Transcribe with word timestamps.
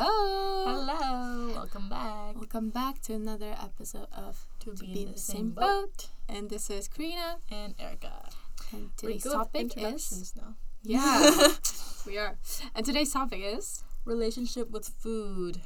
Hello. 0.00 0.64
Hello, 0.64 1.52
welcome 1.56 1.88
back 1.88 2.36
Welcome 2.36 2.70
back 2.70 3.00
to 3.02 3.14
another 3.14 3.56
episode 3.60 4.06
of 4.12 4.46
to 4.60 4.70
To 4.70 4.84
be, 4.84 4.94
Be 4.94 5.02
in 5.02 5.12
the 5.12 5.18
Same 5.18 5.50
Boat. 5.50 6.06
And 6.28 6.48
this 6.48 6.70
is 6.70 6.86
Karina. 6.86 7.38
And 7.50 7.74
Erica. 7.80 8.28
And 8.72 8.90
We're 9.02 9.14
today's 9.18 9.24
topic 9.24 9.72
is 9.76 10.34
now. 10.36 10.54
Yeah. 10.84 11.48
we 12.06 12.16
are. 12.16 12.38
And 12.76 12.86
today's 12.86 13.12
topic 13.12 13.40
is 13.42 13.82
Relationship 14.04 14.70
with 14.70 14.86
food. 14.86 15.62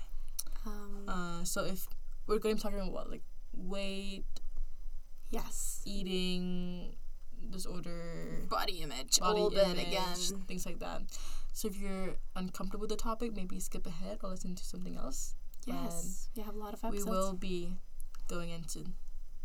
um 0.64 1.04
Uh, 1.06 1.44
so 1.44 1.66
if 1.66 1.86
we're 2.26 2.38
going 2.38 2.56
to 2.56 2.60
be 2.60 2.62
talking 2.62 2.78
about 2.80 2.92
what, 2.92 3.10
like 3.10 3.24
weight, 3.52 4.24
yes. 5.28 5.82
eating 5.84 6.96
disorder, 7.50 8.46
Body 8.48 8.80
image. 8.80 9.20
body 9.20 9.40
a 9.40 9.44
little 9.44 9.72
image, 9.72 9.88
again. 9.88 10.16
things 10.48 10.64
like 10.64 10.78
that. 10.78 11.02
So 11.52 11.68
if 11.68 11.76
you're 11.78 12.16
uncomfortable 12.34 12.82
with 12.82 12.90
the 12.90 12.96
topic, 12.96 13.34
maybe 13.34 13.60
skip 13.60 13.86
ahead 13.86 14.18
or 14.22 14.30
listen 14.30 14.54
to 14.54 14.64
something 14.64 14.96
else. 14.96 15.34
Yes. 15.66 16.28
We 16.36 16.42
have 16.42 16.54
a 16.54 16.58
lot 16.58 16.74
of 16.74 16.82
episodes. 16.84 17.06
We 17.06 17.10
will 17.12 17.32
be 17.34 17.76
going 18.28 18.50
into 18.50 18.84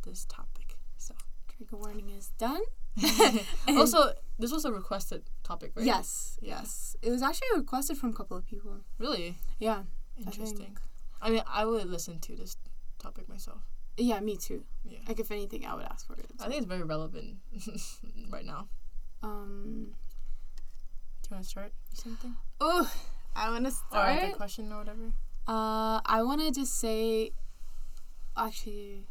this 0.04 0.26
topic. 0.26 0.78
So 0.98 1.14
Trigger 1.56 1.78
warning 1.78 2.10
is 2.10 2.30
done. 2.38 2.62
also, 3.68 4.14
this 4.40 4.52
was 4.52 4.66
a 4.66 4.72
requested 4.72 5.24
topic, 5.44 5.74
right? 5.76 5.86
Yes. 5.86 6.38
Yes. 6.42 6.96
It 7.02 7.10
was 7.10 7.22
actually 7.22 7.48
requested 7.56 7.98
from 7.98 8.10
a 8.12 8.14
couple 8.14 8.38
of 8.38 8.46
people. 8.46 8.78
Really 8.98 9.36
Yeah. 9.60 9.84
interesting. 10.18 10.78
I 11.22 11.30
mean, 11.30 11.42
I 11.48 11.66
would 11.66 11.88
listen 11.90 12.20
to 12.20 12.36
this 12.36 12.58
topic 13.00 13.28
myself. 13.28 13.62
Yeah, 13.98 14.20
me 14.20 14.38
too. 14.38 14.64
Yeah. 14.86 15.00
Like 15.08 15.20
if 15.20 15.32
anything 15.32 15.66
I 15.66 15.74
would 15.74 15.86
ask 15.86 16.06
for 16.06 16.14
it. 16.14 16.30
I 16.40 16.44
think 16.44 16.58
it's 16.58 16.68
very 16.68 16.84
relevant 16.84 17.38
right 18.30 18.46
now. 18.46 18.70
um 19.24 19.94
Do 21.28 21.34
you 21.34 21.36
want 21.36 21.44
to 21.44 21.50
start 21.50 21.72
something? 21.94 22.36
Oh 22.62 22.90
I 23.36 23.50
wanna 23.52 23.68
Or 23.68 23.72
start. 23.72 24.22
like 24.24 24.34
a 24.34 24.36
question 24.36 24.72
or 24.72 24.78
whatever? 24.80 25.12
Uh, 25.48 26.00
I 26.06 26.24
want 26.24 26.42
to 26.42 26.52
just 26.52 26.80
say, 26.80 27.32
actually, 28.36 29.08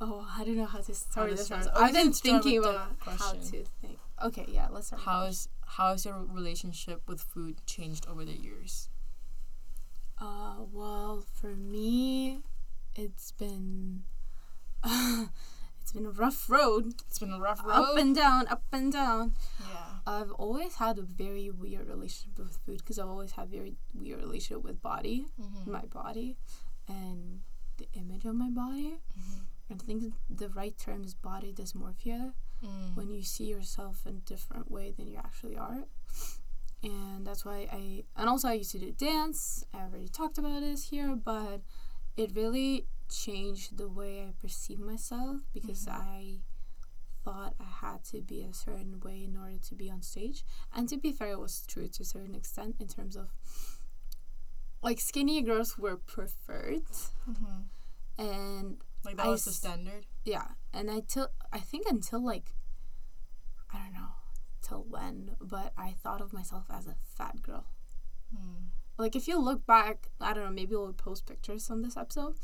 oh, 0.00 0.26
I 0.36 0.44
don't 0.44 0.56
know 0.56 0.64
how 0.66 0.78
to 0.80 0.94
start 0.94 1.30
to 1.30 1.34
this 1.36 1.46
start. 1.46 1.66
one. 1.66 1.74
Oh, 1.76 1.82
I've 1.84 1.92
been 1.92 2.12
thinking 2.12 2.58
about 2.58 2.92
how 3.04 3.32
to 3.32 3.64
think. 3.80 3.98
Okay, 4.22 4.46
yeah, 4.48 4.68
let's 4.70 4.86
start. 4.88 5.02
the 5.04 5.10
How 5.10 5.22
is 5.24 5.48
how 5.66 5.88
has 5.90 6.04
your 6.04 6.24
relationship 6.24 7.02
with 7.06 7.20
food 7.20 7.56
changed 7.66 8.06
over 8.08 8.24
the 8.24 8.32
years? 8.32 8.88
Uh, 10.18 10.56
well, 10.72 11.24
for 11.34 11.54
me, 11.56 12.42
it's 12.94 13.32
been, 13.32 14.02
it's 15.90 15.96
been 15.98 16.06
a 16.06 16.10
rough 16.10 16.48
road, 16.48 16.94
It's 17.08 17.18
been 17.18 17.32
a 17.32 17.40
rough 17.40 17.64
road. 17.64 17.72
up 17.74 17.96
and 17.96 18.14
down, 18.14 18.46
up 18.46 18.62
and 18.72 18.92
down. 18.92 19.34
yeah. 19.60 19.86
I've 20.06 20.30
always 20.32 20.76
had 20.76 20.98
a 20.98 21.02
very 21.02 21.50
weird 21.50 21.88
relationship 21.88 22.38
with 22.38 22.56
food 22.64 22.78
because 22.78 22.98
I've 23.00 23.08
always 23.08 23.32
had 23.32 23.48
very 23.50 23.74
weird 23.92 24.20
relationship 24.20 24.62
with 24.62 24.80
body, 24.80 25.26
Mm-hmm. 25.40 25.72
my 25.72 25.84
body, 25.86 26.36
and 26.86 27.40
the 27.78 27.88
image 27.94 28.24
of 28.24 28.36
my 28.36 28.50
body. 28.50 28.98
I 29.68 29.74
think 29.74 30.14
the 30.28 30.48
right 30.50 30.76
term 30.78 31.02
is 31.04 31.14
body 31.14 31.52
dysmorphia 31.52 32.34
Mm. 32.64 32.94
when 32.94 33.08
you 33.10 33.22
see 33.22 33.44
yourself 33.46 34.02
in 34.06 34.16
a 34.16 34.20
different 34.20 34.70
way 34.70 34.90
than 34.96 35.08
you 35.08 35.16
actually 35.16 35.56
are. 35.56 35.84
And 36.82 37.26
that's 37.26 37.44
why 37.44 37.66
I, 37.72 38.04
and 38.16 38.28
also 38.28 38.48
I 38.48 38.52
used 38.52 38.72
to 38.72 38.78
do 38.78 38.92
dance. 38.92 39.64
I 39.74 39.78
already 39.84 40.08
talked 40.08 40.36
about 40.38 40.60
this 40.60 40.90
here, 40.90 41.14
but 41.16 41.62
it 42.18 42.32
really 42.36 42.86
changed 43.10 43.76
the 43.76 43.88
way 43.88 44.22
I 44.22 44.32
perceive 44.40 44.78
myself 44.78 45.42
because 45.52 45.86
Mhm. 45.86 45.92
I 46.00 46.40
thought 47.24 47.54
I 47.60 47.64
had 47.64 48.04
to 48.04 48.22
be 48.22 48.42
a 48.42 48.54
certain 48.54 49.00
way 49.00 49.24
in 49.24 49.36
order 49.36 49.58
to 49.58 49.74
be 49.74 49.90
on 49.90 50.00
stage. 50.02 50.44
And 50.72 50.88
to 50.88 50.96
be 50.96 51.12
fair, 51.12 51.32
it 51.32 51.38
was 51.40 51.66
true 51.66 51.88
to 51.88 52.02
a 52.02 52.06
certain 52.06 52.34
extent 52.34 52.76
in 52.80 52.88
terms 52.88 53.16
of 53.16 53.30
like 54.82 55.00
skinny 55.00 55.42
girls 55.42 55.76
were 55.76 55.96
preferred 55.96 56.84
hmm 57.24 57.62
and 58.16 58.82
Like 59.04 59.16
that 59.16 59.26
I 59.26 59.28
was 59.28 59.44
the 59.44 59.52
standard. 59.52 60.06
yeah 60.24 60.48
and 60.72 60.90
i 60.90 61.00
till 61.00 61.28
i 61.52 61.58
think 61.60 61.86
until 61.86 62.22
like 62.24 62.54
i 63.72 63.76
don't 63.78 63.92
know 63.92 64.12
till 64.62 64.84
when 64.84 65.36
but 65.40 65.72
i 65.76 65.92
thought 66.02 66.20
of 66.22 66.32
myself 66.32 66.64
as 66.70 66.86
a 66.86 66.96
fat 67.16 67.42
girl 67.42 67.66
Mm. 68.34 68.68
like 68.96 69.14
if 69.16 69.26
you 69.28 69.38
look 69.38 69.66
back 69.66 70.08
i 70.20 70.32
don't 70.32 70.44
know 70.44 70.50
maybe 70.50 70.74
we'll 70.76 70.92
post 70.94 71.26
pictures 71.26 71.68
on 71.70 71.82
this 71.82 71.96
episode 71.96 72.36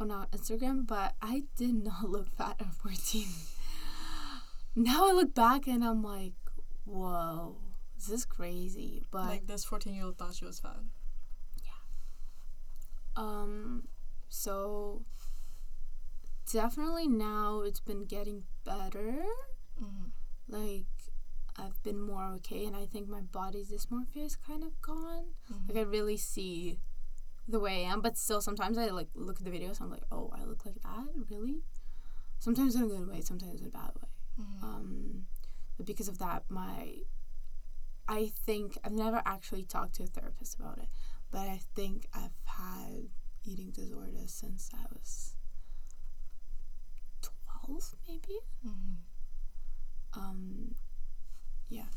on 0.00 0.10
our 0.10 0.26
instagram 0.28 0.86
but 0.86 1.14
i 1.22 1.44
did 1.56 1.74
not 1.84 2.04
look 2.08 2.28
fat 2.36 2.56
at 2.60 2.74
14 2.74 3.26
now 4.76 5.08
i 5.08 5.12
look 5.12 5.34
back 5.34 5.66
and 5.66 5.84
i'm 5.84 6.02
like 6.02 6.32
whoa 6.84 7.56
this 7.96 8.08
is 8.20 8.24
crazy 8.24 9.02
but 9.10 9.26
Like 9.26 9.46
this 9.46 9.64
fourteen 9.64 9.94
year 9.94 10.04
old 10.04 10.18
thought 10.18 10.34
she 10.34 10.44
was 10.44 10.58
fat. 10.58 10.76
Yeah. 11.62 11.70
Um, 13.16 13.88
so 14.28 15.04
definitely 16.52 17.08
now 17.08 17.62
it's 17.62 17.80
been 17.80 18.04
getting 18.04 18.42
better. 18.64 19.24
Mm-hmm. 19.82 20.08
Like 20.48 20.86
I've 21.56 21.82
been 21.82 22.00
more 22.00 22.24
okay, 22.36 22.64
and 22.66 22.76
I 22.76 22.84
think 22.84 23.08
my 23.08 23.20
body 23.20 23.64
dysmorphia 23.64 24.26
is 24.26 24.36
kind 24.36 24.62
of 24.64 24.80
gone. 24.82 25.34
Like 25.68 25.78
I 25.78 25.82
really 25.82 26.16
see 26.16 26.80
the 27.46 27.60
way 27.60 27.84
I 27.84 27.92
am, 27.92 28.00
but 28.00 28.16
still 28.16 28.40
sometimes 28.40 28.78
I 28.78 28.86
like 28.86 29.08
look 29.14 29.38
at 29.38 29.44
the 29.44 29.50
videos. 29.50 29.80
I'm 29.80 29.90
like, 29.90 30.04
oh, 30.10 30.30
I 30.34 30.44
look 30.44 30.64
like 30.64 30.80
that, 30.82 31.06
really. 31.30 31.62
Sometimes 32.38 32.74
in 32.74 32.82
a 32.82 32.86
good 32.86 33.08
way, 33.08 33.20
sometimes 33.20 33.60
in 33.60 33.66
a 33.66 33.70
bad 33.70 33.90
way. 34.00 34.08
Mm-hmm. 34.40 34.64
Um, 34.64 35.26
but 35.76 35.86
because 35.86 36.08
of 36.08 36.18
that, 36.18 36.44
my 36.48 37.04
I 38.08 38.32
think 38.46 38.76
I've 38.84 38.92
never 38.92 39.22
actually 39.24 39.64
talked 39.64 39.94
to 39.96 40.02
a 40.02 40.06
therapist 40.06 40.58
about 40.58 40.78
it, 40.78 40.88
but 41.30 41.48
I 41.48 41.60
think 41.74 42.06
I've 42.14 42.36
had 42.44 43.08
eating 43.44 43.70
disorders 43.70 44.32
since 44.32 44.70
I 44.74 44.84
was 44.92 45.36
twelve, 47.22 47.94
maybe. 48.08 48.40
Mm-hmm. 48.66 50.20
Um, 50.20 50.74
yeah. 51.68 51.90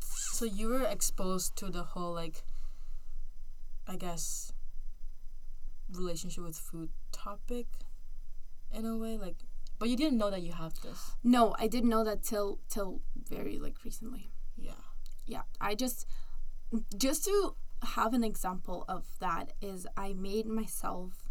So 0.00 0.44
you 0.44 0.68
were 0.68 0.84
exposed 0.84 1.56
to 1.56 1.70
the 1.70 1.82
whole 1.82 2.12
like, 2.12 2.42
I 3.90 3.96
guess, 3.96 4.52
relationship 5.92 6.44
with 6.44 6.56
food 6.56 6.90
topic, 7.10 7.66
in 8.72 8.86
a 8.86 8.96
way, 8.96 9.18
like, 9.18 9.38
but 9.78 9.88
you 9.88 9.96
didn't 9.96 10.18
know 10.18 10.30
that 10.30 10.42
you 10.42 10.52
have 10.52 10.74
this. 10.82 11.12
No, 11.24 11.56
I 11.58 11.66
didn't 11.66 11.90
know 11.90 12.04
that 12.04 12.22
till 12.22 12.60
till 12.68 13.00
very 13.28 13.58
like 13.58 13.76
recently. 13.84 14.30
Yeah. 14.56 14.82
yeah 15.26 15.42
i 15.60 15.74
just 15.74 16.06
just 16.98 17.24
to 17.24 17.54
have 17.96 18.12
an 18.12 18.22
example 18.22 18.84
of 18.88 19.06
that 19.20 19.54
is 19.62 19.86
i 19.96 20.12
made 20.12 20.46
myself 20.46 21.30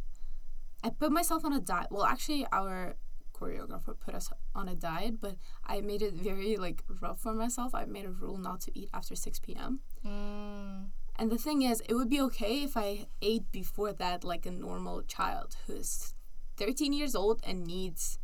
i 0.84 0.90
put 0.90 1.12
myself 1.12 1.46
on 1.46 1.54
a 1.54 1.60
diet 1.60 1.90
well 1.92 2.06
actually 2.06 2.44
our 2.52 2.96
choreographer 3.38 3.94
put 4.00 4.16
us 4.16 4.32
on 4.56 4.68
a 4.68 4.76
diet 4.76 5.20
but 5.22 5.36
i 5.64 5.80
made 5.82 6.02
it 6.02 6.14
very 6.14 6.58
like 6.58 6.84
rough 7.02 7.20
for 7.22 7.34
myself 7.34 7.76
i 7.76 7.86
made 7.86 8.06
a 8.06 8.10
rule 8.24 8.38
not 8.38 8.60
to 8.62 8.72
eat 8.80 8.90
after 8.94 9.16
6 9.16 9.40
p.m 9.40 9.80
Mm. 10.06 10.88
And 11.20 11.30
the 11.32 11.38
thing 11.38 11.62
is 11.62 11.82
it 11.90 11.94
would 11.94 12.10
be 12.10 12.22
okay 12.22 12.64
if 12.64 12.76
i 12.78 13.06
ate 13.22 13.52
before 13.52 13.92
that 13.94 14.24
like 14.24 14.46
a 14.46 14.52
normal 14.52 15.02
child 15.04 15.56
who's 15.68 16.14
13 16.58 16.94
years 16.94 17.16
old 17.16 17.42
and 17.46 17.66
needs 17.66 18.20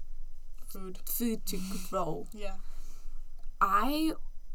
Food. 0.67 0.99
food 1.05 1.45
to 1.45 1.57
grow 1.89 2.27
Yeah. 2.33 2.55
I 3.61 4.11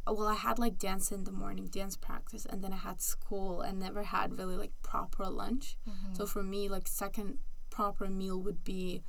well, 0.07 0.27
I 0.27 0.35
had 0.35 0.59
like 0.59 0.77
dance 0.79 1.13
in 1.13 1.25
the 1.25 1.31
morning, 1.31 1.67
dance 1.67 1.97
practice, 1.97 2.45
and 2.45 2.65
then 2.65 2.73
I 2.73 2.77
had 2.77 3.01
school 3.01 3.61
and 3.61 3.79
never 3.79 4.03
had 4.03 4.37
really 4.39 4.57
like 4.57 4.73
proper 4.83 5.27
lunch. 5.27 5.77
Mm-hmm. 5.89 6.15
So 6.15 6.27
for 6.27 6.43
me, 6.43 6.69
like 6.69 6.89
second 6.89 7.39
proper 7.71 8.09
meal 8.09 8.41
would 8.41 8.65
be 8.65 9.03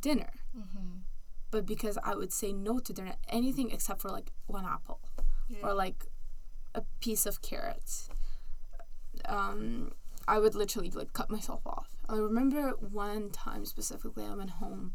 dinner. 0.00 0.30
Mm-hmm. 0.56 1.00
But 1.50 1.66
because 1.66 1.98
I 2.02 2.14
would 2.14 2.32
say 2.32 2.52
no 2.52 2.78
to 2.78 2.92
dinner, 2.92 3.14
anything 3.28 3.70
except 3.70 4.00
for 4.00 4.08
like 4.08 4.30
one 4.46 4.64
apple 4.64 5.00
Yeah. 5.48 5.58
or 5.62 5.74
like 5.74 6.06
a 6.74 6.82
piece 7.00 7.26
of 7.26 7.42
carrot, 7.42 8.08
um, 9.26 9.92
I 10.26 10.38
would 10.38 10.54
literally 10.54 10.90
like 10.90 11.12
cut 11.12 11.30
myself 11.30 11.62
off. 11.66 11.88
I 12.08 12.16
remember 12.16 12.70
one 12.78 13.30
time 13.30 13.64
specifically, 13.64 14.24
I 14.24 14.34
went 14.34 14.50
home, 14.50 14.94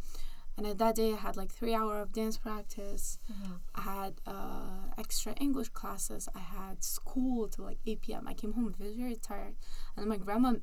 and 0.57 0.67
at 0.67 0.77
that 0.77 0.95
day 0.95 1.13
I 1.13 1.17
had 1.17 1.35
like 1.37 1.51
three 1.51 1.73
hour 1.73 1.99
of 2.01 2.11
dance 2.13 2.37
practice. 2.37 3.17
Mhm. 3.31 3.59
I 3.75 3.81
had 3.81 4.13
uh, 4.27 4.91
extra 4.97 5.33
English 5.33 5.69
classes. 5.69 6.29
I 6.35 6.39
had 6.39 6.83
school 6.83 7.47
till 7.47 7.65
like 7.65 7.79
8 7.85 8.01
p.m. 8.01 8.27
I 8.27 8.33
came 8.33 8.53
home 8.53 8.73
very, 8.77 8.95
very 8.95 9.15
tired. 9.15 9.55
And 9.95 10.03
then 10.03 10.07
my 10.09 10.17
grandma 10.17 10.53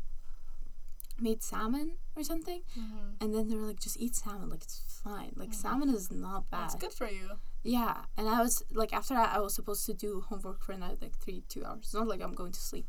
made 1.19 1.43
salmon 1.43 1.93
or 2.17 2.23
something. 2.25 2.63
Mhm. 2.79 3.17
And 3.21 3.35
then 3.35 3.49
they 3.49 3.57
were 3.57 3.67
like, 3.67 3.81
just 3.81 3.99
eat 4.01 4.15
salmon. 4.17 4.49
Like, 4.49 4.63
it's 4.63 4.81
fine. 5.05 5.33
Like, 5.37 5.51
Mhm. 5.51 5.55
salmon 5.55 5.91
is 5.91 6.11
not 6.11 6.49
bad. 6.51 6.63
That's 6.71 6.75
good 6.77 6.95
for 6.95 7.09
you. 7.09 7.39
Yeah. 7.63 8.07
And 8.17 8.27
I 8.27 8.41
was, 8.41 8.63
like, 8.73 8.95
after 8.95 9.13
that, 9.15 9.35
I 9.37 9.41
was 9.41 9.55
supposed 9.55 9.85
to 9.87 9.93
do 9.93 10.23
homework 10.23 10.63
for 10.63 10.73
another, 10.73 10.97
like, 11.01 11.19
three, 11.19 11.43
two 11.49 11.63
hours. 11.65 11.81
It's 11.81 11.95
not 11.95 12.09
like 12.09 12.23
I'm 12.23 12.33
going 12.33 12.53
to 12.53 12.61
sleep. 12.61 12.87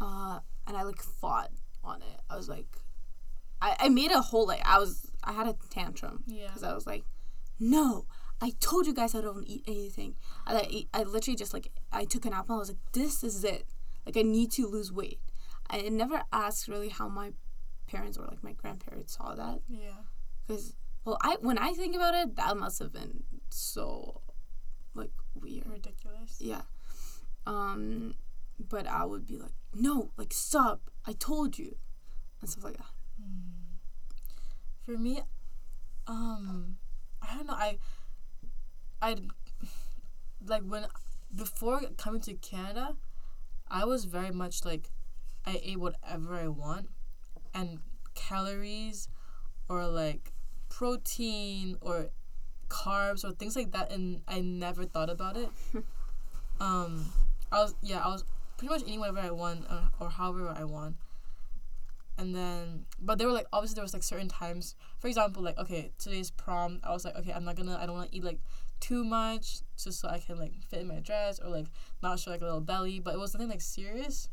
Uh, 0.00 0.40
and 0.66 0.76
I, 0.76 0.82
like, 0.82 1.00
fought 1.02 1.50
on 1.84 2.02
it. 2.02 2.20
I 2.28 2.36
was 2.36 2.48
like, 2.48 2.66
I, 3.60 3.76
I 3.80 3.88
made 3.88 4.10
a 4.10 4.20
whole, 4.20 4.46
like, 4.46 4.62
I 4.64 4.78
was, 4.78 5.10
I 5.24 5.32
had 5.32 5.46
a 5.46 5.56
tantrum 5.70 6.24
Yeah. 6.26 6.46
because 6.48 6.62
I 6.62 6.74
was 6.74 6.86
like, 6.86 7.04
no, 7.58 8.06
I 8.40 8.52
told 8.60 8.86
you 8.86 8.92
guys 8.92 9.14
I 9.14 9.22
don't 9.22 9.44
eat 9.46 9.64
anything. 9.66 10.14
I, 10.46 10.56
I, 10.56 10.66
eat, 10.68 10.88
I 10.92 11.04
literally 11.04 11.36
just 11.36 11.54
like 11.54 11.68
I 11.90 12.04
took 12.04 12.26
an 12.26 12.34
apple. 12.34 12.56
I 12.56 12.58
was 12.58 12.68
like, 12.68 12.76
this 12.92 13.24
is 13.24 13.42
it. 13.44 13.64
Like 14.04 14.18
I 14.18 14.22
need 14.22 14.52
to 14.52 14.66
lose 14.66 14.92
weight. 14.92 15.20
I 15.70 15.80
never 15.88 16.22
asked 16.32 16.68
really 16.68 16.90
how 16.90 17.08
my 17.08 17.32
parents 17.86 18.18
or 18.18 18.26
like 18.26 18.44
my 18.44 18.52
grandparents 18.52 19.16
saw 19.16 19.34
that 19.34 19.60
Yeah. 19.68 20.02
because 20.46 20.74
well 21.06 21.16
I 21.22 21.36
when 21.40 21.56
I 21.56 21.72
think 21.72 21.96
about 21.96 22.14
it 22.14 22.36
that 22.36 22.56
must 22.58 22.78
have 22.80 22.92
been 22.92 23.22
so 23.48 24.20
like 24.94 25.12
weird. 25.34 25.66
Ridiculous. 25.66 26.36
Yeah. 26.38 26.62
Um, 27.46 28.14
but 28.58 28.86
I 28.86 29.04
would 29.06 29.26
be 29.26 29.38
like, 29.38 29.52
no, 29.78 30.10
like 30.16 30.32
stop. 30.32 30.90
I 31.04 31.12
told 31.12 31.58
you, 31.58 31.76
and 32.40 32.50
stuff 32.50 32.64
like 32.64 32.76
that. 32.76 32.86
For 34.84 34.96
me, 34.96 35.22
um, 36.06 36.76
I 37.20 37.36
don't 37.36 37.46
know. 37.46 37.54
I, 37.54 37.78
I, 39.02 39.16
like 40.46 40.62
when 40.62 40.86
before 41.34 41.80
coming 41.98 42.20
to 42.22 42.34
Canada, 42.34 42.96
I 43.68 43.84
was 43.84 44.04
very 44.04 44.30
much 44.30 44.64
like, 44.64 44.90
I 45.44 45.60
ate 45.62 45.78
whatever 45.78 46.36
I 46.36 46.48
want, 46.48 46.88
and 47.52 47.80
calories, 48.14 49.08
or 49.68 49.86
like 49.86 50.32
protein 50.68 51.76
or 51.80 52.10
carbs 52.68 53.24
or 53.24 53.32
things 53.32 53.56
like 53.56 53.72
that, 53.72 53.92
and 53.92 54.22
I 54.26 54.40
never 54.40 54.84
thought 54.84 55.10
about 55.10 55.36
it. 55.36 55.50
um, 56.60 57.12
I 57.52 57.60
was 57.60 57.74
yeah, 57.82 58.02
I 58.04 58.08
was 58.08 58.24
pretty 58.56 58.72
much 58.72 58.82
eating 58.82 59.00
whatever 59.00 59.20
I 59.20 59.30
want 59.30 59.64
or, 59.70 59.90
or 60.00 60.10
however 60.10 60.54
I 60.56 60.64
want. 60.64 60.96
And 62.18 62.34
then 62.34 62.86
but 62.98 63.18
there 63.18 63.26
were 63.26 63.32
like 63.34 63.46
obviously 63.52 63.74
there 63.74 63.84
was 63.84 63.92
like 63.92 64.02
certain 64.02 64.28
times 64.28 64.74
for 64.98 65.08
example 65.08 65.42
like 65.42 65.58
okay 65.58 65.92
today's 65.98 66.30
prom 66.30 66.80
i 66.82 66.90
was 66.90 67.04
like 67.04 67.14
okay 67.14 67.30
i'm 67.30 67.44
not 67.44 67.56
gonna 67.56 67.76
i 67.78 67.84
don't 67.84 67.94
want 67.94 68.10
to 68.10 68.16
eat 68.16 68.24
like 68.24 68.38
too 68.80 69.04
much 69.04 69.58
just 69.76 70.00
so 70.00 70.08
i 70.08 70.18
can 70.18 70.38
like 70.38 70.54
fit 70.70 70.80
in 70.80 70.88
my 70.88 71.00
dress 71.00 71.38
or 71.38 71.50
like 71.50 71.66
not 72.02 72.18
show 72.18 72.30
like 72.30 72.40
a 72.40 72.44
little 72.44 72.62
belly 72.62 73.00
but 73.00 73.12
it 73.12 73.18
was 73.18 73.34
nothing 73.34 73.50
like 73.50 73.60
serious. 73.60 74.30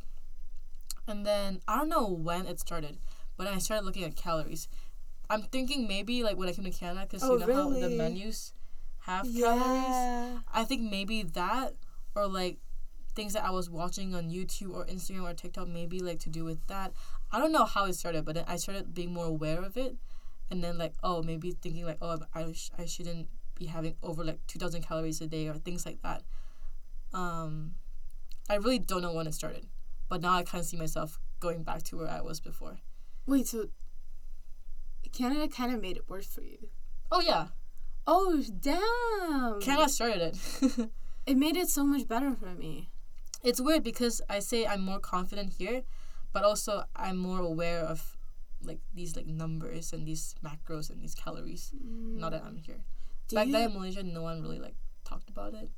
And 1.09 1.25
then 1.25 1.59
i 1.67 1.77
don't 1.77 1.89
know 1.89 2.07
when 2.07 2.45
it 2.45 2.57
started 2.61 2.99
but 3.35 3.47
i 3.47 3.57
started 3.57 3.85
looking 3.85 4.05
at 4.05 4.15
calories. 4.15 4.69
I'm 5.29 5.41
thinking 5.41 5.85
maybe 5.85 6.23
like 6.23 6.37
when 6.37 6.47
i 6.47 6.53
came 6.53 6.63
to 6.63 6.71
canada 6.71 7.05
because 7.05 7.21
Oh, 7.21 7.33
you 7.37 7.45
know 7.45 7.53
how 7.53 7.69
the 7.69 7.89
menus 7.89 8.53
have 8.99 9.25
calories? 9.25 10.41
I 10.53 10.63
think 10.63 10.89
maybe 10.89 11.23
that 11.23 11.73
or 12.15 12.27
like 12.27 12.59
things 13.15 13.33
that 13.33 13.43
I 13.43 13.51
was 13.51 13.69
watching 13.69 14.15
on 14.15 14.29
YouTube 14.29 14.73
or 14.73 14.85
Instagram 14.85 15.29
or 15.29 15.33
TikTok 15.33 15.67
maybe 15.67 15.99
like 15.99 16.19
to 16.19 16.29
do 16.29 16.43
with 16.43 16.65
that. 16.67 16.93
I 17.31 17.39
don't 17.39 17.51
know 17.51 17.65
how 17.65 17.85
it 17.85 17.93
started, 17.95 18.25
but 18.25 18.35
then 18.35 18.45
I 18.47 18.57
started 18.57 18.93
being 18.93 19.13
more 19.13 19.25
aware 19.25 19.61
of 19.61 19.77
it, 19.77 19.95
and 20.49 20.63
then 20.63 20.77
like 20.77 20.93
oh 21.03 21.23
maybe 21.23 21.51
thinking 21.51 21.85
like 21.85 21.97
oh 22.01 22.19
I 22.33 22.51
sh- 22.53 22.71
I 22.77 22.85
shouldn't 22.85 23.27
be 23.55 23.65
having 23.65 23.95
over 24.03 24.23
like 24.23 24.39
two 24.47 24.59
thousand 24.59 24.83
calories 24.83 25.21
a 25.21 25.27
day 25.27 25.47
or 25.47 25.55
things 25.55 25.85
like 25.85 26.01
that. 26.01 26.23
Um, 27.13 27.75
I 28.49 28.55
really 28.55 28.79
don't 28.79 29.01
know 29.01 29.13
when 29.13 29.27
it 29.27 29.33
started, 29.33 29.67
but 30.09 30.21
now 30.21 30.33
I 30.33 30.43
kind 30.43 30.61
of 30.61 30.67
see 30.67 30.77
myself 30.77 31.19
going 31.39 31.63
back 31.63 31.83
to 31.83 31.97
where 31.97 32.09
I 32.09 32.21
was 32.21 32.39
before. 32.39 32.79
Wait, 33.25 33.47
so 33.47 33.67
Canada 35.11 35.47
kind 35.47 35.73
of 35.73 35.81
made 35.81 35.97
it 35.97 36.09
worse 36.09 36.25
for 36.25 36.41
you? 36.41 36.57
Oh 37.11 37.21
yeah, 37.21 37.47
Oh 38.05 38.43
damn! 38.59 39.61
Canada 39.61 39.89
started 39.89 40.21
it. 40.21 40.89
It 41.25 41.37
made 41.37 41.55
it 41.55 41.69
so 41.69 41.85
much 41.85 42.05
better 42.05 42.35
for 42.35 42.53
me. 42.53 42.89
It's 43.43 43.61
weird 43.61 43.83
because 43.83 44.21
I 44.29 44.39
say 44.39 44.65
I'm 44.65 44.81
more 44.81 44.99
confident 44.99 45.53
here, 45.57 45.83
but 46.31 46.43
also 46.43 46.83
I'm 46.95 47.17
more 47.17 47.39
aware 47.39 47.81
of 47.81 48.17
like 48.63 48.79
these 48.93 49.15
like 49.15 49.27
numbers 49.27 49.91
and 49.93 50.07
these 50.07 50.35
macros 50.43 50.89
and 50.89 51.01
these 51.01 51.13
calories. 51.15 51.71
Now 51.83 52.29
that 52.29 52.43
I'm 52.43 52.57
here. 52.57 52.81
Do 53.27 53.35
Back 53.35 53.49
then 53.51 53.69
in 53.69 53.73
Malaysia, 53.73 54.03
no 54.03 54.21
one 54.23 54.41
really 54.41 54.59
like 54.59 54.75
talked 55.03 55.29
about 55.29 55.53
it, 55.53 55.69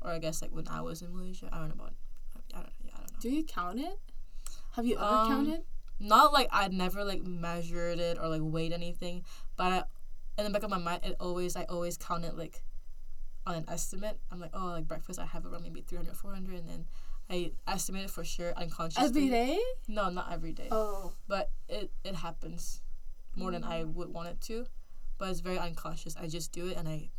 or 0.00 0.10
I 0.10 0.18
guess 0.18 0.42
like 0.42 0.52
when 0.52 0.68
I 0.68 0.80
was 0.80 1.02
in 1.02 1.14
Malaysia, 1.14 1.48
I 1.52 1.58
don't 1.58 1.68
know 1.68 1.74
about. 1.74 1.94
I 2.54 2.56
don't. 2.58 2.64
Know, 2.66 2.70
yeah, 2.84 2.92
I 2.94 2.98
don't 2.98 3.12
know. 3.12 3.18
do 3.20 3.30
you 3.30 3.44
count 3.44 3.80
it? 3.80 3.98
Have 4.72 4.86
you 4.86 4.96
ever 4.96 5.04
Um, 5.04 5.28
counted? 5.28 5.62
Not 6.00 6.32
like 6.32 6.48
I'd 6.50 6.72
never 6.72 7.04
like 7.04 7.22
measured 7.22 7.98
it 7.98 8.18
or 8.18 8.28
like 8.28 8.42
weighed 8.42 8.72
anything, 8.72 9.24
but 9.56 9.66
I, 9.72 9.82
in 10.38 10.44
the 10.44 10.50
back 10.50 10.62
of 10.62 10.70
my 10.70 10.78
mind, 10.78 11.02
it 11.04 11.14
always 11.20 11.54
I 11.56 11.64
always 11.64 11.96
count 11.96 12.24
it 12.24 12.36
like 12.36 12.62
on 13.46 13.54
an 13.56 13.64
estimate. 13.68 14.18
I'm 14.30 14.40
like, 14.40 14.50
oh, 14.54 14.66
like 14.66 14.86
breakfast, 14.88 15.18
I 15.18 15.26
have 15.26 15.44
around 15.46 15.62
maybe 15.62 15.82
300, 15.82 16.16
400, 16.16 16.58
and 16.60 16.68
then 16.68 16.84
I 17.30 17.52
estimate 17.66 18.04
it 18.04 18.10
for 18.10 18.24
sure 18.24 18.52
unconsciously. 18.56 19.06
Every 19.06 19.28
day? 19.28 19.58
No, 19.88 20.10
not 20.10 20.32
every 20.32 20.52
day. 20.52 20.68
Oh, 20.70 21.12
but 21.28 21.50
it 21.68 21.90
it 22.04 22.14
happens 22.16 22.82
more 23.36 23.50
than 23.50 23.64
I 23.64 23.84
would 23.84 24.08
want 24.12 24.28
it 24.28 24.40
to, 24.42 24.66
but 25.18 25.28
it's 25.28 25.40
very 25.40 25.58
unconscious. 25.58 26.16
I 26.16 26.26
just 26.28 26.52
do 26.52 26.66
it 26.68 26.76
and 26.76 26.88
I 26.88 27.10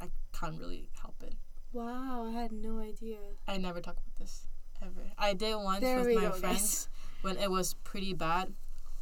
I 0.00 0.08
can't 0.32 0.58
really 0.58 0.88
help 1.00 1.22
it. 1.22 1.34
wow! 1.72 2.24
I 2.26 2.30
had 2.32 2.52
no 2.52 2.78
idea. 2.78 3.18
I 3.46 3.56
never 3.58 3.80
talk 3.80 3.94
about 3.94 4.16
this 4.18 4.48
ever. 4.82 5.04
I 5.18 5.34
did 5.34 5.54
once 5.56 5.80
There 5.80 5.98
with 6.02 6.14
my 6.16 6.22
go, 6.22 6.32
friends 6.32 6.88
when 7.22 7.36
it 7.36 7.50
was 7.50 7.74
pretty 7.84 8.12
bad. 8.14 8.52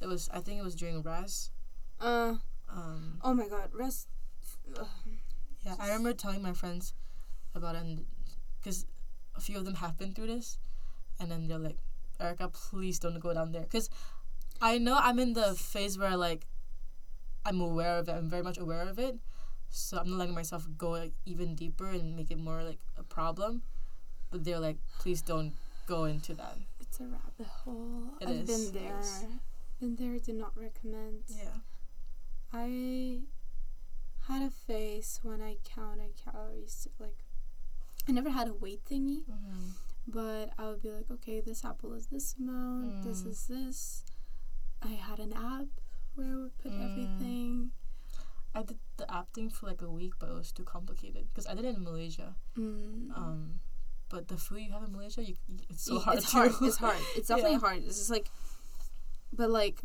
It 0.01 0.07
was 0.07 0.29
I 0.33 0.41
think 0.41 0.59
it 0.61 0.65
was 0.65 0.75
during 0.75 1.03
res. 1.03 1.51
Uh, 2.01 2.35
Um, 2.69 3.19
oh 3.23 3.33
my 3.35 3.49
God, 3.49 3.71
rest. 3.73 4.09
Ugh. 4.79 4.87
Yeah, 5.69 5.77
I 5.79 5.89
remember 5.89 6.15
telling 6.15 6.41
my 6.41 6.55
friends 6.55 6.95
about 7.55 7.77
it, 7.77 7.99
because 8.59 8.87
a 9.37 9.41
few 9.41 9.59
of 9.59 9.65
them 9.65 9.75
have 9.75 9.99
been 9.99 10.15
through 10.15 10.29
this, 10.29 10.59
and 11.21 11.31
then 11.31 11.47
they're 11.47 11.59
like, 11.59 11.77
"Erica, 12.19 12.49
please 12.49 12.99
don't 12.99 13.21
go 13.21 13.35
down 13.35 13.53
there," 13.53 13.69
because 13.69 13.91
I 14.61 14.79
know 14.79 14.97
I'm 14.97 15.19
in 15.19 15.35
the 15.35 15.55
phase 15.55 15.99
where 15.99 16.17
like 16.17 16.47
I'm 17.45 17.61
aware 17.61 17.99
of 17.99 18.09
it. 18.09 18.13
I'm 18.13 18.31
very 18.31 18.43
much 18.43 18.57
aware 18.57 18.89
of 18.89 18.99
it, 18.99 19.21
so 19.69 19.99
I'm 19.99 20.09
not 20.09 20.19
letting 20.19 20.35
myself 20.35 20.67
go 20.77 20.91
like, 20.91 21.13
even 21.27 21.55
deeper 21.55 21.89
and 21.89 22.17
make 22.17 22.31
it 22.31 22.39
more 22.39 22.63
like 22.63 22.81
a 22.97 23.03
problem. 23.03 23.63
But 24.31 24.45
they're 24.45 24.61
like, 24.61 24.79
"Please 24.99 25.21
don't 25.21 25.53
go 25.87 26.05
into 26.05 26.33
that." 26.35 26.57
It's 26.81 27.01
a 27.01 27.05
rabbit 27.05 27.47
hole. 27.47 28.17
It 28.21 28.29
I've 28.29 28.49
is, 28.49 28.71
been 28.71 28.83
there. 28.83 29.03
Been 29.81 29.97
there. 29.97 30.19
Do 30.19 30.33
not 30.33 30.57
recommend. 30.57 31.25
Yeah. 31.29 31.61
I 32.53 33.21
had 34.29 34.43
a 34.43 34.51
face 34.51 35.21
when 35.23 35.41
I 35.43 35.57
counted 35.65 36.13
calories. 36.23 36.87
Like, 36.99 37.25
I 38.09 38.13
never 38.13 38.31
had 38.31 38.49
a 38.49 38.55
weight 38.55 38.81
thingy, 38.85 39.25
Mm-hmm. 39.29 39.69
but 40.07 40.51
I 40.59 40.69
would 40.69 40.83
be 40.83 40.91
like, 40.91 41.11
okay, 41.11 41.41
this 41.41 41.65
apple 41.65 41.95
is 41.95 42.07
this 42.07 42.35
amount. 42.39 43.03
This 43.05 43.23
Mm. 43.23 43.31
is 43.31 43.47
this. 43.47 44.05
I 44.83 44.89
had 44.95 45.19
an 45.19 45.33
app 45.33 45.69
where 46.15 46.29
I 46.33 46.37
would 46.37 46.59
put 46.59 46.73
Mm. 46.73 46.85
everything. 46.85 47.71
I 48.55 48.63
did 48.63 48.79
the 48.97 49.11
app 49.13 49.33
thing 49.35 49.51
for 49.51 49.67
like 49.67 49.83
a 49.83 49.91
week, 49.91 50.15
but 50.19 50.31
it 50.31 50.35
was 50.35 50.53
too 50.53 50.65
complicated 50.65 51.29
because 51.29 51.47
I 51.47 51.55
did 51.55 51.65
it 51.65 51.77
in 51.77 51.85
Malaysia. 51.85 52.35
Mm. 52.57 53.17
Um, 53.17 53.61
but 54.09 54.29
the 54.29 54.37
food 54.39 54.63
you 54.63 54.73
have 54.73 54.83
in 54.85 54.93
Malaysia, 54.93 55.23
you, 55.23 55.37
it's 55.69 55.85
so 55.85 55.99
hard. 55.99 56.19
It's 56.25 56.33
hard. 56.33 56.53
It's 56.63 56.77
hard. 56.79 56.97
It's 57.17 57.29
definitely 57.29 57.53
Yeah. 57.61 57.67
hard. 57.67 57.79
It's 57.85 57.99
just 57.99 58.11
like, 58.11 58.29
but 59.33 59.51
like, 59.51 59.83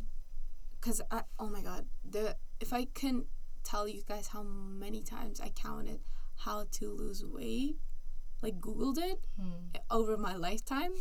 cause 0.79 1.01
I 1.11 1.23
oh 1.39 1.49
my 1.49 1.61
god, 1.61 1.85
the 2.09 2.37
if 2.61 2.71
I 2.71 2.85
can 2.85 3.25
tell 3.63 3.87
you 3.87 4.01
guys 4.07 4.27
how 4.27 4.43
many 4.43 5.01
times 5.01 5.39
I 5.39 5.49
counted 5.49 5.99
how 6.37 6.65
to 6.71 6.89
lose 6.91 7.23
weight, 7.25 7.77
like 8.41 8.59
Googled 8.59 8.97
it 8.97 9.25
Hmm. 9.39 9.51
over 9.89 10.17
my 10.17 10.35
lifetime, 10.35 10.91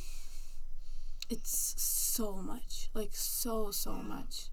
it's 1.28 1.74
so 1.78 2.36
much, 2.36 2.90
like 2.94 3.10
so 3.14 3.70
so 3.70 3.92
Yeah. 3.96 4.02
much. 4.02 4.48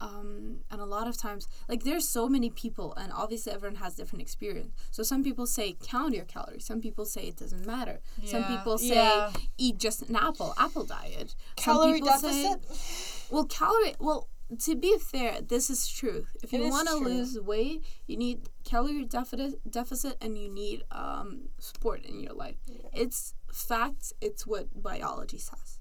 Um, 0.00 0.64
and 0.68 0.80
a 0.80 0.84
lot 0.84 1.06
of 1.06 1.16
times, 1.16 1.46
like 1.68 1.84
there's 1.84 2.08
so 2.08 2.28
many 2.28 2.50
people, 2.50 2.92
and 2.94 3.12
obviously 3.12 3.52
everyone 3.52 3.76
has 3.76 3.94
different 3.94 4.20
experience. 4.20 4.74
So 4.90 5.04
some 5.04 5.22
people 5.22 5.46
say 5.46 5.74
count 5.80 6.12
your 6.12 6.24
calories. 6.24 6.66
Some 6.66 6.80
people 6.80 7.04
say 7.04 7.28
it 7.28 7.36
doesn't 7.36 7.64
matter. 7.64 8.00
Some 8.24 8.42
people 8.44 8.78
say 8.78 8.96
yeah. 8.96 9.32
eat 9.58 9.78
just 9.78 10.02
an 10.02 10.16
apple, 10.16 10.54
apple 10.58 10.84
diet. 10.84 11.36
Calorie 11.54 12.00
Some 12.00 12.08
people 12.08 12.18
say- 12.18 12.42
deficit. 12.54 13.30
well, 13.30 13.44
calorie. 13.44 13.94
Well, 14.00 14.28
to 14.60 14.76
be 14.76 14.98
fair, 14.98 15.40
this 15.40 15.70
is 15.70 15.88
truth. 15.88 16.36
If 16.42 16.52
It 16.52 16.60
you 16.60 16.68
want 16.70 16.88
to 16.88 16.96
lose 16.96 17.38
weight, 17.40 17.84
you 18.06 18.16
need 18.16 18.48
calorie 18.64 19.04
deficit, 19.04 19.60
deficit, 19.70 20.16
and 20.20 20.36
you 20.38 20.48
need 20.48 20.84
um, 20.90 21.48
sport 21.58 22.04
in 22.04 22.20
your 22.20 22.32
life. 22.34 22.56
Yeah. 22.66 22.88
It's 22.92 23.34
facts. 23.52 24.12
It's 24.20 24.46
what 24.46 24.82
biology 24.82 25.38
says. 25.38 25.78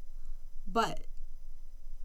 But 0.68 1.02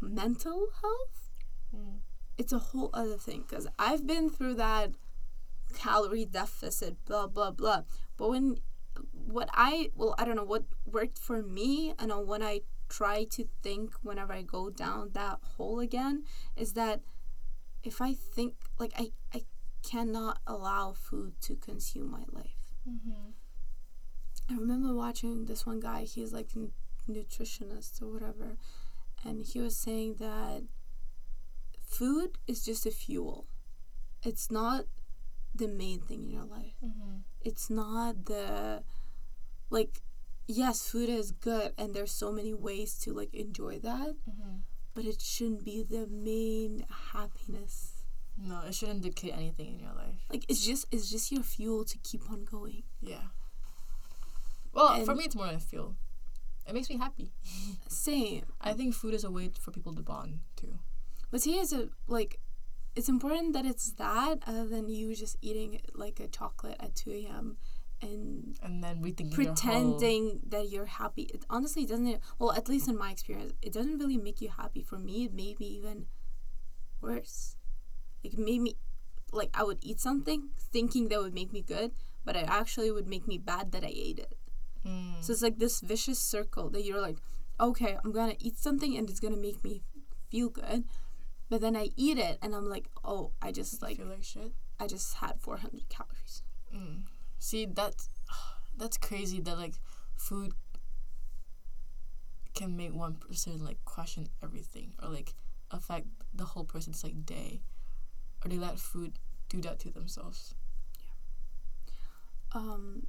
mental 0.01 0.67
health, 0.83 1.31
Mm. 1.75 1.99
it's 2.39 2.53
a 2.53 2.59
whole 2.59 2.91
other 2.95 3.17
thing. 3.17 3.45
Because 3.49 3.67
I've 3.79 4.07
been 4.07 4.31
through 4.31 4.55
that 4.55 4.93
calorie 5.75 6.25
deficit, 6.25 7.05
blah 7.05 7.27
blah 7.27 7.51
blah. 7.51 7.83
But 8.17 8.31
when 8.31 8.59
what 9.13 9.49
I 9.53 9.91
well, 9.95 10.15
I 10.19 10.25
don't 10.25 10.37
know 10.37 10.45
what 10.45 10.65
worked 10.87 11.19
for 11.19 11.43
me, 11.43 11.93
and 11.99 12.13
when 12.27 12.43
I 12.43 12.61
try 12.89 13.25
to 13.25 13.49
think 13.63 13.95
whenever 14.03 14.33
I 14.33 14.43
go 14.43 14.71
down 14.71 15.11
that 15.13 15.39
hole 15.57 15.81
again, 15.81 16.25
is 16.57 16.73
that 16.75 17.01
if 17.83 18.01
I 18.01 18.15
think 18.15 18.55
like 18.79 18.93
I 18.97 19.13
I 19.35 19.43
cannot 19.83 20.41
allow 20.47 20.93
food 20.93 21.41
to 21.43 21.55
consume 21.57 22.11
my 22.11 22.25
life. 22.33 22.75
Mm-hmm. 22.89 23.31
I 24.51 24.55
remember 24.55 24.95
watching 24.95 25.47
this 25.47 25.67
one 25.67 25.81
guy. 25.81 26.03
He's 26.03 26.33
like 26.33 26.51
n- 26.57 26.73
nutritionist 27.09 28.03
or 28.03 28.13
whatever, 28.13 28.57
and 29.25 29.45
he 29.45 29.61
was 29.61 29.77
saying 29.77 30.17
that 30.19 30.63
food 31.81 32.39
is 32.47 32.65
just 32.65 32.87
a 32.87 32.91
fuel. 32.91 33.47
It's 34.23 34.51
not 34.51 34.87
the 35.55 35.69
main 35.69 36.01
thing 36.01 36.25
in 36.25 36.31
your 36.31 36.45
life. 36.45 36.75
Mm-hmm. 36.85 37.19
It's 37.41 37.71
not 37.71 38.27
the 38.27 38.83
like 39.71 40.03
yes, 40.47 40.89
food 40.89 41.09
is 41.09 41.33
good 41.33 41.73
and 41.79 41.95
there's 41.95 42.13
so 42.13 42.31
many 42.33 42.55
ways 42.55 42.95
to 43.01 43.13
like 43.13 43.33
enjoy 43.35 43.79
that, 43.81 44.15
Mm-hmm. 44.29 44.57
but 44.95 45.05
it 45.05 45.21
shouldn't 45.21 45.65
be 45.65 45.83
the 45.83 46.07
main 46.07 46.85
happiness. 47.13 47.93
No, 48.39 48.61
it 48.67 48.75
shouldn't 48.75 49.03
dictate 49.03 49.33
anything 49.35 49.67
in 49.75 49.79
your 49.81 49.95
life. 49.95 50.21
Like 50.31 50.45
it's 50.49 50.65
just 50.65 50.87
it's 50.93 51.11
just 51.11 51.33
your 51.33 51.43
fuel 51.43 51.85
to 51.85 51.99
keep 51.99 52.31
on 52.31 52.45
going. 52.45 52.83
Yeah. 53.01 53.29
Well, 54.73 55.05
for 55.05 55.15
me, 55.15 55.25
it's 55.25 55.35
more 55.35 55.47
than 55.47 55.59
fuel. 55.59 55.97
It 56.69 56.75
makes 56.75 56.91
me 56.91 56.99
happy. 56.99 57.33
Same. 57.89 58.43
I 58.61 58.73
think 58.75 58.95
food 58.95 59.15
is 59.15 59.25
a 59.25 59.31
way 59.31 59.51
for 59.59 59.71
people 59.71 59.95
to 59.95 60.03
bond 60.03 60.41
too. 60.57 60.79
But 61.31 61.41
see, 61.43 61.55
it's 61.55 61.73
a 61.73 61.89
like, 62.09 62.39
it's 62.95 63.09
important 63.09 63.53
that 63.55 63.65
it's 63.65 63.93
that 63.93 64.39
other 64.47 64.67
than 64.67 64.89
you 64.89 65.15
just 65.15 65.37
eating 65.41 65.81
like 65.95 66.21
a 66.21 66.27
chocolate 66.29 66.77
at 66.81 66.95
two 66.95 67.13
a.m. 67.13 67.57
and 68.03 68.59
And 68.63 68.83
then 68.83 69.03
rethinking 69.03 69.33
pretending 69.33 70.41
that 70.49 70.69
you're 70.71 70.87
happy. 70.87 71.23
It 71.23 71.45
honestly 71.49 71.87
doesn't. 71.87 72.21
Well, 72.39 72.53
at 72.53 72.69
least 72.69 72.89
in 72.89 72.99
my 72.99 73.11
experience, 73.11 73.55
it 73.63 73.73
doesn't 73.73 73.99
really 73.99 74.17
make 74.17 74.41
you 74.41 74.51
happy. 74.51 74.83
For 74.83 74.99
me, 74.99 75.25
it 75.25 75.35
made 75.35 75.59
me 75.59 75.67
even 75.67 76.07
worse. 77.01 77.57
Like 78.23 78.35
it 78.35 78.39
made 78.39 78.61
me, 78.61 78.77
like 79.33 79.51
I 79.55 79.65
would 79.65 79.79
eat 79.83 80.01
something 80.01 80.51
thinking 80.73 81.09
that 81.09 81.21
would 81.21 81.35
make 81.35 81.53
me 81.53 81.63
good, 81.63 81.93
but 82.25 82.37
it 82.37 82.45
actually 82.49 82.91
would 82.91 83.07
make 83.07 83.27
me 83.27 83.39
bad 83.39 83.73
that 83.73 83.85
I 83.85 83.93
ate 83.95 84.19
it. 84.19 84.37
Mm. 84.87 85.23
So 85.23 85.33
it's 85.33 85.43
like 85.43 85.59
this 85.59 85.81
vicious 85.81 86.19
circle 86.19 86.71
that 86.71 86.85
you're 86.85 87.01
like, 87.01 87.19
okay, 87.59 87.97
I'm 88.05 88.13
gonna 88.13 88.37
eat 88.39 88.59
something 88.59 88.97
and 88.97 89.09
it's 89.09 89.21
gonna 89.21 89.37
make 89.37 89.65
me 89.65 89.83
feel 90.31 90.49
good, 90.49 90.85
but 91.49 91.61
then 91.61 91.77
I 91.77 91.91
eat 91.97 92.19
it 92.19 92.39
and 92.43 92.55
I'm 92.55 92.69
like, 92.69 92.89
oh, 93.05 93.33
I 93.41 93.53
just 93.53 93.83
like 93.83 93.99
like. 93.99 94.53
I 94.79 94.87
just 94.87 95.15
had 95.15 95.41
400 95.41 95.89
calories. 95.89 96.43
Mm. 96.75 97.05
See, 97.39 97.67
that's 97.67 98.09
that's 98.77 98.97
crazy 98.97 99.41
that 99.41 99.57
like 99.57 99.75
food 100.17 100.53
can 102.55 102.77
make 102.77 102.95
one 102.95 103.15
person 103.15 103.63
like 103.65 103.85
question 103.85 104.29
everything 104.43 104.95
or 105.03 105.11
like 105.11 105.35
affect 105.71 106.07
the 106.35 106.45
whole 106.45 106.65
person's 106.65 107.03
like 107.05 107.25
day, 107.27 107.61
or 108.45 108.49
they 108.49 108.57
let 108.57 108.79
food 108.79 109.19
do 109.49 109.61
that 109.61 109.79
to 109.81 109.91
themselves. 109.91 110.55
Um, 112.53 113.07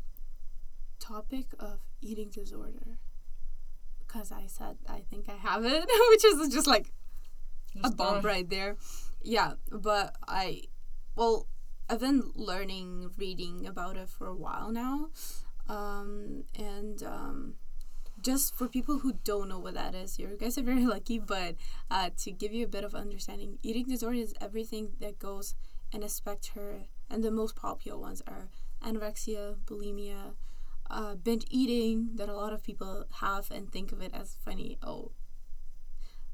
topic 1.00 1.46
of 1.60 1.80
eating 2.02 2.30
disorder. 2.30 3.00
Because 4.00 4.32
I 4.32 4.46
said 4.48 4.78
I 4.88 5.02
think 5.10 5.28
I 5.30 5.34
have 5.34 5.66
it, 5.66 5.86
which 6.10 6.26
is 6.26 6.54
just 6.54 6.68
like 6.68 6.92
a 7.76 7.84
Just 7.84 7.98
bomb 7.98 8.22
right 8.22 8.50
there. 8.50 8.78
Yeah, 9.22 9.54
but 9.72 10.16
I, 10.28 10.64
well, 11.16 11.48
I've 11.90 12.00
been 12.02 12.32
learning, 12.36 13.12
reading 13.18 13.66
about 13.66 13.96
it 13.96 14.10
for 14.10 14.28
a 14.28 14.36
while 14.36 14.72
now. 14.72 15.10
Um, 15.70 16.44
and 16.58 17.02
um, 17.04 17.54
just 18.22 18.56
for 18.56 18.68
people 18.68 19.00
who 19.00 19.14
don't 19.24 19.48
know 19.48 19.60
what 19.60 19.76
that 19.76 19.96
is, 19.96 20.20
you 20.20 20.38
guys 20.40 20.58
are 20.58 20.64
very 20.64 20.86
lucky. 20.96 21.18
But 21.20 21.56
uh, 21.90 22.10
to 22.24 22.32
give 22.32 22.54
you 22.54 22.66
a 22.66 22.70
bit 22.70 22.84
of 22.84 22.94
understanding, 22.94 23.58
eating 23.64 23.86
disorder 23.88 24.18
is 24.18 24.34
everything 24.42 24.92
that 25.00 25.20
goes 25.20 25.56
in 25.94 26.04
a 26.04 26.10
spectrum, 26.10 26.86
and 27.10 27.24
the 27.24 27.32
most 27.32 27.56
popular 27.56 27.98
ones 27.98 28.22
are 28.28 28.50
anorexia, 28.84 29.56
bulimia, 29.66 30.34
uh, 30.90 31.16
binge 31.16 31.46
eating 31.50 32.10
that 32.16 32.28
a 32.28 32.36
lot 32.36 32.52
of 32.52 32.64
people 32.64 33.06
have 33.22 33.50
and 33.50 33.72
think 33.72 33.94
of 33.94 34.02
it 34.02 34.12
as 34.14 34.36
funny. 34.44 34.78
Oh, 34.84 35.12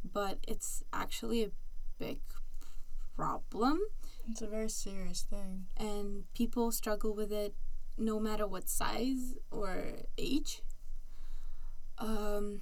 but 0.03 0.39
it's 0.47 0.83
actually 0.91 1.43
a 1.43 1.51
big 1.99 2.19
problem 3.15 3.79
It's 4.29 4.41
a 4.41 4.47
very 4.47 4.69
serious 4.69 5.21
thing. 5.21 5.65
and 5.77 6.23
people 6.33 6.71
struggle 6.71 7.13
with 7.13 7.31
it 7.31 7.55
no 7.97 8.19
matter 8.19 8.47
what 8.47 8.69
size 8.69 9.35
or 9.51 9.85
age. 10.17 10.61
Um, 11.99 12.61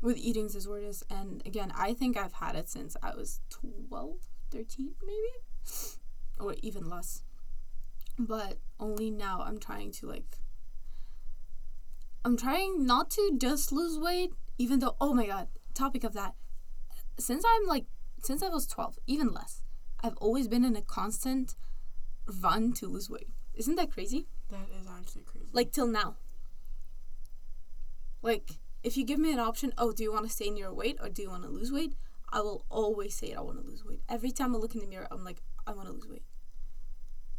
with 0.00 0.16
eating 0.16 0.48
disorders. 0.48 1.02
And 1.10 1.42
again 1.46 1.72
i 1.76 1.92
think 1.92 2.16
i've 2.16 2.34
had 2.34 2.54
it 2.54 2.68
since 2.68 2.96
i 3.02 3.14
was 3.14 3.40
12 3.50 4.16
13 4.50 4.92
maybe? 5.04 5.78
Or 6.40 6.54
even 6.62 6.88
less. 6.88 7.22
But 8.18 8.58
only 8.78 9.10
now 9.10 9.42
i'm 9.46 9.58
trying 9.58 9.92
to 9.92 10.06
like 10.06 10.38
i'm 12.24 12.36
trying 12.36 12.86
not 12.86 13.10
to 13.12 13.36
just 13.36 13.72
lose 13.72 13.98
weight 13.98 14.32
even 14.58 14.78
though 14.80 14.96
oh 15.00 15.14
my 15.14 15.26
god 15.26 15.48
topic 15.74 16.04
of 16.04 16.14
that. 16.14 16.34
Since 17.18 17.44
i'm 17.44 17.66
like 17.66 17.86
since 18.22 18.42
i 18.42 18.48
was 18.48 18.66
12 18.66 18.98
even 19.06 19.32
less 19.32 19.62
i've 20.02 20.16
always 20.18 20.48
been 20.48 20.64
in 20.64 20.76
a 20.76 20.82
constant 20.82 21.54
run 22.42 22.72
to 22.74 22.86
lose 22.86 23.08
weight. 23.10 23.28
Isn't 23.54 23.76
that 23.76 23.90
crazy? 23.90 24.26
That 24.50 24.68
is 24.80 24.86
actually 24.86 25.22
crazy. 25.22 25.48
like 25.52 25.72
till 25.72 25.86
now. 25.86 26.16
Like 28.22 28.50
if 28.82 28.96
you 28.96 29.04
give 29.04 29.18
me 29.18 29.32
an 29.32 29.38
option 29.38 29.72
oh 29.78 29.92
do 29.92 30.02
you 30.02 30.12
want 30.12 30.26
to 30.26 30.32
stay 30.32 30.46
in 30.46 30.56
your 30.56 30.72
weight 30.72 30.98
or 31.02 31.08
do 31.08 31.22
you 31.22 31.30
want 31.30 31.42
to 31.44 31.48
lose 31.48 31.72
weight? 31.72 31.94
I 32.30 32.40
will 32.40 32.64
always 32.68 33.14
say 33.14 33.32
i 33.32 33.40
want 33.40 33.58
to 33.60 33.66
lose 33.66 33.84
weight. 33.84 34.02
Every 34.08 34.30
time 34.30 34.54
i 34.54 34.58
look 34.58 34.74
in 34.74 34.80
the 34.80 34.86
mirror 34.86 35.08
i'm 35.10 35.24
like 35.24 35.40
i 35.66 35.72
want 35.72 35.88
to 35.88 35.94
lose 35.94 36.08
weight. 36.08 36.22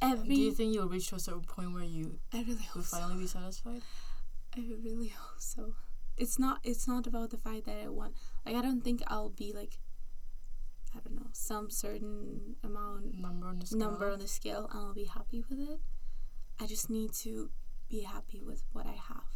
Every 0.02 0.36
Do 0.36 0.42
you 0.42 0.52
think 0.54 0.74
you'll 0.74 0.88
reach 0.88 1.10
to 1.10 1.16
a 1.16 1.20
certain 1.20 1.42
point 1.44 1.74
where 1.74 1.84
you 1.84 2.20
i 2.34 2.38
really 2.40 2.54
will 2.56 2.82
hope 2.82 2.86
so. 2.86 2.98
finally 2.98 3.20
be 3.20 3.28
satisfied? 3.28 3.82
i 4.58 4.62
really 4.84 5.10
hope 5.10 5.40
so. 5.40 5.74
It's 6.18 6.38
not 6.40 6.60
it's 6.64 6.88
not 6.88 7.06
about 7.08 7.30
the 7.30 7.38
fact 7.38 7.66
that 7.66 7.78
i 7.84 7.88
want 7.88 8.14
like 8.46 8.56
i 8.56 8.62
don't 8.62 8.82
think 8.84 9.02
i'll 9.08 9.30
be 9.30 9.54
like 9.54 9.78
i 10.96 11.00
don't 11.00 11.16
know 11.16 11.28
some 11.34 11.70
certain 11.70 12.56
amount 12.64 13.16
Number 13.20 13.48
on 13.48 13.60
the 13.60 13.66
scale. 13.68 13.80
number 13.80 14.10
on 14.10 14.20
the 14.20 14.28
scale 14.28 14.68
and 14.72 14.80
I'll 14.80 14.94
be 14.94 15.06
happy 15.06 15.44
with 15.50 15.60
it. 15.60 15.80
I 16.60 16.66
just 16.66 16.90
need 16.90 17.14
to 17.24 17.52
be 17.90 18.02
happy 18.02 18.42
with 18.42 18.64
what 18.74 18.86
I 18.86 18.98
have. 19.10 19.30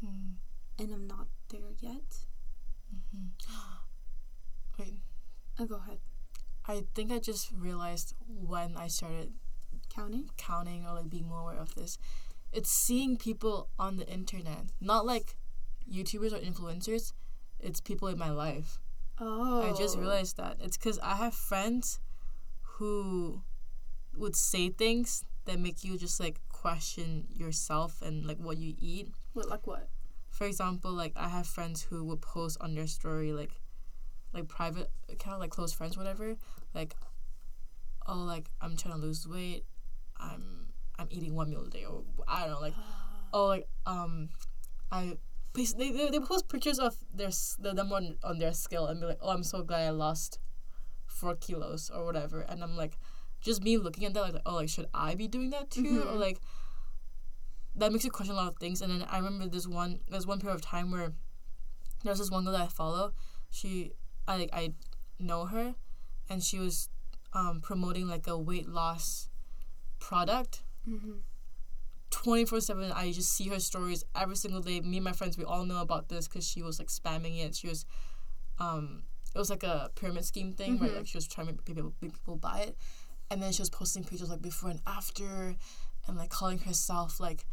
Hmm. 0.00 0.32
And 0.78 0.92
I'm 0.92 1.06
not 1.06 1.28
there 1.50 1.72
yet. 1.80 2.26
Mhm. 2.94 3.30
Wait, 4.78 5.00
Oh, 5.58 5.66
go 5.66 5.76
ahead. 5.76 5.98
I 6.66 6.84
think 6.94 7.10
I 7.12 7.18
just 7.18 7.50
realized 7.52 8.14
when 8.26 8.76
I 8.76 8.88
started 8.88 9.32
Counting? 9.88 10.30
counting 10.36 10.86
or 10.86 10.94
like 10.94 11.08
being 11.10 11.28
more 11.28 11.40
aware 11.40 11.60
of 11.60 11.74
this. 11.74 11.98
It's 12.52 12.70
seeing 12.70 13.16
people 13.16 13.68
on 13.78 13.96
the 13.96 14.06
internet, 14.08 14.66
not 14.80 15.06
like 15.06 15.36
YouTubers 15.90 16.32
or 16.32 16.38
influencers. 16.38 17.12
It's 17.60 17.80
people 17.80 18.08
in 18.08 18.18
my 18.18 18.30
life. 18.30 18.78
Oh. 19.20 19.62
I 19.62 19.76
just 19.76 19.98
realized 19.98 20.36
that. 20.36 20.56
It's 20.60 20.76
because 20.76 20.98
I 21.00 21.16
have 21.16 21.34
friends 21.34 22.00
who 22.62 23.42
would 24.16 24.36
say 24.36 24.68
things 24.68 25.24
that 25.46 25.58
make 25.58 25.84
you 25.84 25.96
just 25.96 26.20
like 26.20 26.40
question 26.48 27.26
yourself 27.30 28.02
and 28.02 28.26
like 28.26 28.38
what 28.38 28.58
you 28.58 28.74
eat. 28.78 29.08
What, 29.32 29.48
like 29.48 29.66
what? 29.66 29.88
For 30.30 30.46
example, 30.46 30.92
like 30.92 31.12
I 31.16 31.28
have 31.28 31.46
friends 31.46 31.82
who 31.82 32.04
would 32.04 32.20
post 32.20 32.58
on 32.60 32.74
their 32.74 32.86
story 32.86 33.32
like 33.32 33.60
like 34.34 34.48
private 34.48 34.90
account, 35.08 35.40
like 35.40 35.50
close 35.50 35.72
friends, 35.72 35.96
whatever. 35.96 36.36
Like, 36.74 36.94
oh, 38.06 38.18
like 38.18 38.50
I'm 38.60 38.76
trying 38.76 38.94
to 38.94 39.00
lose 39.00 39.26
weight. 39.26 39.64
I'm 40.18 40.68
I'm 40.98 41.08
eating 41.10 41.34
one 41.34 41.50
meal 41.50 41.64
a 41.64 41.70
day, 41.70 41.84
or 41.84 42.02
I 42.28 42.40
don't 42.42 42.50
know, 42.50 42.60
like 42.60 42.74
oh, 43.32 43.46
like 43.46 43.68
um, 43.86 44.28
I 44.92 45.16
they 45.56 45.90
they, 45.90 46.10
they 46.10 46.20
post 46.20 46.48
pictures 46.48 46.78
of 46.78 46.96
their 47.12 47.30
the 47.58 47.72
them 47.74 47.92
on 47.92 48.16
on 48.22 48.38
their 48.38 48.52
scale 48.52 48.86
and 48.86 49.00
be 49.00 49.06
like, 49.06 49.18
oh, 49.22 49.30
I'm 49.30 49.42
so 49.42 49.62
glad 49.62 49.86
I 49.86 49.90
lost 49.90 50.38
four 51.06 51.34
kilos 51.34 51.90
or 51.90 52.04
whatever, 52.04 52.40
and 52.42 52.62
I'm 52.62 52.76
like, 52.76 52.98
just 53.40 53.62
me 53.62 53.76
looking 53.78 54.04
at 54.04 54.14
that 54.14 54.20
like, 54.22 54.42
oh, 54.46 54.56
like 54.56 54.68
should 54.68 54.86
I 54.92 55.14
be 55.14 55.28
doing 55.28 55.50
that 55.50 55.70
too, 55.70 56.02
or 56.08 56.12
Mhm. 56.16 56.20
like 56.20 56.40
that 57.74 57.92
makes 57.92 58.04
you 58.04 58.10
question 58.10 58.34
a 58.34 58.36
lot 58.38 58.48
of 58.52 58.56
things. 58.58 58.80
And 58.82 58.90
then 58.92 59.02
I 59.10 59.16
remember 59.18 59.46
this 59.46 59.66
one 59.66 60.00
there's 60.08 60.26
one 60.26 60.40
period 60.40 60.54
of 60.56 60.62
time 60.62 60.90
where 60.90 61.12
there's 62.04 62.18
this 62.18 62.30
one 62.30 62.44
girl 62.44 62.52
that 62.52 62.62
I 62.62 62.68
follow. 62.68 63.12
She 63.50 63.92
I 64.28 64.36
like 64.38 64.50
I 64.52 64.74
know 65.18 65.46
her, 65.46 65.74
and 66.28 66.42
she 66.42 66.58
was 66.58 66.88
um, 67.32 67.60
promoting 67.60 68.08
like 68.08 68.26
a 68.26 68.38
weight 68.38 68.68
loss 68.68 69.28
product 69.98 70.62
Mm-hmm. 70.88 71.14
24 72.10 72.60
7 72.60 72.92
i 72.92 73.10
just 73.12 73.32
see 73.34 73.48
her 73.48 73.60
stories 73.60 74.04
every 74.14 74.36
single 74.36 74.60
day. 74.60 74.80
Me 74.80 74.96
and 74.98 75.04
my 75.04 75.12
friends 75.12 75.36
we 75.36 75.44
all 75.44 75.64
know 75.64 75.80
about 75.80 76.08
this 76.08 76.28
because 76.28 76.46
she 76.48 76.62
was 76.62 76.78
like 76.78 76.88
spamming 76.88 77.44
it. 77.44 77.54
She 77.54 77.68
was 77.68 77.84
um 78.58 79.02
it 79.34 79.38
was 79.38 79.50
like 79.50 79.64
a 79.64 79.90
pyramid 79.96 80.24
scheme 80.24 80.54
thing 80.54 80.78
where 80.78 80.88
Mhm. 80.88 80.96
like 80.96 81.06
she 81.06 81.16
was 81.18 81.26
trying 81.26 81.46
to 81.48 81.52
make 81.52 81.64
people, 81.64 81.92
make 82.00 82.12
people 82.14 82.36
buy 82.36 82.60
it. 82.60 82.78
And 83.30 83.42
then 83.42 83.52
she 83.52 83.60
was 83.60 83.70
posting 83.70 84.04
pictures 84.04 84.30
like 84.30 84.40
before 84.40 84.70
and 84.70 84.80
after 84.86 85.56
and 86.06 86.16
like 86.16 86.30
calling 86.30 86.58
herself 86.60 87.18
like 87.20 87.44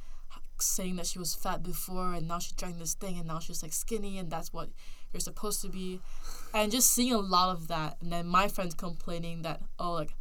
saying 0.60 0.96
that 0.96 1.08
she 1.08 1.20
was 1.20 1.34
fat 1.36 1.62
before 1.64 2.14
and 2.14 2.28
now 2.28 2.40
she's 2.40 2.54
trying 2.54 2.78
this 2.80 2.94
thing 2.94 3.18
and 3.18 3.28
now 3.28 3.40
she's 3.40 3.62
like 3.64 3.74
skinny 3.74 4.18
and 4.18 4.30
that's 4.32 4.54
what 4.54 4.70
you're 5.12 5.20
supposed 5.20 5.62
to 5.64 5.68
be. 5.68 6.00
And 6.54 6.72
just 6.72 6.92
seeing 6.92 7.12
a 7.12 7.18
lot 7.18 7.50
of 7.50 7.68
that 7.68 7.98
and 8.02 8.12
then 8.14 8.28
my 8.28 8.48
friends 8.48 8.76
complaining 8.76 9.42
that 9.42 9.62
oh 9.80 9.92
like 9.94 10.14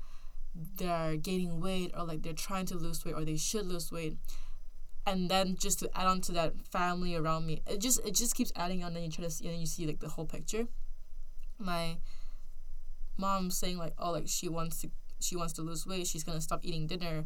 they're 0.54 1.16
gaining 1.16 1.60
weight 1.60 1.92
or 1.96 2.04
like 2.04 2.22
they're 2.22 2.32
trying 2.32 2.66
to 2.66 2.76
lose 2.76 3.04
weight 3.04 3.14
or 3.14 3.24
they 3.24 3.36
should 3.36 3.66
lose 3.66 3.90
weight. 3.90 4.16
And 5.06 5.28
then 5.28 5.56
just 5.58 5.80
to 5.80 5.90
add 5.98 6.06
on 6.06 6.20
to 6.22 6.32
that 6.32 6.54
family 6.70 7.16
around 7.16 7.46
me 7.46 7.60
it 7.66 7.80
just 7.80 8.04
it 8.06 8.14
just 8.14 8.36
keeps 8.36 8.52
adding 8.54 8.84
on 8.84 8.94
and 8.94 9.04
you 9.04 9.10
try 9.10 9.24
to 9.24 9.30
see 9.30 9.48
and 9.48 9.58
you 9.58 9.66
see 9.66 9.86
like 9.86 10.00
the 10.00 10.08
whole 10.08 10.26
picture. 10.26 10.66
My 11.58 11.98
mom 13.16 13.50
saying 13.50 13.78
like 13.78 13.94
oh 13.98 14.12
like 14.12 14.28
she 14.28 14.48
wants 14.48 14.80
to 14.82 14.90
she 15.20 15.36
wants 15.36 15.52
to 15.54 15.62
lose 15.62 15.86
weight. 15.86 16.06
She's 16.06 16.24
gonna 16.24 16.40
stop 16.40 16.60
eating 16.64 16.86
dinner. 16.86 17.24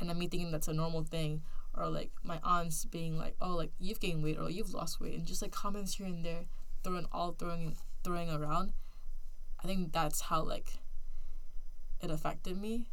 And 0.00 0.18
me 0.18 0.26
thinking 0.26 0.50
that's 0.50 0.66
a 0.68 0.72
normal 0.72 1.04
thing 1.04 1.42
or 1.76 1.88
like 1.88 2.10
my 2.22 2.38
aunts 2.42 2.84
being 2.84 3.16
like, 3.18 3.36
"Oh, 3.40 3.54
like 3.56 3.72
you've 3.78 4.00
gained 4.00 4.22
weight 4.22 4.38
or 4.38 4.50
you've 4.50 4.72
lost 4.72 5.00
weight," 5.00 5.14
and 5.14 5.26
just 5.26 5.42
like 5.42 5.52
comments 5.52 5.96
here 5.96 6.06
and 6.06 6.24
there, 6.24 6.44
throwing 6.82 7.06
all 7.12 7.32
throwing 7.32 7.76
throwing 8.02 8.30
around. 8.30 8.72
I 9.62 9.66
think 9.66 9.92
that's 9.92 10.22
how 10.22 10.42
like 10.42 10.74
it 12.00 12.10
affected 12.10 12.60
me. 12.60 12.86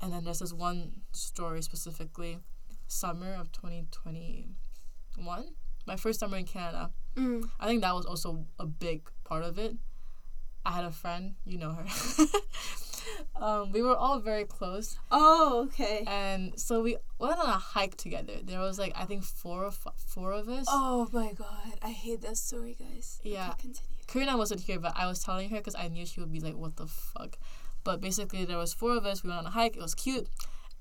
And 0.00 0.12
then 0.12 0.24
there's 0.24 0.40
this 0.40 0.52
one 0.52 1.02
story 1.12 1.62
specifically, 1.62 2.38
summer 2.86 3.34
of 3.34 3.50
twenty 3.52 3.86
twenty 3.90 4.48
one, 5.18 5.54
my 5.86 5.96
first 5.96 6.20
summer 6.20 6.36
in 6.36 6.44
Canada. 6.44 6.90
Mm. 7.16 7.44
I 7.58 7.66
think 7.66 7.80
that 7.82 7.94
was 7.94 8.04
also 8.04 8.46
a 8.58 8.66
big 8.66 9.08
part 9.24 9.42
of 9.42 9.58
it. 9.58 9.74
I 10.66 10.72
had 10.72 10.84
a 10.84 10.90
friend, 10.90 11.36
you 11.46 11.56
know 11.58 11.72
her. 11.72 11.86
um, 13.36 13.72
we 13.72 13.82
were 13.82 13.96
all 13.96 14.18
very 14.18 14.44
close, 14.44 14.98
Oh, 15.10 15.64
okay. 15.68 16.04
and 16.06 16.58
so 16.58 16.82
we 16.82 16.96
went 17.18 17.38
on 17.38 17.46
a 17.48 17.52
hike 17.52 17.96
together. 17.96 18.34
There 18.42 18.60
was 18.60 18.78
like 18.78 18.92
I 18.96 19.04
think 19.04 19.22
four 19.24 19.64
of 19.64 19.78
four 20.06 20.32
of 20.32 20.48
us. 20.48 20.66
Oh 20.68 21.08
my 21.12 21.32
god, 21.32 21.78
I 21.82 21.90
hate 21.90 22.20
that 22.22 22.36
story, 22.36 22.76
guys. 22.78 23.20
Yeah. 23.22 23.50
Okay, 23.50 23.62
continue. 23.62 23.90
Karina 24.06 24.36
wasn't 24.36 24.60
here, 24.60 24.78
but 24.78 24.92
I 24.96 25.06
was 25.06 25.22
telling 25.22 25.50
her 25.50 25.56
because 25.56 25.74
I 25.74 25.88
knew 25.88 26.04
she 26.06 26.20
would 26.20 26.32
be 26.32 26.40
like, 26.40 26.56
"What 26.56 26.76
the 26.76 26.86
fuck?" 26.86 27.38
But 27.86 28.00
basically, 28.00 28.44
there 28.44 28.58
was 28.58 28.74
four 28.74 28.96
of 28.96 29.06
us. 29.06 29.22
We 29.22 29.30
went 29.30 29.38
on 29.38 29.46
a 29.46 29.50
hike. 29.50 29.76
It 29.76 29.82
was 29.82 29.94
cute, 29.94 30.26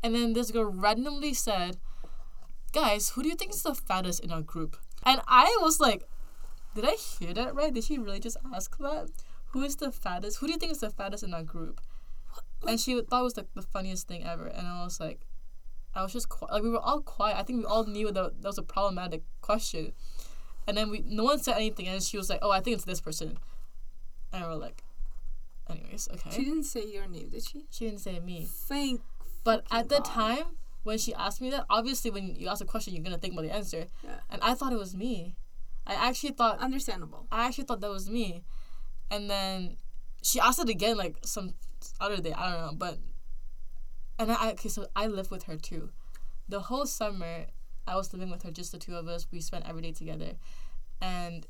and 0.02 0.16
then 0.16 0.34
this 0.34 0.50
girl 0.50 0.66
randomly 0.66 1.36
said, 1.36 1.78
"Guys, 2.74 3.10
who 3.10 3.22
do 3.22 3.30
you 3.30 3.36
think 3.36 3.54
is 3.54 3.62
the 3.62 3.76
fattest 3.76 4.22
in 4.22 4.32
our 4.32 4.42
group?" 4.42 4.76
And 5.04 5.22
I 5.28 5.56
was 5.62 5.80
like, 5.80 6.10
"Did 6.74 6.86
I 6.86 6.96
hear 6.96 7.32
that 7.36 7.54
right? 7.54 7.72
Did 7.72 7.84
she 7.84 8.00
really 8.00 8.20
just 8.20 8.38
ask 8.56 8.76
that? 8.80 9.12
Who 9.52 9.62
is 9.62 9.76
the 9.76 9.92
fattest? 9.92 10.40
Who 10.40 10.48
do 10.48 10.54
you 10.54 10.58
think 10.60 10.72
is 10.72 10.80
the 10.80 10.90
fattest 10.90 11.24
in 11.24 11.36
our 11.36 11.44
group?" 11.44 11.80
And 12.68 12.80
she 12.80 13.00
thought 13.00 13.22
it 13.22 13.30
was 13.30 13.38
like 13.38 13.54
the 13.54 13.62
funniest 13.62 14.08
thing 14.08 14.26
ever, 14.26 14.48
and 14.48 14.66
I 14.68 14.84
was 14.84 15.00
like, 15.00 15.28
I 15.94 16.02
was 16.02 16.12
just 16.12 16.28
like 16.42 16.64
we 16.64 16.72
were 16.72 16.80
all 16.80 17.02
quiet. 17.02 17.38
I 17.38 17.44
think 17.44 17.60
we 17.60 17.66
all 17.66 17.86
knew 17.86 18.12
that 18.12 18.42
that 18.42 18.48
was 18.48 18.58
a 18.58 18.64
problematic 18.64 19.22
question. 19.42 19.94
And 20.68 20.76
then 20.76 20.90
we 20.90 21.04
no 21.06 21.24
one 21.24 21.38
said 21.38 21.56
anything 21.56 21.88
and 21.88 22.02
she 22.02 22.18
was 22.18 22.32
like, 22.32 22.40
Oh, 22.42 22.50
I 22.52 22.62
think 22.62 22.76
it's 22.76 22.86
this 22.86 23.00
person. 23.00 23.38
And 24.34 24.44
we're 24.44 24.56
like 24.56 24.84
anyways, 25.70 26.10
okay. 26.14 26.30
She 26.32 26.44
didn't 26.46 26.64
say 26.64 26.86
your 26.86 27.08
name, 27.08 27.30
did 27.30 27.44
she? 27.44 27.66
She 27.70 27.86
didn't 27.86 28.02
say 28.02 28.20
me. 28.20 28.48
Thank. 28.50 29.02
But 29.44 29.66
at 29.72 29.90
the 29.90 29.98
God. 29.98 30.06
time 30.06 30.46
when 30.84 30.98
she 30.98 31.14
asked 31.14 31.42
me 31.42 31.50
that, 31.52 31.66
obviously 31.70 32.12
when 32.12 32.36
you 32.36 32.48
ask 32.48 32.62
a 32.62 32.66
question 32.66 32.94
you're 32.94 33.04
gonna 33.04 33.18
think 33.18 33.34
about 33.34 33.44
the 33.44 33.54
answer. 33.54 33.86
Yeah. 34.04 34.20
And 34.30 34.42
I 34.42 34.54
thought 34.54 34.74
it 34.74 34.80
was 34.80 34.96
me. 34.96 35.36
I 35.88 35.94
actually 35.94 36.32
thought 36.32 36.60
Understandable. 36.60 37.28
I 37.32 37.48
actually 37.48 37.66
thought 37.66 37.82
that 37.82 37.90
was 37.90 38.10
me. 38.10 38.44
And 39.12 39.30
then 39.30 39.78
she 40.24 40.40
asked 40.40 40.60
it 40.60 40.70
again 40.70 40.98
like 40.98 41.18
some 41.24 41.54
other 42.00 42.18
day, 42.18 42.34
I 42.34 42.52
don't 42.52 42.62
know, 42.66 42.74
but 42.76 42.98
and 44.18 44.32
I 44.32 44.52
okay, 44.52 44.70
so 44.70 44.88
I 44.96 45.08
lived 45.08 45.30
with 45.30 45.44
her 45.44 45.58
too. 45.58 45.90
The 46.48 46.62
whole 46.62 46.86
summer 46.86 47.48
I 47.88 47.96
was 47.96 48.12
living 48.14 48.32
with 48.32 48.44
her, 48.44 48.52
just 48.52 48.72
the 48.72 48.78
two 48.78 48.96
of 48.96 49.08
us. 49.08 49.28
We 49.32 49.42
spent 49.42 49.68
every 49.68 49.82
day 49.82 49.92
together. 49.92 50.34
And 51.02 51.46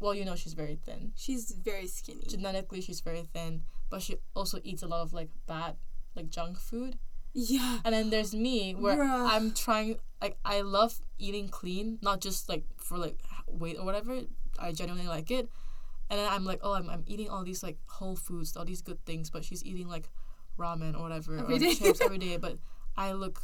well, 0.00 0.14
you 0.14 0.24
know 0.24 0.36
she's 0.36 0.54
very 0.54 0.76
thin. 0.76 1.12
She's 1.16 1.52
very 1.52 1.86
skinny. 1.86 2.24
Genetically 2.28 2.80
she's 2.80 3.00
very 3.00 3.22
thin, 3.32 3.62
but 3.90 4.02
she 4.02 4.16
also 4.34 4.60
eats 4.64 4.82
a 4.82 4.86
lot 4.86 5.02
of 5.02 5.12
like 5.12 5.30
bad 5.46 5.76
like 6.14 6.30
junk 6.30 6.58
food. 6.58 6.98
Yeah. 7.34 7.78
And 7.84 7.94
then 7.94 8.10
there's 8.10 8.34
me 8.34 8.74
where 8.74 8.96
Bruh. 8.96 9.30
I'm 9.30 9.52
trying 9.52 9.98
like 10.20 10.38
I 10.44 10.60
love 10.62 11.00
eating 11.18 11.48
clean, 11.48 11.98
not 12.02 12.20
just 12.20 12.48
like 12.48 12.64
for 12.76 12.98
like 12.98 13.18
weight 13.46 13.76
or 13.78 13.84
whatever. 13.84 14.20
I 14.58 14.72
genuinely 14.72 15.08
like 15.08 15.30
it. 15.30 15.48
And 16.10 16.18
then 16.18 16.28
I'm 16.28 16.44
like, 16.44 16.60
oh, 16.62 16.72
I'm, 16.72 16.88
I'm 16.88 17.04
eating 17.06 17.28
all 17.28 17.44
these 17.44 17.62
like 17.62 17.76
whole 17.86 18.16
foods, 18.16 18.56
all 18.56 18.64
these 18.64 18.80
good 18.80 19.04
things, 19.04 19.30
but 19.30 19.44
she's 19.44 19.64
eating 19.64 19.88
like 19.88 20.08
ramen 20.58 20.96
or 20.96 21.02
whatever 21.02 21.38
Every 21.38 21.56
or 21.56 21.74
chips 21.74 22.00
every 22.00 22.18
day. 22.28 22.36
But 22.38 22.56
I 22.96 23.12
look 23.12 23.42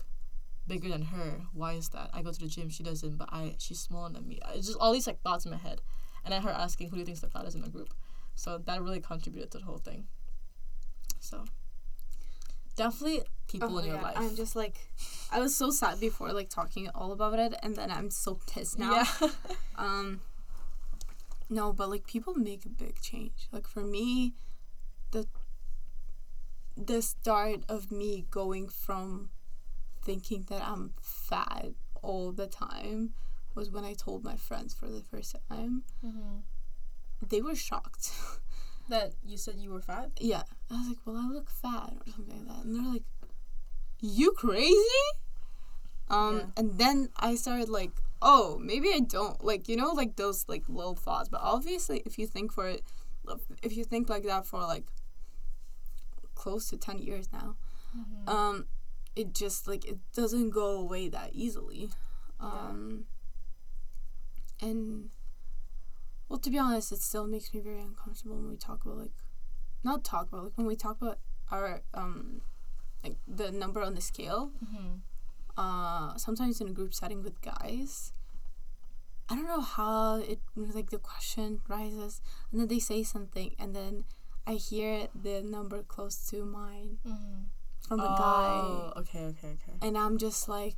bigger 0.67 0.89
than 0.89 1.03
her. 1.03 1.43
Why 1.53 1.75
is 1.75 1.91
that? 1.91 2.11
I 2.13 2.23
go 2.23 2.33
to 2.33 2.41
the 2.41 2.49
gym, 2.49 2.71
she 2.71 2.83
doesn't, 2.83 3.17
but 3.17 3.29
I 3.31 3.55
she's 3.59 3.81
smaller 3.81 4.11
than 4.11 4.27
me. 4.27 4.41
It's 4.55 4.67
just 4.67 4.79
all 4.79 4.93
these 4.93 5.07
like 5.07 5.21
thoughts 5.23 5.45
in 5.45 5.51
my 5.51 5.59
head, 5.59 5.83
and 6.25 6.33
then 6.33 6.43
her 6.43 6.51
asking 6.51 6.89
who 6.89 6.97
do 6.97 7.01
you 7.01 7.07
think's 7.07 7.21
the 7.21 7.29
fattest 7.29 7.57
in 7.57 7.63
the 7.63 7.69
group. 7.69 7.93
So 8.35 8.59
that 8.59 8.83
really 8.83 9.01
contributed 9.01 9.51
to 9.53 9.59
the 9.59 9.65
whole 9.65 9.79
thing. 9.79 10.07
So 11.21 11.45
definitely 12.77 13.23
people 13.47 13.77
Oh 13.77 13.79
in 13.79 13.87
your 13.87 13.97
yeah, 13.97 14.03
life. 14.03 14.17
I'm 14.17 14.37
just 14.37 14.57
like, 14.57 14.77
I 15.31 15.41
was 15.41 15.55
so 15.55 15.71
sad 15.71 16.01
before, 16.01 16.33
like 16.33 16.49
talking 16.49 16.89
all 16.95 17.13
about 17.13 17.39
it, 17.39 17.55
and 17.63 17.77
then 17.77 17.91
I'm 17.91 18.11
so 18.11 18.41
pissed 18.47 18.79
now. 18.79 19.05
Yeah. 19.21 19.29
Um, 19.77 20.21
no, 21.51 21.73
but 21.73 21.91
like 21.91 22.07
people 22.07 22.35
make 22.35 22.65
a 22.65 22.69
big 22.69 23.01
change. 23.01 23.49
Like 23.51 23.67
for 23.67 23.83
me, 23.83 24.35
the 25.11 25.27
the 26.77 27.03
start 27.03 27.65
of 27.69 27.91
me 27.91 28.27
going 28.31 28.69
from 28.69 29.31
thinking 30.01 30.47
that 30.49 30.63
I'm 30.63 30.93
fat 31.01 31.71
all 32.03 32.31
the 32.31 32.47
time 32.47 33.15
was 33.55 33.71
when 33.71 33.85
I 33.85 33.95
told 33.95 34.25
my 34.25 34.37
friends 34.37 34.75
for 34.75 34.87
the 34.89 35.03
first 35.11 35.35
time. 35.49 35.85
mm-hmm. 36.05 36.39
They 37.29 37.41
were 37.43 37.55
shocked. 37.55 38.11
That 38.91 39.15
you 39.25 39.39
said 39.39 39.55
you 39.57 39.71
were 39.71 39.81
fat? 39.81 40.11
yeah, 40.21 40.43
I 40.71 40.75
was 40.77 40.89
like, 40.89 40.99
"Well, 41.07 41.17
I 41.17 41.27
look 41.33 41.49
fat" 41.49 41.95
or 41.97 42.13
something 42.13 42.37
like 42.37 42.49
that, 42.55 42.65
and 42.67 42.75
they're 42.77 42.93
like, 42.93 43.05
"You 44.01 44.33
crazy?" 44.33 45.05
Um, 46.11 46.37
Yeah. 46.37 46.45
and 46.59 46.77
then 46.79 47.09
I 47.17 47.35
started 47.35 47.71
like, 47.71 47.93
"Oh, 48.21 48.59
maybe 48.61 48.89
I 48.93 49.01
don't 49.01 49.43
like 49.43 49.69
you 49.71 49.77
know 49.77 49.93
like 49.93 50.17
those 50.17 50.45
like 50.49 50.65
little 50.69 50.95
thoughts." 50.95 51.31
But 51.31 51.41
obviously, 51.41 52.03
if 52.05 52.19
you 52.19 52.27
think 52.27 52.53
for 52.53 52.69
it, 52.69 52.83
if 53.63 53.75
you 53.75 53.85
think 53.85 54.11
like 54.11 54.25
that 54.25 54.45
for 54.45 54.61
like 54.61 54.85
close 56.35 56.69
to 56.69 56.77
ten 56.77 56.99
years 56.99 57.29
now, 57.33 57.57
Mm-hmm. 57.97 58.29
um, 58.29 58.67
it 59.17 59.33
just 59.35 59.67
like 59.67 59.87
it 59.87 59.97
doesn't 60.13 60.51
go 60.51 60.73
away 60.79 61.09
that 61.09 61.31
easily. 61.33 61.89
Yeah. 62.39 62.69
And 64.65 65.11
well, 66.29 66.39
to 66.39 66.51
be 66.51 66.59
honest, 66.59 66.91
it 66.93 67.01
still 67.01 67.27
makes 67.27 67.53
me 67.53 67.61
very 67.61 67.81
uncomfortable 67.81 68.37
when 68.37 68.49
we 68.51 68.57
talk 68.57 68.85
about 68.85 68.99
like, 68.99 69.13
not 69.85 70.05
talk 70.05 70.29
about 70.33 70.45
like 70.45 70.57
when 70.57 70.67
we 70.67 70.77
talk 70.77 70.97
about 71.01 71.19
our 71.51 71.83
um, 71.93 72.41
like 73.05 73.17
the 73.29 73.51
number 73.53 73.83
on 73.83 73.95
the 73.95 74.01
scale. 74.01 74.53
Mm-hmm. 74.65 74.95
Uh, 75.57 76.17
sometimes 76.17 76.61
in 76.61 76.69
a 76.69 76.73
group 76.73 76.93
setting 76.95 77.23
with 77.23 77.41
guys. 77.43 78.13
I 79.29 79.37
don't 79.37 79.47
know 79.47 79.61
how 79.61 80.17
it 80.17 80.41
like 80.57 80.91
the 80.91 80.99
question 80.99 81.61
rises, 81.69 82.21
and 82.51 82.61
then 82.61 82.69
they 82.69 82.79
say 82.79 83.03
something, 83.03 83.55
and 83.59 83.75
then 83.75 84.05
I 84.47 84.55
hear 84.55 85.09
the 85.15 85.41
number 85.43 85.83
close 85.83 86.17
to 86.31 86.45
mine 86.45 86.99
Mm-hmm. 87.07 87.43
from 87.89 88.01
a 88.01 88.03
guy. 88.03 88.61
oh, 88.65 88.93
guy, 88.95 89.01
okay, 89.01 89.25
okay, 89.33 89.49
okay. 89.57 89.77
and 89.81 89.97
I'm 89.97 90.19
just 90.19 90.49
like, 90.49 90.77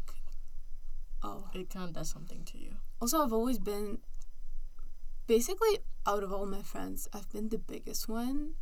oh. 1.23 1.49
It 1.55 1.71
kind 1.71 1.89
of 1.89 1.95
does 1.95 2.11
something 2.11 2.45
to 2.45 2.59
you. 2.59 2.77
Also, 3.01 3.23
I've 3.23 3.33
always 3.33 3.59
been 3.59 3.99
basically 5.27 5.79
out 6.07 6.23
of 6.23 6.33
all 6.33 6.47
my 6.47 6.63
friends, 6.63 7.09
I've 7.13 7.31
been 7.31 7.49
the 7.49 7.59
biggest 7.59 8.09
one, 8.09 8.53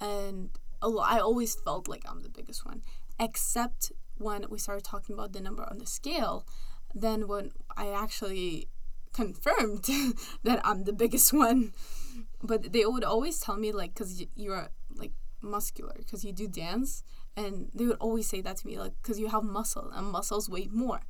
and 0.00 0.50
I 0.82 1.18
always 1.18 1.54
felt 1.54 1.88
like 1.88 2.04
I'm 2.08 2.22
the 2.22 2.28
biggest 2.28 2.64
one, 2.64 2.82
except 3.18 3.92
when 4.18 4.46
we 4.48 4.58
started 4.58 4.84
talking 4.84 5.14
about 5.14 5.32
the 5.32 5.40
number 5.40 5.64
on 5.68 5.78
the 5.78 5.86
scale. 5.86 6.46
Then 6.94 7.26
when 7.26 7.50
I 7.76 7.88
actually 7.90 8.68
confirmed 9.12 9.88
that 10.44 10.60
I'm 10.64 10.84
the 10.84 10.92
biggest 10.92 11.32
one, 11.46 11.72
but 12.42 12.72
they 12.72 12.84
would 12.84 13.04
always 13.04 13.40
tell 13.40 13.56
me 13.56 13.72
like, 13.72 13.94
cause 13.94 14.16
y- 14.20 14.28
you're 14.34 14.68
like 14.94 15.12
muscular, 15.40 15.94
cause 16.10 16.24
you 16.24 16.32
do 16.32 16.46
dance, 16.48 17.02
and 17.36 17.70
they 17.74 17.86
would 17.86 17.96
always 17.98 18.28
say 18.28 18.40
that 18.40 18.58
to 18.58 18.66
me 18.66 18.78
like, 18.78 18.92
cause 19.02 19.18
you 19.18 19.28
have 19.28 19.42
muscle 19.44 19.90
and 19.94 20.06
muscles 20.06 20.48
weigh 20.48 20.68
more. 20.70 21.00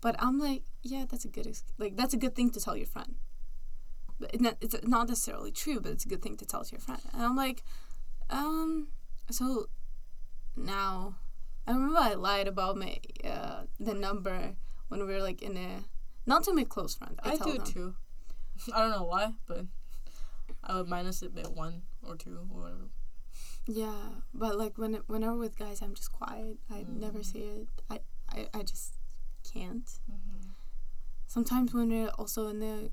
But 0.00 0.16
I'm 0.18 0.38
like, 0.38 0.62
yeah, 0.82 1.04
that's 1.08 1.24
a 1.24 1.28
good 1.28 1.46
ex- 1.46 1.64
like 1.78 1.96
that's 1.96 2.14
a 2.14 2.16
good 2.16 2.34
thing 2.34 2.50
to 2.50 2.60
tell 2.60 2.76
your 2.76 2.86
friend. 2.86 3.16
But 4.18 4.34
it 4.34 4.40
not, 4.40 4.56
it's 4.60 4.76
not 4.82 5.08
necessarily 5.08 5.50
true, 5.50 5.80
but 5.80 5.92
it's 5.92 6.04
a 6.04 6.08
good 6.08 6.22
thing 6.22 6.36
to 6.38 6.44
tell 6.46 6.64
to 6.64 6.72
your 6.72 6.80
friend. 6.80 7.00
And 7.12 7.22
I'm 7.22 7.36
like, 7.36 7.62
um, 8.30 8.88
so 9.30 9.66
now 10.56 11.16
I 11.66 11.72
remember 11.72 11.98
I 11.98 12.14
lied 12.14 12.48
about 12.48 12.76
my 12.76 12.98
uh, 13.24 13.62
the 13.78 13.94
number 13.94 14.54
when 14.88 15.00
we 15.00 15.06
were 15.12 15.22
like 15.22 15.42
in 15.42 15.56
a 15.56 15.84
not 16.26 16.44
to 16.44 16.52
my 16.52 16.64
close 16.64 16.94
friend. 16.94 17.18
I, 17.22 17.32
I, 17.32 17.36
do 17.36 17.52
them. 17.58 17.64
too. 17.66 17.94
I 18.74 18.80
don't 18.80 18.90
know 18.90 19.04
why, 19.04 19.32
but 19.46 19.64
I 20.64 20.76
would 20.76 20.88
minus 20.88 21.22
it 21.22 21.34
by 21.34 21.42
one 21.42 21.82
or 22.06 22.16
two 22.16 22.46
or 22.50 22.60
whatever. 22.62 22.88
Yeah, 23.66 23.94
but 24.34 24.58
like 24.58 24.78
when 24.78 24.94
whenever 25.06 25.36
with 25.36 25.58
guys, 25.58 25.80
I'm 25.82 25.94
just 25.94 26.12
quiet. 26.12 26.58
I 26.70 26.84
never 26.88 27.20
Mm. 27.20 27.24
say 27.24 27.38
it. 27.40 27.68
I, 27.90 28.00
I 28.30 28.46
I 28.58 28.62
just 28.62 28.94
can't. 29.52 29.86
Mm-hmm. 30.10 30.50
sometimes 31.26 31.72
when 31.74 31.88
we're 31.90 32.08
also 32.20 32.48
in 32.48 32.60
the 32.60 32.90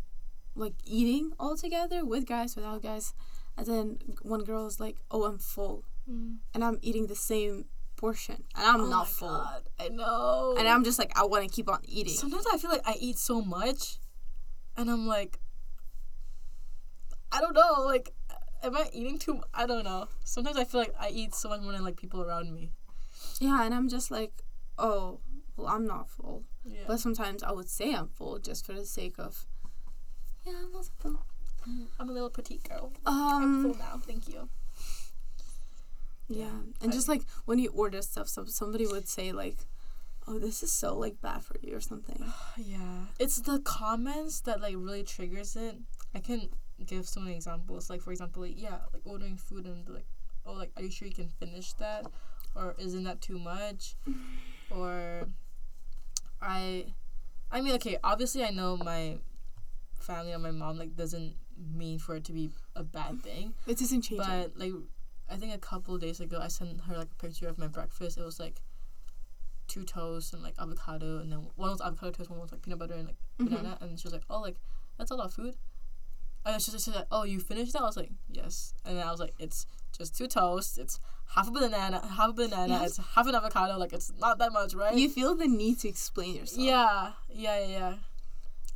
like 0.56 0.74
eating 0.86 1.32
all 1.39 1.56
together 1.56 2.04
with 2.06 2.26
guys 2.26 2.56
without 2.56 2.82
guys 2.82 3.13
and 3.58 3.65
then 3.67 3.98
one 4.22 4.43
girl 4.43 4.65
is 4.67 4.80
like 4.80 4.98
oh 5.12 5.24
i'm 5.26 5.38
full 5.39 5.84
Mm. 6.10 6.38
and 6.54 6.63
i'm 6.63 6.78
eating 6.82 7.08
the 7.08 7.15
same 7.15 7.65
portion 7.98 8.38
and 8.56 8.65
i'm 8.65 8.82
oh 8.82 8.89
not 8.89 9.08
full 9.10 9.28
God, 9.28 9.63
I 9.78 9.89
know. 9.89 10.56
and 10.58 10.65
i'm 10.67 10.84
just 10.86 10.98
like 10.98 11.12
i 11.20 11.26
want 11.26 11.43
to 11.43 11.50
keep 11.54 11.70
on 11.70 11.82
eating 11.84 12.13
Sometimes 12.13 12.46
I 12.54 12.58
feel 12.58 12.72
like 12.72 12.88
I 12.88 12.96
eat 13.08 13.17
so 13.20 13.41
much, 13.41 13.98
and 14.78 14.89
I'm 14.89 15.06
like, 15.06 15.38
I 17.32 17.41
don't 17.41 17.54
know, 17.54 17.84
like, 17.86 18.13
am 18.63 18.76
I 18.78 18.86
eating 18.93 19.17
too? 19.20 19.41
I 19.54 19.65
don't 19.65 19.84
know. 19.84 20.08
Sometimes 20.24 20.56
I 20.58 20.63
feel 20.63 20.80
like 20.80 20.93
I 21.00 21.10
eat 21.10 21.36
so 21.36 21.50
much 21.50 21.60
more 21.62 21.74
than 21.74 21.84
like 21.84 21.98
people 21.98 22.22
around 22.22 22.54
me. 22.54 22.72
yeah 23.41 23.63
and 23.65 23.74
i'm 23.74 23.89
just 23.89 24.10
like 24.12 24.32
oh 24.80 25.20
well, 25.58 25.67
I'm 25.67 25.86
not 25.86 26.10
full. 26.10 26.43
Yeah. 26.63 26.82
But 26.88 27.00
sometimes 27.00 27.43
I 27.43 27.52
would 27.52 27.70
say 27.70 27.93
I'm 27.93 28.08
full 28.10 28.39
just 28.39 28.65
for 28.65 28.74
the 28.74 28.86
sake 28.86 29.15
of, 29.20 29.46
yeah, 30.46 30.54
I'm 30.63 30.76
also 30.76 30.91
full. 31.00 31.26
I'm 32.00 32.10
a 32.10 32.13
little 32.13 32.30
petite 32.30 32.63
girl. 32.63 32.93
I'm 33.06 33.43
Um, 33.43 33.63
full 33.63 33.78
now. 33.80 34.00
Thank 34.06 34.30
you. 34.30 34.48
yeah, 36.30 36.60
and 36.82 36.91
I- 36.91 36.96
just 36.96 37.08
like 37.08 37.24
when 37.46 37.60
you 37.60 37.70
order 37.72 38.02
stuff, 38.02 38.28
some 38.28 38.48
somebody 38.48 38.86
would 38.88 39.08
say 39.08 39.32
like, 39.32 39.65
"Oh, 40.28 40.39
this 40.39 40.62
is 40.63 40.72
so 40.72 40.98
like 40.98 41.22
bad 41.22 41.43
for 41.43 41.56
you" 41.62 41.76
or 41.76 41.82
something. 41.82 42.22
Yeah, 42.58 43.06
it's 43.20 43.38
the 43.41 43.60
comments 43.60 44.41
that 44.41 44.62
like 44.62 44.76
really 44.78 45.04
triggers 45.04 45.56
it. 45.56 45.76
I 46.15 46.20
can 46.20 46.50
give 46.86 47.08
so 47.08 47.20
many 47.22 47.36
examples. 47.36 47.89
Like 47.89 48.02
for 48.02 48.12
example, 48.12 48.43
like 48.43 48.60
yeah, 48.62 48.80
like 48.93 49.04
ordering 49.06 49.38
food 49.38 49.65
and 49.65 49.88
like, 49.89 50.08
oh, 50.46 50.54
like 50.54 50.72
are 50.78 50.84
you 50.84 50.91
sure 50.91 51.08
you 51.08 51.13
can 51.13 51.30
finish 51.30 51.74
that, 51.74 52.06
or 52.56 52.76
isn't 52.78 53.04
that 53.04 53.22
too 53.22 53.39
much, 53.39 53.96
or 54.72 55.28
I, 56.41 56.93
I 57.52 57.62
mean, 57.62 57.73
okay, 57.76 57.97
obviously 58.04 58.43
I 58.43 58.50
know 58.52 58.78
my 58.78 59.17
family 60.00 60.34
or 60.34 60.39
my 60.39 60.52
mom 60.52 60.78
like 60.78 60.95
doesn't 60.95 61.36
mean 61.73 61.97
for 62.00 62.15
it 62.15 62.23
to 62.26 62.32
be 62.34 62.52
a 62.76 62.84
bad 62.84 63.21
thing, 63.23 63.54
It 63.65 63.78
doesn't 63.80 64.02
change. 64.04 64.21
but 64.26 64.52
like 64.58 64.73
I 65.30 65.36
think 65.36 65.54
a 65.54 65.58
couple 65.58 65.95
of 65.95 66.02
days 66.02 66.19
ago 66.19 66.39
I 66.41 66.47
sent 66.47 66.82
her 66.82 66.97
like 66.97 67.10
a 67.12 67.15
picture 67.15 67.47
of 67.50 67.58
my 67.58 67.67
breakfast. 67.67 68.17
It 68.17 68.23
was 68.23 68.39
like 68.39 68.62
two 69.67 69.84
toasts 69.84 70.32
and 70.34 70.41
like 70.43 70.54
avocado 70.60 71.19
and 71.19 71.32
then 71.32 71.47
one 71.56 71.71
was 71.71 71.82
avocado 71.82 72.12
toast, 72.12 72.30
one 72.30 72.39
was 72.39 72.52
like 72.52 72.62
peanut 72.62 72.80
butter 72.80 72.93
and 72.93 73.08
like 73.08 73.17
Mhm. 73.39 73.50
banana 73.50 73.78
and 73.82 74.00
she 74.00 74.06
was 74.08 74.13
like, 74.13 74.23
Oh 74.30 74.39
like 74.41 74.58
that's 74.97 75.12
a 75.12 75.15
lot 75.15 75.26
of 75.26 75.34
food. 75.34 75.56
And 76.45 76.62
she 76.62 76.71
she 76.71 76.78
said, 76.80 77.06
Oh, 77.12 77.23
you 77.23 77.39
finished 77.39 77.73
that? 77.73 77.82
I 77.82 77.86
was 77.86 77.97
like, 77.97 78.12
Yes. 78.30 78.73
And 78.86 78.97
then 78.97 79.06
I 79.06 79.12
was 79.12 79.19
like, 79.19 79.34
It's 79.39 79.65
just 79.97 80.15
two 80.15 80.28
toasts, 80.28 80.78
it's 80.78 81.00
half 81.30 81.48
a 81.48 81.52
banana 81.52 82.06
half 82.18 82.30
a 82.30 82.34
banana, 82.34 82.82
it's 82.84 82.98
half 82.98 83.28
an 83.28 83.36
avocado, 83.36 83.78
like 83.78 83.94
it's 83.94 84.12
not 84.20 84.38
that 84.40 84.52
much, 84.54 84.74
right? 84.74 84.96
You 84.96 85.10
feel 85.10 85.36
the 85.36 85.48
need 85.48 85.80
to 85.80 85.88
explain 85.90 86.36
yourself. 86.36 86.60
yeah, 86.66 87.12
yeah, 87.30 87.60
yeah, 87.60 87.68
yeah. 87.68 87.94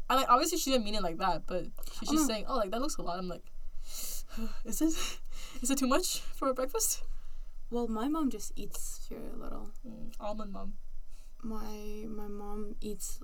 And 0.09 0.19
like 0.19 0.29
obviously 0.29 0.57
she 0.57 0.71
didn't 0.71 0.83
mean 0.85 0.95
it 0.95 1.01
like 1.03 1.17
that, 1.19 1.43
but 1.47 1.65
she's 1.99 2.09
Oh, 2.09 2.13
just 2.13 2.27
no. 2.27 2.33
saying, 2.33 2.45
Oh 2.47 2.57
like 2.57 2.71
that 2.71 2.81
looks 2.81 2.97
a 2.97 3.01
lot. 3.01 3.17
I'm 3.19 3.27
like 3.27 3.43
Is 4.65 4.81
it 4.81 4.93
is 5.61 5.69
it 5.71 5.77
too 5.77 5.87
much 5.87 6.19
for 6.19 6.49
a 6.49 6.53
breakfast? 6.53 7.03
Well, 7.69 7.87
my 7.87 8.07
mom 8.09 8.29
just 8.29 8.51
eats 8.57 8.99
very 9.09 9.21
little. 9.37 9.69
Mm, 9.87 10.11
almond 10.19 10.51
mom. 10.51 10.73
My 11.43 12.05
my 12.07 12.27
mom 12.27 12.75
eats 12.81 13.19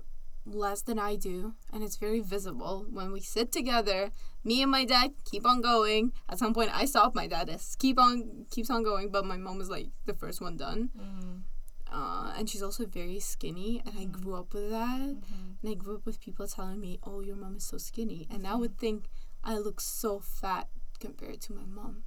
less 0.54 0.82
than 0.82 0.98
I 0.98 1.16
do, 1.16 1.54
and 1.72 1.82
it's 1.82 1.96
very 1.96 2.20
visible 2.20 2.86
when 2.90 3.12
we 3.12 3.20
sit 3.20 3.52
together. 3.52 4.10
Me 4.44 4.62
and 4.62 4.70
my 4.70 4.84
dad 4.84 5.12
keep 5.24 5.46
on 5.46 5.60
going. 5.60 6.12
At 6.28 6.38
some 6.38 6.54
point, 6.54 6.70
I 6.72 6.84
stop. 6.86 7.14
My 7.14 7.26
dad 7.26 7.48
is 7.48 7.76
keep 7.78 7.98
on 8.00 8.46
keeps 8.50 8.70
on 8.70 8.82
going, 8.82 9.10
but 9.10 9.24
my 9.24 9.36
mom 9.36 9.60
is 9.60 9.68
like 9.70 9.88
the 10.06 10.14
first 10.14 10.40
one 10.40 10.56
done. 10.56 10.90
Mm, 10.96 11.42
Uh, 11.90 12.34
and 12.36 12.50
she's 12.50 12.62
also 12.62 12.84
very 12.84 13.18
skinny, 13.18 13.80
and 13.86 13.98
I 13.98 14.04
grew 14.04 14.34
up 14.34 14.52
with 14.52 14.68
that. 14.70 15.00
mhm. 15.00 15.56
And 15.62 15.70
I 15.70 15.74
grew 15.74 15.94
up 15.96 16.04
with 16.04 16.20
people 16.20 16.46
telling 16.46 16.80
me, 16.80 16.98
"Oh, 17.02 17.20
your 17.20 17.36
mom 17.36 17.56
is 17.56 17.64
so 17.64 17.78
skinny," 17.78 18.26
and 18.30 18.46
I 18.46 18.54
would 18.56 18.76
think 18.78 19.08
I 19.42 19.56
look 19.56 19.80
so 19.80 20.20
fat 20.20 20.68
compared 21.00 21.40
to 21.42 21.52
my 21.54 21.64
mom. 21.64 22.04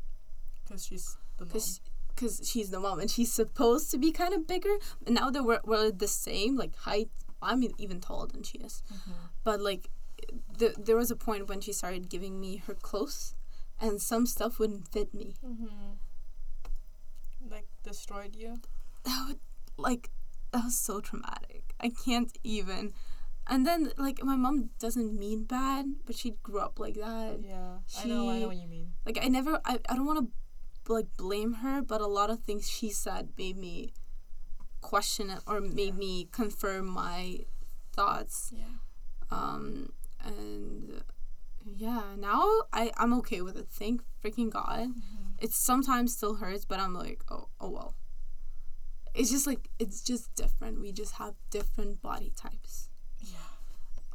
Cause 0.70 0.86
she's 0.86 1.18
the 1.38 1.46
mom. 1.46 1.48
because 1.50 1.82
because 2.14 2.42
she's 2.48 2.70
the 2.70 2.80
mom 2.80 3.00
and 3.00 3.10
she's 3.10 3.32
supposed 3.34 3.90
to 3.92 3.98
be 3.98 4.12
kind 4.12 4.34
of 4.34 4.46
bigger. 4.46 4.76
And 5.06 5.16
now 5.16 5.32
that 5.32 5.44
we're, 5.44 5.62
we're 5.64 5.92
the 5.92 6.08
same, 6.10 6.58
like 6.58 6.76
height, 6.76 7.10
I'm 7.42 7.64
even 7.78 8.00
taller 8.02 8.28
than 8.28 8.44
she 8.44 8.58
is. 8.60 8.84
Mhm. 8.92 9.14
But 9.44 9.60
like, 9.62 9.90
th- 10.58 10.76
there 10.78 10.96
was 10.96 11.12
a 11.12 11.16
point 11.16 11.48
when 11.50 11.62
she 11.62 11.74
started 11.74 12.10
giving 12.10 12.40
me 12.40 12.58
her 12.58 12.74
clothes, 12.76 13.36
and 13.80 14.02
some 14.02 14.26
stuff 14.26 14.60
wouldn't 14.60 14.88
fit 14.88 15.14
me. 15.14 15.36
Mm-hmm. 15.46 15.98
Like 17.50 17.68
destroyed 17.84 18.36
you. 18.36 18.62
That 19.04 19.26
would 19.28 19.40
like 19.78 20.12
that 20.52 20.64
was 20.66 20.78
so 20.80 21.00
traumatic. 21.02 21.74
I 21.80 21.90
can't 21.90 22.32
even. 22.44 22.94
And 23.48 23.66
then 23.66 23.92
like 23.98 24.24
my 24.24 24.36
mom 24.36 24.70
doesn't 24.80 25.18
mean 25.18 25.46
bad, 25.46 25.86
but 26.06 26.16
she 26.16 26.36
grew 26.44 26.60
up 26.60 26.80
like 26.80 26.96
that. 26.96 27.40
Yeah, 27.42 27.80
I 27.98 28.06
know. 28.06 28.30
I 28.30 28.40
know 28.40 28.48
what 28.48 28.58
you 28.58 28.68
mean. 28.68 28.94
Like 29.06 29.18
I 29.22 29.28
never, 29.28 29.60
I, 29.66 29.80
I 29.90 29.96
don't 29.96 30.06
want 30.06 30.20
to 30.20 30.94
like 30.94 31.08
blame 31.18 31.54
her, 31.66 31.82
but 31.82 32.02
a 32.02 32.08
lot 32.08 32.30
of 32.30 32.44
things 32.44 32.70
she 32.70 32.92
said 32.92 33.30
made 33.38 33.58
me 33.58 33.94
question 34.82 35.30
it 35.30 35.40
or 35.48 35.62
made 35.62 35.98
me 35.98 36.28
confirm 36.32 36.88
my 36.88 37.40
thoughts. 37.94 38.52
Yeah. 38.56 38.66
Um, 39.30 39.94
and 40.24 41.04
yeah, 41.66 42.04
now 42.18 42.44
I 42.74 42.92
I'm 42.98 43.14
okay 43.20 43.42
with 43.42 43.58
it. 43.58 43.68
Thank 43.70 44.02
freaking 44.24 44.50
God. 44.50 44.90
Mm-hmm. 44.90 45.40
It 45.40 45.52
sometimes 45.52 46.16
still 46.16 46.36
hurts, 46.36 46.66
but 46.66 46.80
I'm 46.80 46.94
like, 46.94 47.24
oh 47.30 47.48
oh 47.60 47.70
well. 47.70 47.96
It's 49.14 49.30
just 49.30 49.46
like 49.48 49.70
it's 49.80 50.02
just 50.02 50.34
different. 50.36 50.82
We 50.82 50.92
just 50.92 51.14
have 51.16 51.36
different 51.50 52.02
body 52.02 52.32
types. 52.36 52.90
Yeah. 53.20 53.38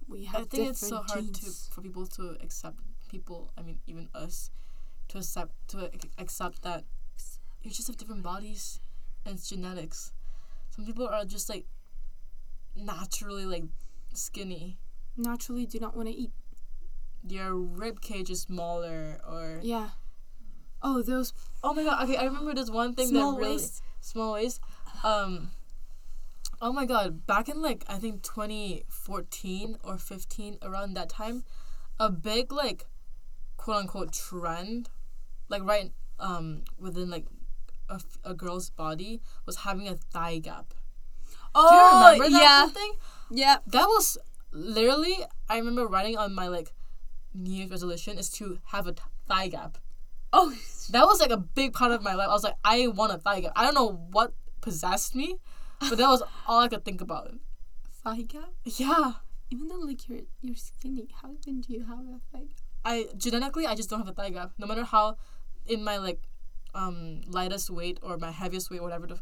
We 0.08 0.24
have 0.24 0.42
I 0.42 0.44
think 0.44 0.70
it's 0.70 0.86
so 0.86 1.02
hard 1.06 1.34
genes. 1.34 1.68
to 1.68 1.74
for 1.74 1.80
people 1.82 2.06
to 2.06 2.36
accept 2.40 2.78
people. 3.08 3.52
I 3.58 3.62
mean, 3.62 3.78
even 3.86 4.08
us, 4.14 4.50
to 5.08 5.18
accept 5.18 5.52
to 5.68 5.90
ac- 5.92 6.10
accept 6.18 6.62
that 6.62 6.84
you 7.62 7.70
just 7.70 7.88
have 7.88 7.96
different 7.96 8.22
bodies, 8.22 8.80
and 9.24 9.34
it's 9.34 9.48
genetics. 9.48 10.12
Some 10.76 10.84
people 10.84 11.08
are 11.08 11.24
just 11.24 11.48
like 11.48 11.64
naturally 12.76 13.46
like 13.46 13.64
skinny. 14.12 14.78
naturally 15.16 15.64
do 15.64 15.80
not 15.80 15.96
want 15.96 16.08
to 16.08 16.14
eat. 16.14 16.30
Their 17.24 17.54
rib 17.54 18.00
cage 18.02 18.30
is 18.30 18.42
smaller, 18.42 19.18
or 19.26 19.58
Yeah. 19.62 19.90
Oh, 20.82 21.00
those 21.02 21.32
oh 21.64 21.72
my 21.72 21.82
god. 21.82 22.04
Okay, 22.04 22.16
I 22.16 22.24
remember 22.24 22.54
this 22.54 22.70
one 22.70 22.94
thing 22.94 23.08
small 23.08 23.32
that 23.32 23.38
really 23.38 23.52
waist. 23.56 23.82
small 24.00 24.34
waist. 24.34 24.60
Um. 25.02 25.50
Oh 26.60 26.72
my 26.72 26.84
god! 26.86 27.26
Back 27.26 27.48
in 27.48 27.62
like 27.62 27.84
I 27.88 27.98
think 27.98 28.22
2014 28.22 29.78
or 29.82 29.98
15, 29.98 30.58
around 30.62 30.94
that 30.94 31.08
time, 31.08 31.44
a 31.98 32.10
big 32.10 32.52
like, 32.52 32.86
quote 33.56 33.78
unquote 33.78 34.12
trend, 34.12 34.90
like 35.48 35.62
right 35.64 35.92
um 36.18 36.64
within 36.78 37.10
like 37.10 37.26
a, 37.88 38.00
a 38.24 38.34
girl's 38.34 38.70
body 38.70 39.20
was 39.46 39.56
having 39.58 39.88
a 39.88 39.94
thigh 39.94 40.38
gap. 40.38 40.74
Oh, 41.54 41.68
Do 41.70 41.74
you 41.74 41.82
oh, 41.82 42.12
remember 42.12 42.30
that 42.38 42.42
yeah. 42.42 42.68
thing? 42.68 42.92
Yeah. 43.30 43.56
That 43.66 43.86
was 43.86 44.18
literally 44.52 45.16
I 45.48 45.58
remember 45.58 45.86
writing 45.86 46.16
on 46.16 46.34
my 46.34 46.48
like 46.48 46.72
New 47.34 47.52
Year's 47.52 47.70
resolution 47.70 48.18
is 48.18 48.30
to 48.30 48.58
have 48.66 48.86
a 48.86 48.92
t- 48.92 49.02
thigh 49.28 49.48
gap. 49.48 49.78
Oh, 50.32 50.54
That 50.90 51.04
was 51.06 51.20
like 51.20 51.30
a 51.30 51.36
big 51.36 51.72
part 51.72 51.92
of 51.92 52.02
my 52.02 52.14
life. 52.14 52.28
I 52.28 52.32
was 52.32 52.44
like, 52.44 52.56
I 52.64 52.86
want 52.88 53.12
a 53.12 53.18
thigh 53.18 53.40
gap. 53.40 53.52
I 53.56 53.64
don't 53.64 53.74
know 53.74 54.06
what 54.10 54.32
possessed 54.60 55.14
me, 55.14 55.36
but 55.80 55.96
that 55.98 56.08
was 56.08 56.22
all 56.46 56.60
I 56.60 56.68
could 56.68 56.84
think 56.84 57.00
about. 57.00 57.32
thigh 58.04 58.22
gap. 58.22 58.50
Yeah. 58.64 59.12
Even 59.50 59.68
though 59.68 59.76
like 59.78 60.08
you're 60.08 60.22
you're 60.42 60.56
skinny, 60.56 61.08
how 61.22 61.30
didn't 61.44 61.68
you 61.68 61.84
have 61.84 62.00
a 62.00 62.20
thigh 62.32 62.44
gap? 62.44 62.60
I 62.84 63.06
genetically 63.16 63.66
I 63.66 63.74
just 63.74 63.88
don't 63.90 64.00
have 64.00 64.08
a 64.08 64.12
thigh 64.12 64.30
gap. 64.30 64.52
No 64.58 64.66
matter 64.66 64.84
how 64.84 65.16
in 65.66 65.82
my 65.84 65.96
like 65.98 66.20
um 66.76 67.22
lightest 67.26 67.70
weight 67.70 67.98
or 68.02 68.16
my 68.18 68.30
heaviest 68.30 68.70
weight, 68.70 68.82
whatever 68.82 69.06
the 69.06 69.18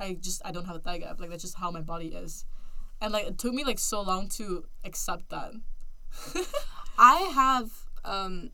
I 0.00 0.14
just 0.20 0.40
I 0.44 0.50
don't 0.52 0.64
have 0.66 0.76
a 0.76 0.80
thigh 0.80 0.98
gap. 0.98 1.20
Like 1.20 1.30
that's 1.30 1.42
just 1.42 1.56
how 1.58 1.70
my 1.70 1.80
body 1.82 2.08
is. 2.08 2.44
And 3.00 3.12
like 3.12 3.26
it 3.26 3.38
took 3.38 3.52
me 3.54 3.64
like 3.64 3.78
so 3.78 4.00
long 4.02 4.28
to 4.38 4.64
accept 4.84 5.28
that. 5.30 5.52
I 6.98 7.16
have 7.34 7.70
um 8.04 8.50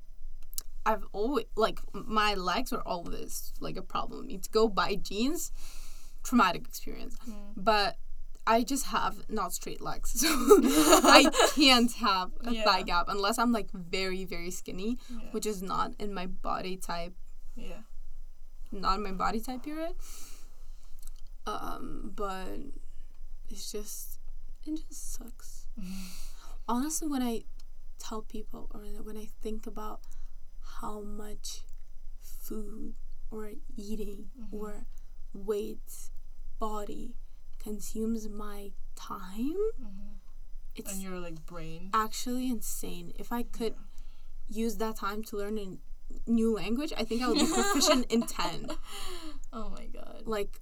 I've 0.87 1.05
always 1.13 1.47
like 1.57 1.81
my 1.93 2.35
legs 2.35 2.73
are 2.73 2.83
always 2.83 3.53
like 3.61 3.77
a 3.77 3.83
problem. 3.83 4.29
To 4.29 4.51
go 4.51 4.69
buy 4.69 4.97
jeans, 4.97 5.53
traumatic 6.23 6.67
experience. 6.67 7.17
But 7.57 7.97
I 8.47 8.63
just 8.63 8.87
have 8.87 9.15
not 9.31 9.55
straight 9.55 9.81
legs, 9.81 10.11
so 10.21 10.29
I 10.29 11.31
can't 11.55 11.91
have 11.95 12.33
a 12.45 12.53
Yeah. 12.53 12.65
thigh 12.65 12.83
gap 12.83 13.07
unless 13.09 13.39
I'm 13.39 13.53
like 13.53 13.71
very 13.73 14.25
very 14.27 14.51
skinny, 14.51 14.99
Yeah. 15.11 15.31
which 15.31 15.47
is 15.47 15.63
not 15.63 15.95
in 15.99 16.13
my 16.13 16.27
body 16.27 16.77
type 16.77 17.15
Yeah. 17.57 17.83
Not 18.75 19.01
my 19.01 19.13
body 19.13 19.41
type 19.41 19.63
period. 19.63 19.95
Um, 21.47 22.13
but 22.15 22.59
it's 23.49 23.71
just 23.71 24.19
it 24.67 24.81
just 24.89 25.15
sucks. 25.15 25.67
Honestly, 26.69 27.07
when 27.09 27.23
I 27.23 27.45
tell 27.99 28.23
people 28.23 28.71
or 28.75 28.81
when 29.03 29.17
I 29.17 29.29
think 29.43 29.67
about 29.67 30.01
how 30.81 31.03
much 31.03 31.63
food 32.21 32.95
or 33.31 33.51
eating 33.77 34.31
or 34.51 34.87
weight, 35.35 36.11
body 36.59 37.15
consumes 37.59 38.29
my 38.29 38.73
time, 38.95 39.57
Mhm. 39.81 40.19
it's 40.75 40.93
And 40.93 41.03
your 41.03 41.19
like 41.21 41.45
brain. 41.45 41.91
actually 41.93 42.49
insane. 42.49 43.13
If 43.19 43.31
I 43.33 43.43
could 43.43 43.75
use 44.49 44.77
that 44.79 44.97
time 44.97 45.23
to 45.25 45.37
learn 45.37 45.59
a 45.59 45.79
new 46.27 46.55
language, 46.55 46.93
I 46.97 47.05
think 47.05 47.23
I 47.23 47.29
would 47.29 47.39
be 47.39 47.47
proficient 47.47 48.11
in 48.13 48.23
10. 48.23 48.71
Oh 49.57 49.71
my 49.71 49.87
god. 49.87 50.23
like 50.27 50.61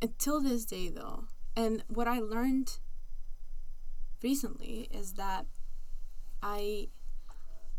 until 0.00 0.40
this 0.40 0.64
day 0.64 0.88
though 0.88 1.24
and 1.54 1.84
what 1.88 2.08
i 2.08 2.18
learned 2.18 2.78
recently 4.22 4.88
is 4.90 5.14
that 5.14 5.44
i 6.42 6.88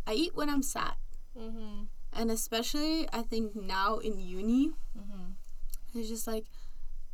i 0.06 0.14
eat 0.14 0.36
when 0.36 0.50
i'm 0.50 0.62
sad 0.62 0.94
Mhm. 1.38 1.88
and 2.14 2.30
especially 2.30 3.08
i 3.14 3.22
think 3.24 3.56
now 3.56 3.98
in 3.98 4.20
uni 4.20 4.72
Mhm. 4.96 5.34
it's 5.96 6.08
just 6.10 6.28
like 6.28 6.46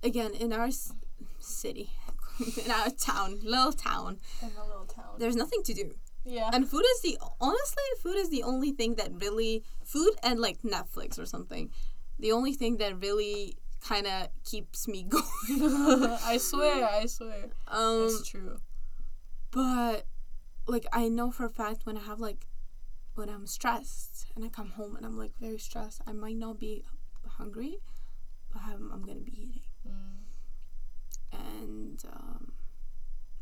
again 0.04 0.34
in 0.34 0.52
our 0.52 0.66
s- 0.68 0.92
city 1.40 1.92
in 2.66 2.70
our 2.72 2.90
town, 2.90 3.40
little 3.42 3.72
town, 3.74 4.20
In 4.42 4.50
a 4.58 4.66
little 4.68 4.86
town. 4.86 5.16
there's 5.18 5.36
nothing 5.36 5.64
to 5.64 5.74
do. 5.74 5.96
Yeah. 6.28 6.50
And 6.52 6.68
food 6.68 6.84
is 6.96 7.02
the 7.02 7.18
honestly, 7.40 7.84
food 8.04 8.18
is 8.18 8.30
the 8.30 8.44
only 8.44 8.72
thing 8.72 8.96
that 8.96 9.12
really 9.14 9.64
food 9.86 10.14
and 10.22 10.40
like 10.42 10.62
Netflix 10.62 11.18
or 11.18 11.26
something, 11.26 11.72
the 12.20 12.34
only 12.34 12.52
thing 12.54 12.78
that 12.78 13.02
really 13.02 13.56
kind 13.80 14.06
of 14.08 14.28
keeps 14.44 14.88
me 14.88 15.04
going. 15.08 15.24
I 16.26 16.38
swear, 16.38 16.86
I 16.86 17.06
swear. 17.06 17.46
um, 17.70 18.06
it's 18.06 18.28
true. 18.28 18.58
but 19.52 20.06
like 20.68 20.86
I 20.92 21.08
know 21.08 21.32
for 21.32 21.46
a 21.46 21.50
fact 21.50 21.86
when 21.86 21.98
I 21.98 22.02
have 22.02 22.20
like 22.20 22.46
when 23.16 23.30
I'm 23.30 23.48
stressed 23.48 24.28
and 24.36 24.44
I 24.44 24.50
come 24.50 24.72
home 24.72 24.96
and 24.98 25.06
I'm 25.06 25.18
like 25.18 25.32
very 25.40 25.58
stressed, 25.58 26.02
I 26.06 26.12
might 26.12 26.36
not 26.36 26.60
be 26.60 26.84
hungry, 27.38 27.78
but 28.52 28.62
I'm, 28.68 28.92
I'm 28.92 29.04
gonna 29.04 29.22
be 29.22 29.32
eating. 29.32 29.62
Mm. 29.88 30.18
and 31.32 32.04
um, 32.12 32.52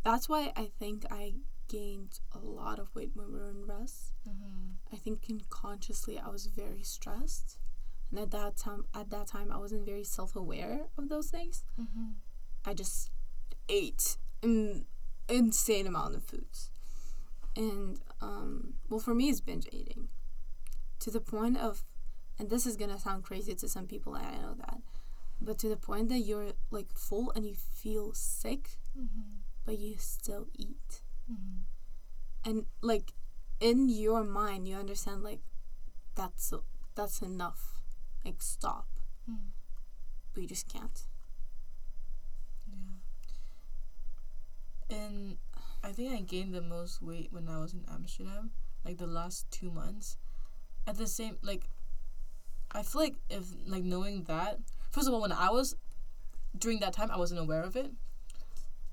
that's 0.03 0.29
why 0.29 0.53
I 0.55 0.69
think 0.77 1.05
I 1.09 1.33
gained 1.67 2.19
a 2.33 2.39
lot 2.39 2.79
of 2.79 2.93
weight 2.95 3.11
when 3.13 3.31
we 3.31 3.39
were 3.39 3.49
in 3.49 3.65
rest. 3.65 4.13
Mm-hmm. 4.27 4.93
I 4.93 4.97
think 4.97 5.23
unconsciously 5.29 6.19
I 6.19 6.29
was 6.29 6.47
very 6.47 6.83
stressed, 6.83 7.57
and 8.09 8.19
at 8.19 8.31
that 8.31 8.57
time, 8.57 8.85
at 8.93 9.09
that 9.09 9.27
time, 9.27 9.51
I 9.51 9.57
wasn't 9.57 9.85
very 9.85 10.03
self-aware 10.03 10.87
of 10.97 11.09
those 11.09 11.29
things. 11.29 11.63
Mm-hmm. 11.79 12.11
I 12.65 12.73
just 12.73 13.09
ate 13.69 14.17
an 14.43 14.85
insane 15.27 15.87
amount 15.87 16.15
of 16.15 16.23
foods, 16.23 16.69
and 17.55 17.99
um, 18.21 18.73
well, 18.89 18.99
for 18.99 19.13
me, 19.15 19.29
it's 19.29 19.41
binge 19.41 19.67
eating, 19.71 20.09
to 20.99 21.11
the 21.11 21.21
point 21.21 21.57
of, 21.57 21.83
and 22.39 22.49
this 22.49 22.65
is 22.65 22.75
gonna 22.75 22.99
sound 22.99 23.23
crazy 23.23 23.55
to 23.55 23.67
some 23.67 23.87
people, 23.87 24.15
and 24.15 24.25
I 24.25 24.37
know 24.41 24.55
that, 24.57 24.79
but 25.41 25.57
to 25.59 25.69
the 25.69 25.77
point 25.77 26.09
that 26.09 26.19
you're 26.19 26.51
like 26.71 26.93
full 26.93 27.31
and 27.35 27.45
you 27.45 27.55
feel 27.55 28.13
sick, 28.13 28.77
Mm-hmm. 28.97 29.39
but 29.65 29.77
you 29.77 29.95
still 29.97 30.47
eat. 30.57 31.01
Mm-hmm. 31.31 31.61
and 32.49 32.65
like 32.81 33.13
in 33.59 33.89
your 33.89 34.23
mind 34.23 34.67
you 34.67 34.75
understand 34.75 35.23
like 35.23 35.39
that's 36.15 36.53
that's 36.95 37.21
enough 37.21 37.79
like 38.25 38.41
stop 38.41 38.87
Mm. 39.29 39.49
but 40.33 40.41
you 40.43 40.47
just 40.49 40.67
can't 40.71 41.07
Yeah. 42.67 42.97
And 44.89 45.37
I 45.83 45.91
think 45.91 46.13
I 46.13 46.21
gained 46.21 46.53
the 46.53 46.61
most 46.61 47.01
weight 47.01 47.29
when 47.31 47.47
I 47.47 47.59
was 47.59 47.73
in 47.73 47.85
Amsterdam, 47.91 48.51
like 48.83 48.97
the 48.97 49.07
last 49.07 49.49
two 49.51 49.71
months. 49.71 50.17
At 50.87 50.97
the 50.97 51.07
same, 51.07 51.37
like, 51.41 51.69
I 52.71 52.83
feel 52.83 53.01
like 53.01 53.15
if 53.29 53.45
like 53.65 53.83
knowing 53.83 54.23
that, 54.25 54.59
first 54.91 55.07
of 55.07 55.13
all, 55.13 55.21
when 55.21 55.31
I 55.31 55.49
was 55.49 55.75
during 56.57 56.79
that 56.79 56.93
time, 56.93 57.11
I 57.11 57.17
wasn't 57.17 57.39
aware 57.39 57.63
of 57.63 57.75
it. 57.75 57.91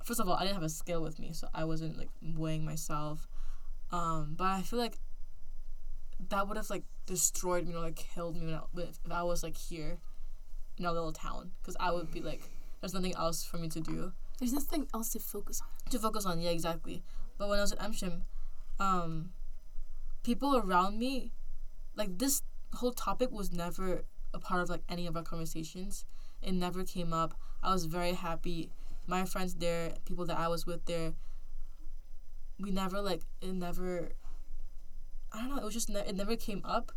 First 0.04 0.20
of 0.20 0.28
all, 0.28 0.34
I 0.34 0.42
didn't 0.42 0.54
have 0.54 0.62
a 0.62 0.68
scale 0.68 1.02
with 1.02 1.18
me, 1.18 1.32
so 1.32 1.48
I 1.54 1.64
wasn't 1.64 1.96
like 1.98 2.10
weighing 2.22 2.64
myself. 2.64 3.28
Um, 3.90 4.34
but 4.36 4.44
I 4.44 4.62
feel 4.62 4.78
like 4.78 4.98
that 6.28 6.48
would 6.48 6.56
have 6.56 6.70
like 6.70 6.84
destroyed 7.06 7.66
me 7.66 7.74
or 7.74 7.80
like 7.80 7.96
killed 7.96 8.36
me 8.36 8.46
when 8.46 8.54
I, 8.54 8.62
if 8.78 8.98
if 9.04 9.12
I 9.12 9.22
was 9.22 9.42
like 9.42 9.56
here 9.56 9.98
in 10.78 10.84
a 10.84 10.92
little 10.92 11.12
town, 11.12 11.52
because 11.60 11.76
I 11.78 11.92
would 11.92 12.10
be 12.10 12.20
like, 12.20 12.42
there's 12.80 12.94
nothing 12.94 13.14
else 13.16 13.44
for 13.44 13.58
me 13.58 13.68
to 13.68 13.80
do 13.80 14.12
there's 14.42 14.52
nothing 14.52 14.88
else 14.92 15.10
to 15.10 15.20
focus 15.20 15.60
on 15.60 15.90
to 15.90 15.98
focus 16.00 16.26
on. 16.26 16.40
Yeah, 16.40 16.50
exactly. 16.50 17.04
But 17.38 17.48
when 17.48 17.58
I 17.58 17.62
was 17.62 17.72
at 17.72 17.80
Amsterdam, 17.80 18.24
um, 18.80 19.30
people 20.24 20.56
around 20.56 20.98
me, 20.98 21.30
like 21.94 22.18
this 22.18 22.42
whole 22.74 22.92
topic 22.92 23.30
was 23.30 23.52
never 23.52 24.02
a 24.34 24.40
part 24.40 24.62
of 24.62 24.68
like 24.68 24.82
any 24.88 25.06
of 25.06 25.16
our 25.16 25.22
conversations. 25.22 26.04
It 26.42 26.54
never 26.54 26.82
came 26.82 27.12
up. 27.12 27.34
I 27.62 27.72
was 27.72 27.84
very 27.84 28.14
happy. 28.14 28.70
My 29.06 29.24
friends 29.24 29.54
there, 29.54 29.94
people 30.04 30.24
that 30.26 30.38
I 30.38 30.48
was 30.48 30.66
with 30.66 30.84
there, 30.86 31.12
we 32.58 32.70
never 32.70 33.00
like 33.00 33.22
it 33.40 33.52
never. 33.52 34.12
I 35.32 35.40
don't 35.40 35.50
know. 35.50 35.56
It 35.56 35.64
was 35.64 35.74
just 35.74 35.88
ne- 35.88 36.06
it 36.06 36.14
never 36.14 36.36
came 36.36 36.62
up, 36.64 36.92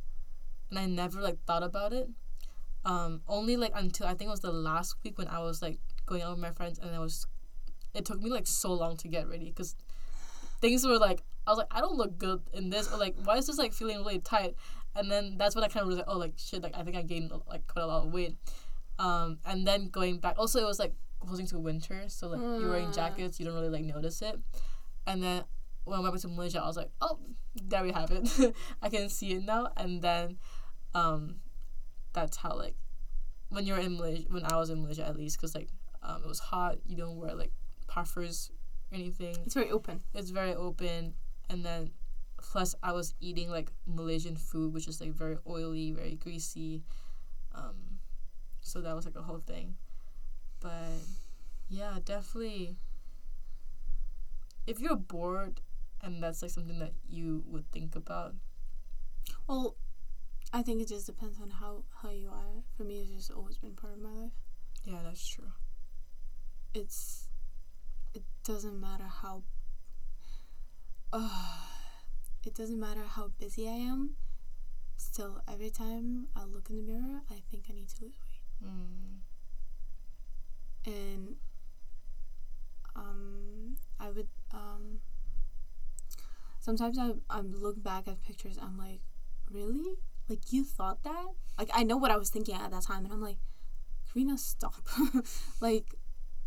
and 0.70 0.80
I 0.80 0.86
never 0.86 1.22
like 1.22 1.38
thought 1.46 1.64
about 1.64 1.94
it. 1.94 2.10
Um, 2.86 3.22
only 3.28 3.58
like 3.58 3.72
until 3.74 4.06
I 4.06 4.14
think 4.14 4.28
it 4.28 4.32
was 4.32 4.42
the 4.42 4.52
last 4.52 4.96
week 5.04 5.18
when 5.18 5.28
I 5.28 5.40
was 5.40 5.62
like 5.62 5.80
going 6.06 6.22
out 6.22 6.32
with 6.32 6.40
my 6.40 6.52
friends, 6.52 6.78
and 6.80 6.94
I 6.96 7.00
was 7.00 7.26
it 7.96 8.06
took 8.06 8.22
me 8.22 8.30
like 8.30 8.46
so 8.46 8.74
long 8.74 8.98
to 8.98 9.08
get 9.08 9.28
ready 9.28 9.46
because 9.46 9.76
things 10.62 10.86
were 10.86 11.00
like 11.00 11.24
I 11.48 11.52
was 11.52 11.58
like 11.58 11.68
I 11.72 11.80
don't 11.80 11.96
look 11.96 12.18
good 12.18 12.42
in 12.54 12.70
this 12.70 12.92
or 12.92 12.98
like 12.98 13.16
why 13.24 13.38
is 13.38 13.48
this 13.48 13.58
like 13.58 13.74
feeling 13.74 13.98
really 13.98 14.20
tight 14.20 14.56
and 14.96 15.10
then 15.10 15.36
that's 15.38 15.56
when 15.56 15.64
I 15.64 15.68
kind 15.68 15.84
of 15.84 15.88
was 15.88 15.98
like 15.98 16.08
oh 16.08 16.18
like 16.18 16.34
shit 16.38 16.62
like 16.62 16.76
I 16.76 16.84
think 16.84 16.96
I 16.98 17.02
gained 17.02 17.32
like 17.48 17.66
quite 17.68 17.84
a 17.84 17.88
lot 17.88 18.06
of 18.06 18.14
weight 18.14 18.36
um 19.00 19.40
and 19.46 19.66
then 19.66 19.90
going 19.90 20.20
back 20.20 20.36
also 20.38 20.60
it 20.60 20.66
was 20.66 20.80
like 20.80 20.94
closing 21.26 21.48
to 21.48 21.60
winter 21.60 22.04
so 22.08 22.28
like 22.28 22.40
you're 22.40 22.70
wearing 22.70 22.88
Mm. 22.90 22.96
jackets 22.96 23.40
you 23.40 23.46
don't 23.46 23.56
really 23.56 23.70
like 23.70 23.84
notice 23.84 24.22
it. 24.22 24.40
And 25.08 25.22
then 25.22 25.44
when 25.84 26.00
I 26.00 26.02
went 26.02 26.14
back 26.14 26.22
to 26.22 26.28
Malaysia 26.28 26.62
I 26.62 26.68
was 26.68 26.78
like 26.78 26.90
oh 27.02 27.20
there 27.56 27.84
we 27.84 27.92
have 27.92 28.12
it. 28.12 28.56
I 28.82 28.90
can 28.90 29.10
see 29.10 29.34
it 29.34 29.44
now. 29.44 29.70
And 29.78 30.02
then 30.02 30.38
um 30.94 31.38
that's 32.14 32.38
how 32.38 32.56
like 32.56 32.76
when 33.50 33.66
you're 33.66 33.80
in 33.80 33.98
Malaysia 33.98 34.26
when 34.30 34.44
I 34.46 34.56
was 34.56 34.70
in 34.70 34.82
Malaysia 34.82 35.06
at 35.06 35.16
least 35.18 35.38
because 35.38 35.54
like 35.56 35.70
um, 36.04 36.22
it 36.24 36.28
was 36.28 36.40
hot 36.40 36.78
you 36.86 36.96
don't 36.96 37.18
wear 37.18 37.34
like 37.36 37.52
puffers 37.88 38.52
or 38.92 38.96
anything. 38.96 39.36
It's 39.46 39.54
very 39.56 39.72
open. 39.72 40.02
It's 40.14 40.30
very 40.32 40.54
open. 40.56 41.14
And 41.50 41.64
then 41.66 41.92
plus 42.38 42.76
i 42.84 42.92
was 42.92 43.16
eating 43.22 43.50
like 43.50 43.72
malaysian 43.88 44.36
food 44.36 44.72
which 44.72 44.88
is 44.88 45.02
like 45.02 45.12
very 45.14 45.38
oily 45.48 45.92
very 45.94 46.16
greasy. 46.16 46.84
Um 47.56 48.00
so 48.62 48.82
that 48.82 48.96
was 48.96 49.06
like 49.06 49.16
a 49.16 49.22
whole 49.22 49.42
thing 49.46 49.76
but 50.66 50.98
yeah 51.70 52.00
definitely. 52.04 52.76
If 54.66 54.80
you're 54.80 54.96
bored 54.96 55.62
and 56.02 56.24
that's 56.24 56.42
like 56.42 56.50
something 56.50 56.80
that 56.80 56.94
you 57.08 57.44
would 57.46 57.72
think 57.72 57.96
about. 57.96 58.34
Well 59.48 59.76
I 60.52 60.64
think 60.64 60.82
it 60.82 60.88
just 60.88 61.06
depends 61.06 61.40
on 61.40 61.52
how 61.52 61.84
how 62.02 62.10
you 62.10 62.30
are. 62.30 62.64
For 62.76 62.84
me 62.84 63.02
it's 63.02 63.12
just 63.12 63.32
always 63.32 63.60
been 63.60 63.76
part 63.76 63.94
of 63.94 64.00
my 64.00 64.10
life. 64.10 64.32
Yeah 64.84 65.02
that's 65.04 65.28
true. 65.28 65.52
It's 66.74 67.28
it 68.16 68.24
doesn't 68.44 68.82
matter 68.82 69.06
how 69.22 69.44
uh, 71.14 71.30
it 72.44 72.56
doesn't 72.56 72.80
matter 72.80 73.04
how 73.08 73.30
busy 73.40 73.68
I 73.68 73.74
am. 73.94 74.16
Still 74.98 75.44
every 75.48 75.70
time 75.70 76.30
I 76.36 76.46
look 76.46 76.72
in 76.72 76.78
the 76.78 76.82
mirror 76.82 77.22
I 77.30 77.44
think 77.52 77.66
I 77.70 77.74
need 77.74 77.90
to 77.90 78.04
lose 78.04 78.16
weight. 78.28 78.68
Mm. 78.68 79.25
And 80.86 81.36
um 82.96 83.76
I 84.00 84.10
would 84.10 84.28
um 84.54 85.00
sometimes 86.60 86.98
I 86.98 87.14
I 87.30 87.42
look 87.42 87.82
back 87.84 88.08
at 88.08 88.22
pictures 88.24 88.58
I'm 88.62 88.78
like 88.78 89.02
really? 89.52 89.96
Like 90.28 90.52
you 90.52 90.64
thought 90.64 91.04
that? 91.04 91.28
Like 91.58 91.70
I 91.74 91.84
know 91.84 91.98
what 91.98 92.12
I 92.12 92.18
was 92.18 92.30
thinking 92.30 92.56
at 92.56 92.72
that 92.72 92.84
time 92.84 93.06
and 93.06 93.14
I'm 93.14 93.22
like 93.22 93.38
Karina 94.12 94.38
stop. 94.38 94.88
Like 95.62 95.96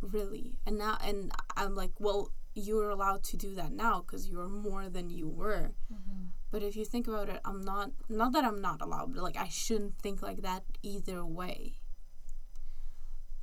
really? 0.00 0.56
And 0.66 0.78
now 0.78 0.98
and 1.04 1.32
I'm 1.56 1.74
like 1.74 1.92
well 1.98 2.32
you're 2.54 2.90
allowed 2.90 3.22
to 3.22 3.36
do 3.36 3.54
that 3.54 3.72
now 3.72 4.00
because 4.00 4.28
you're 4.28 4.48
more 4.48 4.88
than 4.88 5.10
you 5.10 5.28
were. 5.28 5.74
Mm-hmm. 5.92 6.24
but 6.50 6.62
if 6.62 6.74
you 6.76 6.84
think 6.84 7.06
about 7.06 7.28
it 7.28 7.40
I'm 7.44 7.62
not 7.62 7.90
not 8.08 8.32
that 8.32 8.44
I'm 8.44 8.60
not 8.60 8.80
allowed 8.82 9.14
but 9.14 9.22
like 9.22 9.36
I 9.36 9.48
shouldn't 9.48 9.98
think 9.98 10.22
like 10.22 10.42
that 10.42 10.64
either 10.82 11.24
way 11.24 11.74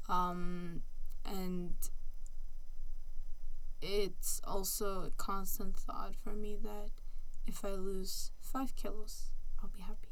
um 0.10 0.82
and 1.26 1.74
it's 3.82 4.42
also 4.44 5.04
a 5.04 5.10
constant 5.18 5.76
thought 5.78 6.16
for 6.24 6.34
me 6.34 6.58
that 6.64 6.90
if 7.46 7.64
I 7.64 7.70
lose 7.72 8.32
five 8.40 8.76
kilos, 8.76 9.32
I'll 9.62 9.70
be 9.70 9.82
happy. 9.82 10.10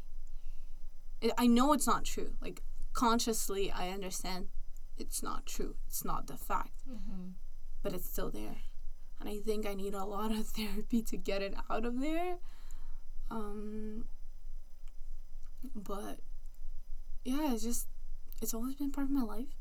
I 1.37 1.47
know 1.47 1.73
it's 1.73 1.87
not 1.87 2.03
true. 2.05 2.33
Like, 2.41 2.61
consciously, 2.93 3.71
I 3.71 3.89
understand 3.89 4.47
it's 4.97 5.23
not 5.23 5.45
true. 5.47 5.75
It's 5.87 6.03
not 6.05 6.27
the 6.27 6.37
fact, 6.37 6.83
Mm-hmm. 6.87 7.29
but 7.81 7.93
it's 7.93 8.07
still 8.09 8.29
there. 8.29 8.57
And 9.19 9.29
I 9.29 9.37
think 9.39 9.65
I 9.65 9.73
need 9.73 9.93
a 9.95 10.05
lot 10.05 10.31
of 10.31 10.45
therapy 10.57 11.01
to 11.03 11.17
get 11.17 11.41
it 11.41 11.55
out 11.69 11.85
of 11.85 11.99
there. 11.99 12.37
Um, 13.31 14.05
but 15.73 16.19
yeah, 17.23 17.53
it's 17.53 17.63
just, 17.63 17.87
it's 18.41 18.53
always 18.53 18.75
been 18.75 18.91
part 18.91 19.05
of 19.07 19.11
my 19.11 19.23
life. 19.23 19.55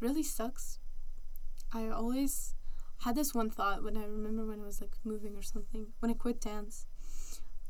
Really 0.00 0.22
sucks. 0.22 0.78
I 1.72 1.88
always 1.88 2.54
had 2.98 3.16
this 3.16 3.34
one 3.34 3.50
thought 3.50 3.82
when 3.82 3.96
I 3.96 4.04
remember 4.04 4.46
when 4.46 4.60
I 4.60 4.64
was 4.64 4.80
like 4.80 4.96
moving 5.04 5.36
or 5.36 5.42
something. 5.42 5.88
When 5.98 6.10
I 6.10 6.14
quit 6.14 6.40
dance, 6.40 6.86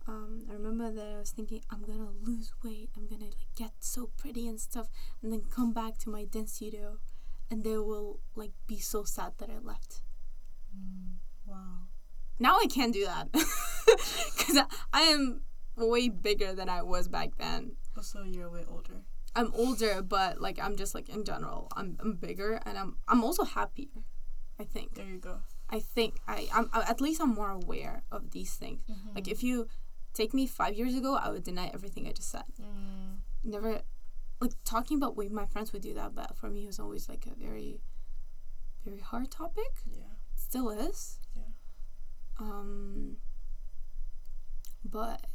um, 0.07 0.47
I 0.51 0.53
remember 0.53 0.91
that 0.91 1.07
I 1.15 1.19
was 1.19 1.31
thinking 1.31 1.63
I'm 1.71 1.83
gonna 1.83 2.11
lose 2.23 2.53
weight. 2.63 2.91
I'm 2.97 3.07
gonna 3.07 3.25
like 3.25 3.47
get 3.57 3.73
so 3.81 4.11
pretty 4.17 4.47
and 4.47 4.61
stuff, 4.61 4.89
and 5.23 5.33
then 5.33 5.43
come 5.51 5.73
back 5.73 5.99
to 5.99 6.11
my 6.11 6.25
dance 6.25 6.55
studio, 6.55 6.99
and 7.51 7.65
they 7.65 7.79
will 7.79 8.21
like 8.35 8.53
be 8.67 8.79
so 8.79 9.05
sad 9.05 9.33
that 9.39 9.51
I 9.51 9.59
left. 9.59 10.03
Mm. 10.77 11.17
wow 11.47 11.87
Now 12.39 12.57
I 12.61 12.67
can't 12.67 12.93
do 12.93 13.05
that 13.05 13.31
because 13.33 14.57
I, 14.57 14.65
I 14.93 15.03
am 15.03 15.43
way 15.77 16.09
bigger 16.09 16.53
than 16.53 16.69
I 16.69 16.83
was 16.83 17.09
back 17.09 17.31
then. 17.39 17.77
also 17.97 18.23
you're 18.25 18.51
way 18.51 18.65
older 18.69 19.05
I'm 19.37 19.53
older, 19.55 20.01
but 20.03 20.41
like 20.41 20.59
I'm 20.63 20.77
just 20.77 20.95
like 20.95 21.09
in 21.09 21.25
general, 21.25 21.69
I'm 21.77 21.97
I'm 22.01 22.15
bigger 22.15 22.61
and 22.65 22.79
I'm 22.79 22.97
I'm 23.09 23.25
also 23.25 23.45
happier. 23.45 24.05
I 24.59 24.65
think. 24.65 24.95
There 24.95 25.07
you 25.07 25.19
go. 25.19 25.39
I 25.71 25.81
think 25.81 26.17
I 26.29 26.47
I'm 26.53 26.71
at 26.73 27.01
least 27.01 27.21
I'm 27.21 27.35
more 27.35 27.51
aware 27.51 28.05
of 28.13 28.31
these 28.31 28.55
things. 28.55 28.81
Mm-hmm. 28.91 29.15
Like 29.17 29.29
if 29.29 29.43
you 29.43 29.67
take 30.13 30.33
me 30.33 30.47
five 30.47 30.75
years 30.75 30.95
ago, 30.95 31.19
I 31.21 31.31
would 31.31 31.43
deny 31.43 31.71
everything 31.75 32.07
I 32.07 32.13
just 32.13 32.31
said. 32.31 32.45
Mm, 32.61 33.19
Never 33.43 33.81
like 34.41 34.53
talking 34.65 34.97
about 34.99 35.17
weight. 35.17 35.33
My 35.33 35.47
friends 35.47 35.73
would 35.73 35.83
do 35.83 35.95
that, 35.95 36.15
but 36.15 36.37
for 36.37 36.49
me, 36.49 36.63
it 36.65 36.67
was 36.67 36.79
always 36.79 37.09
like 37.09 37.27
a 37.27 37.35
very, 37.35 37.81
very 38.85 39.01
hard 39.01 39.31
topic. 39.31 39.73
yeah. 39.91 40.15
Still 40.37 40.71
is. 40.71 41.19
Yeah. 41.35 41.43
Um. 42.39 43.17
But 44.85 45.27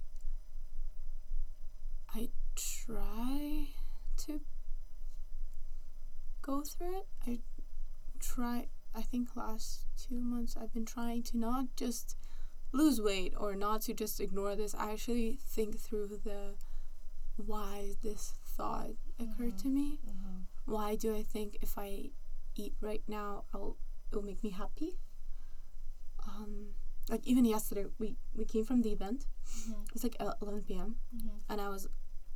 I 2.16 2.30
try 2.56 3.70
to 4.30 4.42
go 6.42 6.62
through 6.62 6.98
it. 7.00 7.08
I 7.28 7.40
try. 8.20 8.68
I 8.96 9.02
think 9.02 9.36
last 9.36 9.86
two 9.98 10.20
months 10.20 10.58
I've 10.60 10.74
been 10.74 10.86
trying 10.86 11.24
to 11.24 11.38
not 11.38 11.76
just 11.76 12.18
lose 12.72 13.02
weight 13.02 13.34
or 13.38 13.56
not 13.56 13.82
to 13.84 13.94
just 13.94 14.20
ignore 14.20 14.56
this. 14.56 14.76
I 14.76 14.92
actually 14.92 15.40
think 15.42 15.80
through 15.80 16.20
the 16.24 16.56
why 17.38 17.94
this 18.04 18.34
thought 18.46 18.92
occurred 19.20 19.58
to 19.60 19.68
me. 19.68 20.00
Mm-hmm. 20.08 20.72
Why 20.72 20.96
do 20.96 21.16
I 21.16 21.24
think 21.24 21.58
if 21.62 21.78
I 21.78 22.12
eat 22.56 22.74
right 22.82 23.04
now, 23.08 23.46
I'll 23.54 23.78
it'll 24.12 24.24
make 24.24 24.44
me 24.44 24.52
happy? 24.52 24.98
Um, 26.28 26.74
like 27.10 27.26
even 27.26 27.46
yesterday, 27.46 27.86
we 27.98 28.18
we 28.36 28.46
came 28.46 28.66
from 28.66 28.82
the 28.82 28.92
event. 28.92 29.26
Mm-hmm. 29.48 29.84
It 29.84 29.94
was 29.94 30.04
like 30.04 30.18
uh, 30.20 30.34
11 30.42 30.64
p.m. 30.64 30.96
Mm-hmm. 31.16 31.38
and 31.50 31.62
I 31.62 31.70
was 31.70 31.88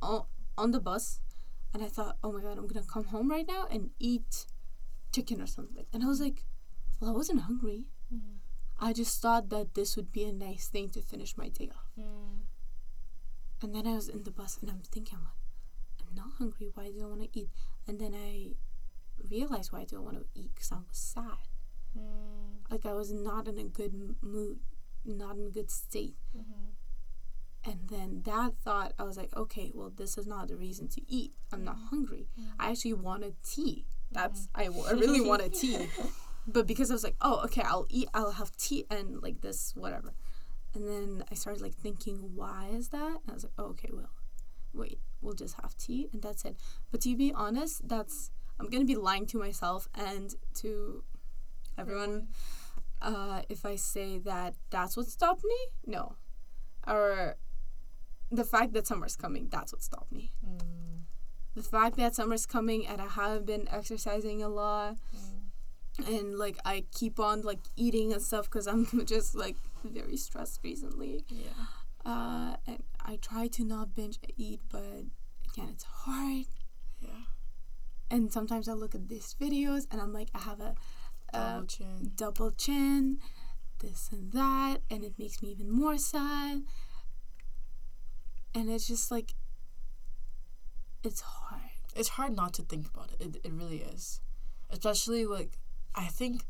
on 0.02 0.24
on 0.56 0.70
the 0.70 0.80
bus, 0.80 1.20
and 1.74 1.82
I 1.82 1.88
thought, 1.88 2.16
oh 2.22 2.32
my 2.32 2.40
god, 2.40 2.56
I'm 2.56 2.68
gonna 2.68 2.86
come 2.86 3.04
home 3.04 3.28
right 3.28 3.46
now 3.46 3.66
and 3.68 3.90
eat 3.98 4.46
chicken 5.12 5.42
or 5.42 5.46
something. 5.46 5.84
And 5.92 6.04
I 6.04 6.06
was 6.06 6.20
like, 6.20 6.44
well, 7.00 7.10
I 7.10 7.14
wasn't 7.14 7.40
hungry. 7.42 7.88
Mm-hmm. 8.14 8.36
I 8.78 8.92
just 8.92 9.20
thought 9.20 9.50
that 9.50 9.74
this 9.74 9.96
would 9.96 10.12
be 10.12 10.24
a 10.24 10.32
nice 10.32 10.68
thing 10.68 10.88
to 10.90 11.00
finish 11.00 11.36
my 11.36 11.48
day 11.48 11.70
off. 11.74 11.90
Mm. 11.98 12.42
And 13.62 13.74
then 13.74 13.86
I 13.86 13.94
was 13.94 14.08
in 14.08 14.22
the 14.22 14.30
bus 14.30 14.58
and 14.60 14.70
I'm 14.70 14.82
thinking, 14.90 15.18
I'm 15.18 15.24
like, 15.24 16.08
I'm 16.08 16.14
not 16.14 16.38
hungry. 16.38 16.70
Why 16.74 16.90
do 16.90 17.02
I 17.02 17.06
want 17.06 17.22
to 17.22 17.38
eat? 17.38 17.48
And 17.86 17.98
then 17.98 18.14
I 18.14 18.52
realized 19.30 19.72
why 19.72 19.80
I 19.80 19.84
don't 19.84 20.04
want 20.04 20.18
to 20.18 20.26
eat 20.34 20.50
because 20.54 20.72
I 20.72 20.76
was 20.76 20.86
sad. 20.90 21.48
Mm. 21.96 22.70
Like 22.70 22.86
I 22.86 22.92
was 22.92 23.12
not 23.12 23.48
in 23.48 23.58
a 23.58 23.64
good 23.64 23.94
mood, 24.20 24.58
not 25.04 25.36
in 25.36 25.46
a 25.46 25.50
good 25.50 25.70
state. 25.70 26.16
Mm-hmm. 26.36 26.70
And 27.66 27.80
then 27.88 28.22
that 28.24 28.52
thought, 28.62 28.92
I 28.98 29.04
was 29.04 29.16
like, 29.16 29.34
okay, 29.36 29.70
well, 29.74 29.90
this 29.94 30.18
is 30.18 30.26
not 30.26 30.48
the 30.48 30.56
reason 30.56 30.88
to 30.88 31.00
eat. 31.08 31.32
I'm 31.52 31.64
not 31.64 31.76
mm-hmm. 31.76 31.86
hungry. 31.86 32.28
I 32.58 32.70
actually 32.70 32.92
wanted 32.94 33.34
tea. 33.42 33.86
That's 34.12 34.48
mm-hmm. 34.48 34.60
I, 34.60 34.64
w- 34.66 34.84
I 34.86 34.92
really 34.92 35.20
wanted 35.26 35.54
tea. 35.54 35.88
But 36.46 36.66
because 36.66 36.90
I 36.90 36.94
was 36.94 37.04
like, 37.04 37.16
oh, 37.22 37.40
okay, 37.44 37.62
I'll 37.62 37.86
eat. 37.88 38.08
I'll 38.12 38.32
have 38.32 38.54
tea 38.56 38.84
and 38.90 39.22
like 39.22 39.40
this, 39.40 39.72
whatever. 39.74 40.12
And 40.74 40.86
then 40.86 41.24
I 41.30 41.34
started 41.34 41.62
like 41.62 41.74
thinking, 41.74 42.32
why 42.34 42.68
is 42.72 42.88
that? 42.88 43.06
And 43.06 43.30
I 43.30 43.32
was 43.32 43.44
like, 43.44 43.52
oh, 43.58 43.66
okay, 43.66 43.90
well, 43.92 44.10
wait, 44.74 44.98
we'll 45.22 45.34
just 45.34 45.54
have 45.62 45.76
tea 45.76 46.08
and 46.12 46.20
that's 46.20 46.44
it. 46.44 46.56
But 46.90 47.00
to 47.02 47.16
be 47.16 47.32
honest, 47.32 47.88
that's 47.88 48.30
I'm 48.60 48.68
gonna 48.68 48.84
be 48.84 48.96
lying 48.96 49.26
to 49.26 49.38
myself 49.38 49.88
and 49.94 50.34
to 50.56 51.02
everyone 51.78 52.28
mm-hmm. 53.02 53.14
uh, 53.14 53.42
if 53.48 53.64
I 53.64 53.76
say 53.76 54.18
that 54.18 54.54
that's 54.70 54.96
what 54.96 55.06
stopped 55.06 55.44
me. 55.44 55.56
No, 55.86 56.16
or 56.86 57.36
the 58.36 58.44
fact 58.44 58.72
that 58.74 58.86
summer's 58.86 59.16
coming. 59.16 59.48
That's 59.50 59.72
what 59.72 59.82
stopped 59.82 60.12
me. 60.12 60.32
Mm. 60.46 60.60
The 61.54 61.62
fact 61.62 61.96
that 61.96 62.14
summer's 62.14 62.46
coming 62.46 62.86
and 62.86 63.00
I 63.00 63.06
haven't 63.06 63.46
been 63.46 63.68
exercising 63.70 64.42
a 64.42 64.48
lot 64.48 64.96
Mm. 65.98 66.08
and 66.18 66.38
like 66.38 66.56
I 66.64 66.84
keep 66.92 67.20
on 67.20 67.42
like 67.42 67.60
eating 67.76 68.12
and 68.12 68.20
stuff 68.20 68.50
because 68.50 68.66
I'm 68.66 68.86
just 69.06 69.34
like 69.36 69.56
very 69.84 70.16
stressed 70.16 70.60
recently. 70.64 71.24
Yeah. 71.28 71.50
Uh, 72.04 72.56
and 72.66 72.82
I 73.04 73.16
try 73.16 73.46
to 73.48 73.64
not 73.64 73.94
binge 73.94 74.18
eat, 74.36 74.60
but 74.70 74.82
again, 75.52 75.68
it's 75.70 75.84
hard. 75.84 76.46
Yeah. 77.00 77.10
And 78.10 78.32
sometimes 78.32 78.68
I 78.68 78.72
look 78.72 78.94
at 78.94 79.08
these 79.08 79.34
videos 79.40 79.86
and 79.90 80.00
I'm 80.00 80.12
like, 80.12 80.28
I 80.34 80.40
have 80.40 80.60
a, 80.60 80.74
a 81.32 81.38
Double 81.38 81.66
chin. 81.66 82.12
double 82.16 82.50
chin, 82.50 83.18
this 83.80 84.08
and 84.12 84.32
that, 84.32 84.78
and 84.90 85.02
it 85.04 85.14
makes 85.18 85.40
me 85.42 85.50
even 85.50 85.70
more 85.70 85.96
sad. 85.98 86.62
And 88.54 88.70
it's 88.70 88.86
just 88.86 89.10
like, 89.10 89.34
it's 91.02 91.20
hard. 91.20 91.60
It's 91.96 92.08
hard 92.10 92.34
not 92.34 92.54
to 92.54 92.62
think 92.62 92.86
about 92.92 93.10
it. 93.12 93.20
It, 93.20 93.36
it 93.44 93.52
really 93.52 93.78
is. 93.78 94.20
Especially 94.70 95.26
like 95.26 95.58
I 95.94 96.06
think 96.06 96.44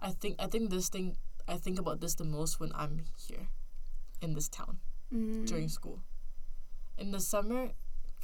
I 0.00 0.10
think 0.10 0.36
I 0.38 0.46
think 0.46 0.70
this 0.70 0.88
thing 0.88 1.16
I 1.48 1.56
think 1.56 1.78
about 1.78 2.00
this 2.00 2.14
the 2.14 2.24
most 2.24 2.60
when 2.60 2.70
I'm 2.74 3.04
here 3.16 3.48
in 4.20 4.34
this 4.34 4.48
town 4.48 4.78
Mm. 5.14 5.46
during 5.46 5.68
school. 5.68 6.02
In 6.98 7.12
the 7.12 7.20
summer 7.20 7.70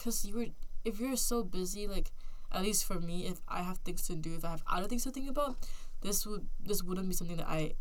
cuz 0.02 0.24
you 0.24 0.34
were 0.34 0.46
if 0.84 0.98
you're 0.98 1.16
so 1.16 1.44
busy 1.44 1.86
like 1.86 2.10
at 2.50 2.62
least 2.62 2.84
for 2.84 2.98
me 2.98 3.26
if 3.26 3.40
I 3.46 3.62
have 3.62 3.78
things 3.78 4.02
to 4.08 4.16
do 4.16 4.34
if 4.34 4.44
I 4.44 4.50
have 4.50 4.64
other 4.66 4.88
things 4.88 5.04
to 5.04 5.12
think 5.12 5.30
about 5.30 5.56
this 6.00 6.26
would 6.26 6.48
this 6.58 6.82
wouldn't 6.82 7.08
be 7.08 7.14
something 7.14 7.36
that 7.36 7.48
I 7.48 7.74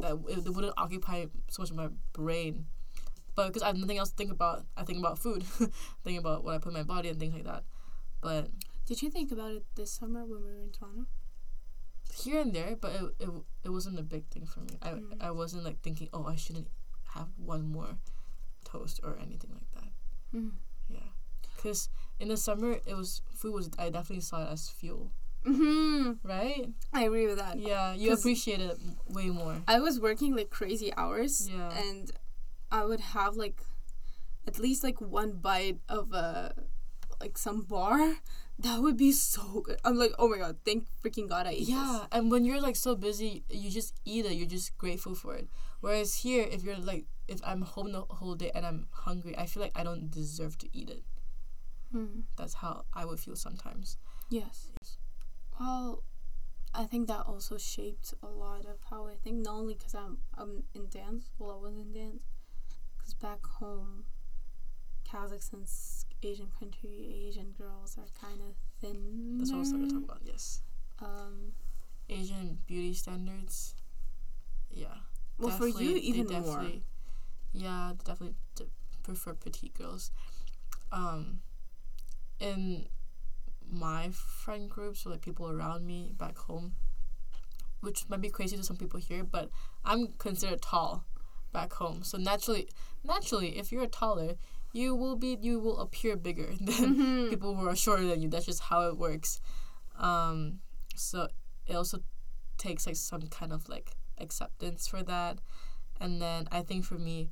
that 0.00 0.12
it 0.28 0.48
wouldn't 0.54 0.74
occupy 0.76 1.24
so 1.48 1.62
much 1.62 1.70
of 1.70 1.76
my 1.76 1.88
brain 2.12 2.66
but 3.38 3.46
because 3.48 3.62
I 3.62 3.68
have 3.70 3.76
nothing 3.78 3.98
else 4.02 4.10
to 4.10 4.16
think 4.16 4.32
about 4.38 4.66
I 4.76 4.82
think 4.82 4.98
about 4.98 5.18
food 5.24 5.44
think 6.04 6.18
about 6.18 6.42
what 6.44 6.54
I 6.54 6.58
put 6.58 6.70
in 6.74 6.78
my 6.82 6.82
body 6.94 7.08
and 7.08 7.18
things 7.20 7.34
like 7.38 7.44
that 7.52 7.62
but 8.20 8.50
Did 8.86 9.00
you 9.02 9.10
think 9.14 9.30
about 9.30 9.52
it 9.58 9.64
this 9.78 9.92
summer 9.92 10.22
when 10.26 10.42
we 10.42 10.50
were 10.50 10.62
in 10.66 10.72
Toronto? 10.72 11.06
here 12.24 12.40
and 12.40 12.52
there, 12.52 12.74
but 12.80 12.90
it, 12.98 13.02
it, 13.20 13.30
it 13.66 13.70
wasn't 13.70 13.98
a 13.98 14.02
big 14.02 14.24
thing 14.32 14.46
for 14.46 14.60
me. 14.60 14.74
I, 14.82 14.90
Mm. 14.98 15.16
I 15.20 15.30
wasn't 15.30 15.62
like 15.68 15.78
thinking, 15.82 16.08
oh, 16.12 16.24
I 16.24 16.36
shouldn't 16.36 16.68
have 17.14 17.28
one 17.36 17.64
more 17.70 17.92
toast 18.64 18.98
or 19.04 19.18
anything 19.22 19.52
like 19.58 19.70
that. 19.76 19.90
Mm. 20.34 20.52
Yeah, 20.88 21.10
because 21.54 21.88
in 22.18 22.28
the 22.28 22.36
summer, 22.36 22.72
it 22.90 22.96
was 22.96 23.22
food 23.40 23.54
was 23.54 23.70
I 23.78 23.90
definitely 23.90 24.22
saw 24.30 24.42
it 24.46 24.50
as 24.56 24.68
fuel, 24.68 25.12
hmm 25.44 26.12
right? 26.24 26.66
I 26.92 27.04
agree 27.04 27.26
with 27.30 27.38
that. 27.38 27.58
Yeah, 27.60 27.94
you 27.94 28.12
appreciate 28.12 28.60
it 28.60 28.76
way 29.06 29.26
more. 29.30 29.56
I 29.68 29.78
was 29.78 30.00
working 30.00 30.34
like 30.34 30.50
crazy 30.50 30.90
hours, 30.96 31.48
Yeah. 31.48 31.70
and 31.86 32.10
I 32.70 32.84
would 32.84 33.00
have 33.00 33.36
like 33.36 33.60
at 34.46 34.58
least 34.58 34.82
like 34.84 35.00
one 35.00 35.32
bite 35.32 35.78
of 35.88 36.12
a 36.12 36.54
like 37.20 37.38
some 37.38 37.62
bar. 37.62 38.16
That 38.60 38.82
would 38.82 38.96
be 38.96 39.12
so 39.12 39.60
good. 39.60 39.78
I'm 39.84 39.96
like, 39.96 40.10
oh 40.18 40.26
my 40.28 40.38
god, 40.38 40.56
thank 40.64 40.88
freaking 41.00 41.28
god 41.28 41.46
I 41.46 41.50
ate 41.50 41.68
Yeah, 41.68 42.06
and 42.10 42.28
when 42.28 42.44
you're 42.44 42.60
like 42.60 42.74
so 42.74 42.96
busy, 42.96 43.44
you 43.48 43.70
just 43.70 43.94
eat 44.04 44.26
it. 44.26 44.32
You're 44.32 44.48
just 44.48 44.76
grateful 44.76 45.14
for 45.14 45.36
it. 45.36 45.46
Whereas 45.78 46.16
here, 46.26 46.44
if 46.50 46.64
you're 46.64 46.76
like, 46.76 47.06
if 47.28 47.38
I'm 47.44 47.62
home 47.62 47.92
the 47.92 48.00
whole 48.10 48.34
day 48.34 48.50
and 48.52 48.66
I'm 48.66 48.88
hungry, 48.90 49.38
I 49.38 49.46
feel 49.46 49.62
like 49.62 49.78
I 49.78 49.84
don't 49.84 50.10
deserve 50.10 50.58
to 50.58 50.68
eat 50.76 50.90
it. 50.90 51.04
this. 51.04 52.02
Hmm. 52.02 52.20
That's 52.36 52.54
how 52.54 52.84
I 52.92 53.04
would 53.04 53.20
feel 53.20 53.36
sometimes. 53.36 53.96
Yes. 54.28 54.70
Well, 55.60 56.02
I 56.74 56.84
think 56.84 57.06
that 57.06 57.26
also 57.26 57.58
shaped 57.58 58.12
a 58.24 58.26
lot 58.28 58.66
of 58.66 58.78
how 58.90 59.06
I 59.06 59.14
think. 59.22 59.44
Not 59.44 59.54
only 59.54 59.74
because 59.74 59.94
I'm 59.94 60.18
I'm 60.36 60.64
in 60.74 60.88
dance. 60.88 61.30
Well, 61.38 61.52
I 61.52 61.62
was 61.62 61.76
in 61.76 61.92
dance. 61.92 62.24
Because 63.08 63.14
back 63.14 63.46
home, 63.46 64.04
Kazakhstan's 65.10 66.04
Asian 66.22 66.48
country, 66.58 67.24
Asian 67.26 67.54
girls 67.56 67.96
are 67.96 68.04
kind 68.20 68.40
of 68.42 68.54
thin. 68.80 69.38
That's 69.38 69.50
what 69.50 69.56
I 69.56 69.60
was 69.60 69.72
going 69.72 69.88
to 69.88 69.94
talk 69.94 70.04
about. 70.04 70.20
Yes. 70.24 70.60
Um. 71.00 71.52
Asian 72.10 72.58
beauty 72.66 72.92
standards. 72.94 73.74
Yeah. 74.70 74.88
Well, 75.38 75.56
for 75.56 75.66
you, 75.68 75.72
Definitely- 75.94 76.00
even 76.00 76.26
more. 76.26 76.40
definitely- 76.42 76.82
Yeah, 77.52 77.92
they 77.96 78.04
definitely 78.04 78.36
d- 78.56 78.64
prefer 79.02 79.32
petite 79.34 79.72
girls. 79.74 80.10
Um, 80.92 81.40
in 82.40 82.88
my 83.70 84.10
friend 84.10 84.68
group, 84.70 84.96
so 84.98 85.10
like 85.10 85.22
people 85.22 85.48
around 85.50 85.86
me 85.86 86.12
back 86.16 86.36
home, 86.36 86.74
which 87.80 88.06
might 88.08 88.20
be 88.20 88.28
crazy 88.30 88.56
to 88.56 88.62
some 88.62 88.76
people 88.76 89.00
here, 89.00 89.24
but 89.24 89.50
I'm 89.84 90.08
considered 90.18 90.60
tall 90.62 91.04
back 91.52 91.72
home. 91.74 92.02
So 92.02 92.18
naturally, 92.18 92.68
naturally, 93.04 93.58
if 93.58 93.72
you're 93.72 93.86
taller, 93.86 94.34
you 94.72 94.94
will 94.94 95.16
be 95.16 95.36
you 95.40 95.58
will 95.60 95.78
appear 95.78 96.16
bigger 96.16 96.50
than 96.60 96.94
Mhm. 96.96 97.30
people 97.30 97.54
who 97.56 97.66
are 97.68 97.76
shorter 97.76 98.06
than 98.06 98.20
you. 98.22 98.28
That's 98.28 98.46
just 98.46 98.60
how 98.60 98.82
it 98.88 98.96
works. 98.98 99.40
Um, 99.98 100.60
so 100.96 101.28
it 101.66 101.74
also 101.74 102.00
takes 102.58 102.86
like 102.86 102.96
some 102.96 103.22
kind 103.28 103.52
of 103.52 103.68
like 103.68 103.92
acceptance 104.18 104.86
for 104.86 105.02
that. 105.04 105.38
And 106.00 106.20
then 106.22 106.48
I 106.52 106.62
think 106.62 106.84
for 106.84 106.98
me, 106.98 107.30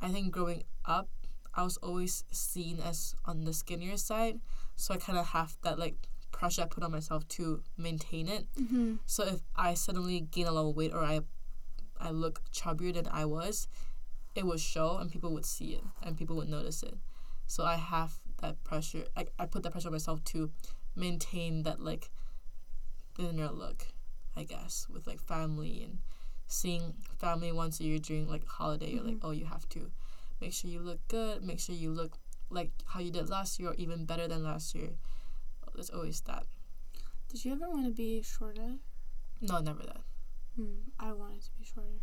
I 0.00 0.08
think 0.08 0.30
growing 0.32 0.64
up, 0.84 1.08
I 1.54 1.62
was 1.64 1.76
always 1.78 2.24
seen 2.30 2.78
as 2.80 3.14
on 3.24 3.44
the 3.44 3.52
skinnier 3.52 3.96
side. 3.96 4.40
So 4.76 4.94
I 4.94 4.98
kind 4.98 5.18
of 5.18 5.26
have 5.28 5.56
that 5.62 5.78
like 5.78 5.96
pressure 6.30 6.62
I 6.62 6.66
put 6.66 6.84
on 6.84 6.92
myself 6.92 7.26
to 7.28 7.62
maintain 7.76 8.28
it. 8.28 8.46
Mhm. 8.56 8.98
So 9.06 9.24
if 9.24 9.40
I 9.56 9.74
suddenly 9.74 10.20
gain 10.20 10.46
a 10.46 10.52
lot 10.52 10.68
of 10.68 10.76
weight 10.76 10.92
or 10.92 11.02
I 11.02 11.20
I 12.00 12.10
look 12.10 12.40
chubbier 12.52 12.92
than 12.94 13.08
I 13.08 13.24
was, 13.24 13.68
it 14.34 14.46
would 14.46 14.60
show 14.60 14.98
and 14.98 15.10
people 15.10 15.32
would 15.32 15.46
see 15.46 15.74
it 15.74 15.84
and 16.02 16.16
people 16.16 16.36
would 16.36 16.48
notice 16.48 16.82
it. 16.82 16.96
So 17.46 17.64
I 17.64 17.76
have 17.76 18.18
that 18.40 18.62
pressure. 18.64 19.04
I, 19.16 19.26
I 19.38 19.46
put 19.46 19.62
that 19.62 19.72
pressure 19.72 19.88
on 19.88 19.92
myself 19.92 20.22
to 20.24 20.50
maintain 20.94 21.62
that 21.64 21.80
like 21.80 22.10
thinner 23.14 23.48
look. 23.50 23.86
I 24.36 24.44
guess, 24.44 24.86
with 24.88 25.06
like 25.08 25.20
family 25.20 25.82
and 25.82 25.98
seeing 26.46 26.94
family 27.18 27.50
once 27.50 27.80
a 27.80 27.84
year 27.84 27.98
during 27.98 28.28
like 28.28 28.46
holiday. 28.46 28.92
You're 28.92 29.02
like, 29.02 29.16
Mhm. 29.16 29.24
oh, 29.24 29.32
you 29.32 29.46
have 29.46 29.68
to 29.70 29.90
make 30.40 30.52
sure 30.52 30.70
you 30.70 30.78
look 30.78 31.00
good. 31.08 31.42
Make 31.42 31.58
sure 31.58 31.74
you 31.74 31.90
look 31.90 32.16
like 32.48 32.70
how 32.86 33.00
you 33.00 33.10
did 33.10 33.28
last 33.28 33.58
year 33.58 33.70
or 33.70 33.74
even 33.74 34.04
better 34.04 34.28
than 34.28 34.44
last 34.44 34.74
year. 34.76 34.90
There's 35.74 35.90
always 35.90 36.20
that. 36.22 36.46
Did 37.28 37.44
you 37.44 37.52
ever 37.52 37.68
want 37.68 37.86
to 37.86 37.90
be 37.92 38.22
shorter? 38.22 38.76
No, 39.40 39.58
never 39.58 39.82
that. 39.82 40.02
Hmm, 40.58 40.90
I 40.98 41.12
wanted 41.12 41.42
to 41.42 41.50
be 41.56 41.64
shorter 41.64 42.00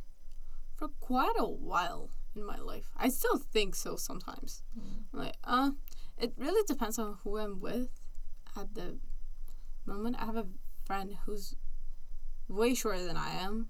for 0.77 0.87
quite 1.01 1.35
a 1.37 1.45
while 1.45 2.11
in 2.35 2.45
my 2.45 2.57
life. 2.57 2.89
I 2.95 3.09
still 3.09 3.37
think 3.37 3.75
so 3.75 3.97
sometimes. 3.97 4.63
Mm. 4.79 5.03
Like, 5.11 5.35
uh, 5.43 5.71
it 6.17 6.33
really 6.37 6.63
depends 6.65 6.97
on 6.97 7.17
who 7.23 7.37
I'm 7.37 7.59
with 7.59 7.89
at 8.55 8.73
the 8.73 8.97
moment. 9.85 10.15
I 10.19 10.25
have 10.25 10.37
a 10.37 10.47
friend 10.85 11.17
who's 11.25 11.55
way 12.47 12.73
shorter 12.73 13.03
than 13.03 13.17
I 13.17 13.31
am, 13.31 13.67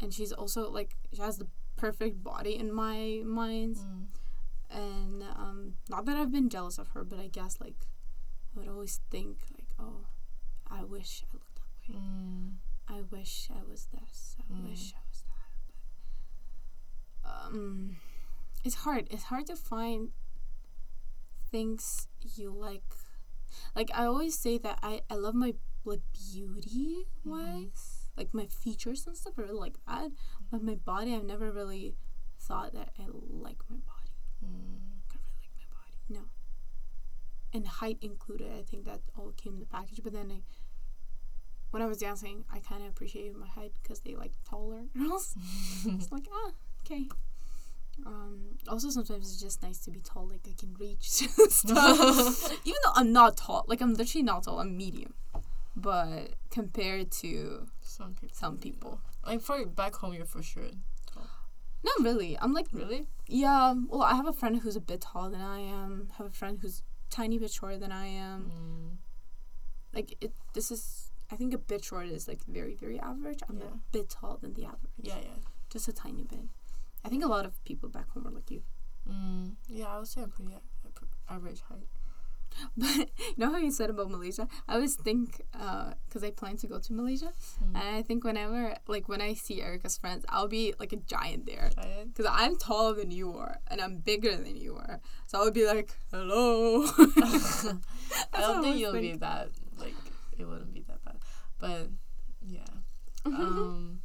and 0.00 0.14
she's 0.14 0.32
also 0.32 0.70
like 0.70 0.96
she 1.12 1.20
has 1.20 1.38
the 1.38 1.48
perfect 1.76 2.22
body 2.22 2.56
in 2.56 2.72
my 2.72 3.22
mind. 3.24 3.76
Mm. 3.76 4.06
And 4.72 5.22
um, 5.24 5.74
not 5.88 6.04
that 6.06 6.16
I've 6.16 6.30
been 6.30 6.48
jealous 6.48 6.78
of 6.78 6.88
her, 6.88 7.02
but 7.02 7.18
I 7.18 7.26
guess 7.26 7.58
like 7.60 7.86
I 8.54 8.60
would 8.60 8.68
always 8.68 9.00
think 9.10 9.38
like, 9.52 9.66
oh, 9.80 10.06
I 10.70 10.84
wish 10.84 11.24
I 11.24 11.34
looked 11.34 11.56
that 11.56 11.94
way. 11.94 11.98
Mm. 11.98 12.52
I 12.90 13.02
wish 13.02 13.48
I 13.54 13.62
was 13.62 13.86
this. 13.92 14.36
I 14.40 14.52
Mm. 14.52 14.68
wish 14.68 14.92
I 14.94 15.02
was 15.08 15.22
that. 15.22 15.50
But 17.22 17.30
um, 17.56 17.96
it's 18.64 18.74
hard. 18.86 19.06
It's 19.10 19.24
hard 19.24 19.46
to 19.46 19.56
find 19.56 20.10
things 21.50 22.08
you 22.36 22.50
like. 22.52 22.82
Like 23.74 23.90
I 23.94 24.04
always 24.06 24.38
say 24.38 24.58
that 24.58 24.78
I 24.82 25.02
I 25.10 25.14
love 25.14 25.34
my 25.34 25.54
like 25.84 26.02
beauty 26.12 27.06
wise, 27.24 28.10
like 28.16 28.32
my 28.34 28.46
features 28.46 29.06
and 29.06 29.16
stuff. 29.16 29.34
I 29.38 29.42
really 29.42 29.58
like 29.58 29.76
that. 29.86 30.10
But 30.50 30.62
my 30.62 30.74
body, 30.74 31.14
I've 31.14 31.24
never 31.24 31.50
really 31.52 31.96
thought 32.38 32.72
that 32.74 32.90
I 32.98 33.04
like 33.08 33.58
my 33.68 33.76
body. 33.76 34.14
Mm. 34.44 34.78
I 35.10 35.16
really 35.16 35.38
like 35.40 35.54
my 35.58 35.68
body. 35.78 35.96
No. 36.08 36.22
And 37.52 37.66
height 37.66 37.98
included. 38.02 38.52
I 38.52 38.62
think 38.62 38.84
that 38.84 39.00
all 39.16 39.32
came 39.36 39.54
in 39.54 39.60
the 39.60 39.66
package. 39.66 40.00
But 40.02 40.12
then 40.12 40.30
I, 40.30 40.42
when 41.70 41.82
I 41.82 41.86
was 41.86 41.98
dancing, 41.98 42.44
I 42.52 42.58
kind 42.58 42.82
of 42.82 42.88
appreciated 42.88 43.36
my 43.36 43.46
height 43.46 43.72
because 43.82 44.00
they 44.00 44.14
like 44.14 44.32
taller 44.48 44.82
girls. 44.98 45.34
it's 45.86 46.10
like 46.12 46.26
ah 46.32 46.50
okay. 46.84 47.06
Um, 48.06 48.56
also, 48.66 48.88
sometimes 48.88 49.30
it's 49.30 49.40
just 49.42 49.62
nice 49.62 49.78
to 49.80 49.90
be 49.90 50.00
tall. 50.00 50.26
Like 50.28 50.40
I 50.48 50.54
can 50.58 50.74
reach 50.78 51.02
stuff. 51.10 52.52
Even 52.64 52.78
though 52.84 52.92
I'm 52.94 53.12
not 53.12 53.36
tall, 53.36 53.64
like 53.68 53.80
I'm 53.82 53.94
literally 53.94 54.22
not 54.22 54.44
tall. 54.44 54.58
I'm 54.58 54.76
medium. 54.76 55.14
But 55.76 56.30
compared 56.50 57.10
to 57.22 57.66
Some 57.82 58.14
people. 58.14 58.36
some 58.36 58.56
people, 58.58 59.00
Like 59.26 59.40
for 59.40 59.64
back 59.66 59.94
home, 59.96 60.14
you're 60.14 60.24
for 60.24 60.42
sure. 60.42 60.70
tall. 61.12 61.26
not 61.84 62.00
really. 62.00 62.36
I'm 62.40 62.52
like 62.52 62.66
Really? 62.72 63.06
yeah. 63.28 63.74
Well, 63.88 64.02
I 64.02 64.14
have 64.14 64.26
a 64.26 64.32
friend 64.32 64.60
who's 64.60 64.76
a 64.76 64.80
bit 64.80 65.00
taller 65.02 65.30
than 65.30 65.40
I 65.42 65.60
am. 65.60 66.08
have 66.18 66.26
a 66.26 66.30
friend 66.32 66.58
who's 66.60 66.82
tiny 67.10 67.38
bit 67.38 67.50
shorter 67.50 67.76
than 67.78 67.92
I 67.92 68.06
am. 68.06 68.50
Mm. 68.50 68.96
like 69.94 70.16
it 70.20 70.32
this 70.54 70.70
is 70.70 71.09
I 71.32 71.36
think 71.36 71.54
a 71.54 71.58
bit 71.58 71.84
short 71.84 72.06
is 72.06 72.26
like 72.28 72.40
very 72.46 72.74
very 72.74 72.98
average. 72.98 73.40
I'm 73.48 73.58
Yeah. 73.58 73.66
a 73.66 73.78
bit 73.92 74.08
taller 74.10 74.38
than 74.40 74.54
the 74.54 74.64
average. 74.66 74.92
Yeah, 75.00 75.18
yeah. 75.22 75.38
Just 75.70 75.88
a 75.88 75.92
tiny 75.92 76.24
bit. 76.24 76.48
I 77.04 77.08
think 77.08 77.24
a 77.24 77.28
lot 77.28 77.46
of 77.46 77.62
people 77.64 77.88
back 77.88 78.10
home 78.10 78.26
are 78.26 78.30
like 78.32 78.50
you. 78.50 78.62
Mm. 79.08 79.56
Yeah, 79.68 79.88
I 79.94 79.98
would 79.98 80.08
say 80.08 80.22
I'm 80.22 80.30
pretty 80.30 80.52
a- 80.54 81.32
average 81.32 81.62
height. 81.68 81.88
But 82.76 82.96
you 83.30 83.38
know 83.38 83.50
how 83.52 83.58
you 83.62 83.70
said 83.70 83.90
about 83.90 84.10
Malaysia? 84.10 84.48
I 84.66 84.74
always 84.74 84.96
think 84.96 85.40
because 85.54 86.24
I 86.24 86.32
plan 86.34 86.56
to 86.58 86.66
go 86.66 86.80
to 86.80 86.92
Malaysia, 86.92 87.30
Mm. 87.62 87.78
and 87.78 87.96
I 87.96 88.02
think 88.02 88.24
whenever 88.26 88.74
like 88.90 89.06
when 89.08 89.22
I 89.22 89.34
see 89.38 89.62
Erica's 89.62 89.96
friends, 89.96 90.26
I'll 90.28 90.48
be 90.50 90.74
like 90.82 90.92
a 90.92 90.96
giant 91.06 91.46
there. 91.46 91.70
Because 92.10 92.26
I'm 92.28 92.58
taller 92.58 92.94
than 92.98 93.12
you 93.14 93.30
are, 93.38 93.60
and 93.70 93.80
I'm 93.80 93.98
bigger 94.02 94.34
than 94.34 94.56
you 94.58 94.74
are. 94.74 94.98
So 95.30 95.38
I 95.38 95.44
would 95.46 95.54
be 95.54 95.64
like, 95.64 95.94
hello. 96.10 96.82
I 96.98 96.98
That's 97.22 97.62
what 97.62 97.78
I 98.34 98.40
don't 98.42 98.62
think 98.66 98.78
you'll 98.82 98.98
be 98.98 99.14
that 99.22 99.50
like 99.78 99.94
it 100.36 100.42
wouldn't 100.44 100.74
be 100.74 100.82
that 100.89 100.89
but 101.60 101.88
yeah. 102.46 102.60
Um, 103.26 104.00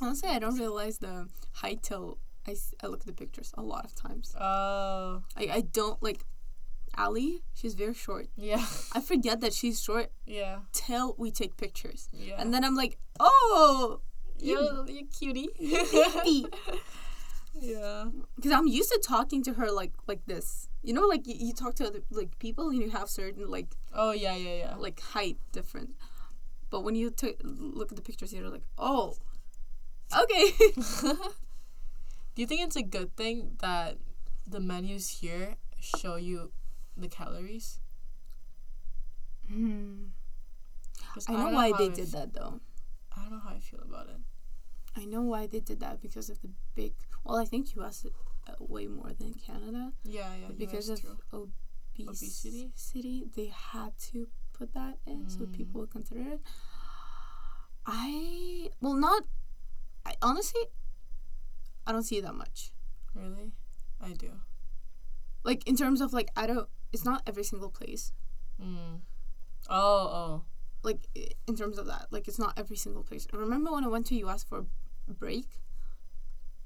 Honestly, 0.00 0.30
I 0.30 0.38
don't 0.38 0.58
realize 0.58 0.96
the 0.96 1.28
height 1.52 1.82
till 1.82 2.16
I, 2.48 2.56
I 2.82 2.86
look 2.86 3.00
at 3.00 3.06
the 3.06 3.12
pictures 3.12 3.52
a 3.58 3.62
lot 3.62 3.84
of 3.84 3.94
times. 3.94 4.34
oh 4.40 5.22
I, 5.36 5.48
I 5.52 5.60
don't 5.60 6.02
like 6.02 6.24
Ali. 6.96 7.42
She's 7.54 7.74
very 7.74 7.92
short. 7.92 8.28
yeah, 8.36 8.64
I 8.92 9.00
forget 9.02 9.42
that 9.42 9.52
she's 9.52 9.82
short 9.82 10.10
yeah, 10.24 10.60
till 10.72 11.14
we 11.18 11.30
take 11.30 11.58
pictures, 11.58 12.08
yeah. 12.12 12.36
and 12.38 12.52
then 12.52 12.64
I'm 12.64 12.74
like, 12.74 12.96
oh, 13.20 14.00
you 14.38 14.86
you 14.88 15.06
cutie. 15.06 15.50
yeah. 17.54 18.06
because 18.36 18.52
I'm 18.52 18.66
used 18.66 18.90
to 18.90 19.00
talking 19.06 19.42
to 19.44 19.52
her 19.54 19.70
like 19.70 19.92
like 20.08 20.24
this. 20.24 20.69
You 20.82 20.94
know, 20.94 21.06
like 21.06 21.26
you, 21.26 21.34
you 21.38 21.52
talk 21.52 21.74
to 21.76 21.86
other 21.86 22.00
like 22.10 22.38
people 22.38 22.68
and 22.70 22.78
you 22.80 22.90
have 22.90 23.08
certain 23.10 23.50
like 23.50 23.76
Oh 23.92 24.12
yeah, 24.12 24.34
yeah, 24.36 24.54
yeah. 24.56 24.74
like 24.76 25.00
height 25.00 25.36
difference. 25.52 25.92
But 26.70 26.84
when 26.84 26.94
you 26.94 27.10
t- 27.10 27.36
look 27.42 27.90
at 27.92 27.96
the 27.96 28.02
pictures, 28.02 28.32
you're 28.32 28.48
like, 28.48 28.62
oh, 28.78 29.16
okay. 30.16 30.52
Do 32.34 32.42
you 32.42 32.46
think 32.46 32.62
it's 32.62 32.76
a 32.76 32.82
good 32.82 33.16
thing 33.16 33.56
that 33.60 33.98
the 34.46 34.60
menus 34.60 35.20
here 35.20 35.56
show 35.80 36.16
you 36.16 36.52
the 36.96 37.08
calories? 37.08 37.80
hmm. 39.48 40.04
'Cause 41.12 41.28
I 41.28 41.32
don't 41.32 41.50
know 41.50 41.56
why 41.56 41.72
they 41.72 41.86
I 41.86 41.94
did 41.94 42.06
f- 42.06 42.12
that 42.12 42.34
though. 42.34 42.60
I 43.16 43.22
don't 43.22 43.32
know 43.32 43.40
how 43.40 43.50
I 43.50 43.58
feel 43.58 43.80
about 43.82 44.08
it. 44.08 44.20
I 44.96 45.04
know 45.04 45.22
why 45.22 45.46
they 45.46 45.60
did 45.60 45.80
that 45.80 46.00
because 46.00 46.30
of 46.30 46.40
the 46.40 46.50
big. 46.74 46.94
Well, 47.24 47.36
I 47.38 47.44
think 47.44 47.74
you 47.74 47.82
U.S. 47.82 48.06
Uh, 48.48 48.52
way 48.58 48.86
more 48.86 49.12
than 49.18 49.34
Canada 49.34 49.92
Yeah, 50.02 50.34
yeah. 50.34 50.48
because 50.56 50.88
US 50.90 50.98
of 50.98 51.02
too. 51.02 51.18
obesity. 51.98 52.64
Obesity? 52.64 53.24
they 53.36 53.46
had 53.46 53.92
to 54.10 54.28
put 54.52 54.72
that 54.74 54.98
in 55.06 55.28
so 55.28 55.40
Mm. 55.40 55.52
people 55.52 55.80
would 55.82 55.90
consider 55.90 56.22
it. 56.22 56.40
I 57.86 58.70
well 58.80 58.94
not. 58.94 59.24
I 60.06 60.14
honestly, 60.22 60.62
I 61.86 61.92
don't 61.92 62.02
see 62.02 62.18
it 62.18 62.22
that 62.22 62.34
much. 62.34 62.72
Really, 63.14 63.52
I 64.00 64.12
do. 64.12 64.30
Like 65.44 65.66
in 65.66 65.76
terms 65.76 66.00
of 66.00 66.12
like 66.12 66.30
I 66.36 66.46
don't. 66.46 66.68
It's 66.92 67.04
not 67.04 67.22
every 67.26 67.44
single 67.44 67.70
place. 67.70 68.12
Mm. 68.60 69.00
Oh, 69.68 70.08
oh. 70.20 70.42
Like 70.82 71.08
in 71.46 71.56
terms 71.56 71.78
of 71.78 71.86
that, 71.86 72.06
like 72.10 72.26
it's 72.28 72.38
not 72.38 72.54
every 72.58 72.76
single 72.76 73.02
place. 73.02 73.26
I 73.32 73.36
remember 73.36 73.70
when 73.72 73.84
I 73.84 73.88
went 73.88 74.06
to 74.06 74.14
U.S. 74.16 74.44
for 74.44 74.64
a 75.08 75.12
break. 75.12 75.46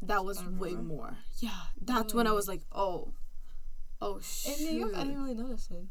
That 0.07 0.24
was 0.24 0.44
way 0.44 0.72
more. 0.72 1.18
Yeah, 1.38 1.50
that's 1.80 2.14
when 2.14 2.26
I 2.26 2.32
was 2.32 2.48
like, 2.48 2.62
oh, 2.72 3.12
oh 4.00 4.20
In. 4.46 4.64
New 4.64 4.78
York, 4.80 4.92
I 4.94 5.05
didn't 5.05 5.22
really 5.22 5.34
notice 5.34 5.68
it. 5.70 5.84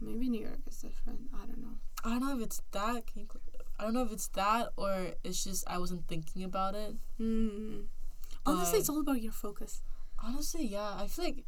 Maybe 0.00 0.28
New 0.28 0.42
York 0.42 0.60
is 0.68 0.78
different. 0.78 1.20
I 1.34 1.46
don't 1.46 1.60
know. 1.60 1.78
I 2.04 2.10
don't 2.10 2.20
know 2.20 2.36
if 2.36 2.42
it's 2.42 2.60
that. 2.72 3.06
Can 3.06 3.22
you, 3.22 3.28
I 3.78 3.84
don't 3.84 3.94
know 3.94 4.02
if 4.02 4.12
it's 4.12 4.28
that 4.28 4.70
or 4.76 5.12
it's 5.22 5.44
just 5.44 5.64
I 5.68 5.78
wasn't 5.78 6.06
thinking 6.06 6.44
about 6.44 6.74
it. 6.74 6.94
Mm. 7.20 7.84
Honestly, 8.46 8.78
it's 8.80 8.88
all 8.88 9.00
about 9.00 9.22
your 9.22 9.32
focus. 9.32 9.82
Honestly, 10.22 10.66
yeah, 10.66 10.96
I 10.98 11.06
feel 11.06 11.24
like 11.24 11.44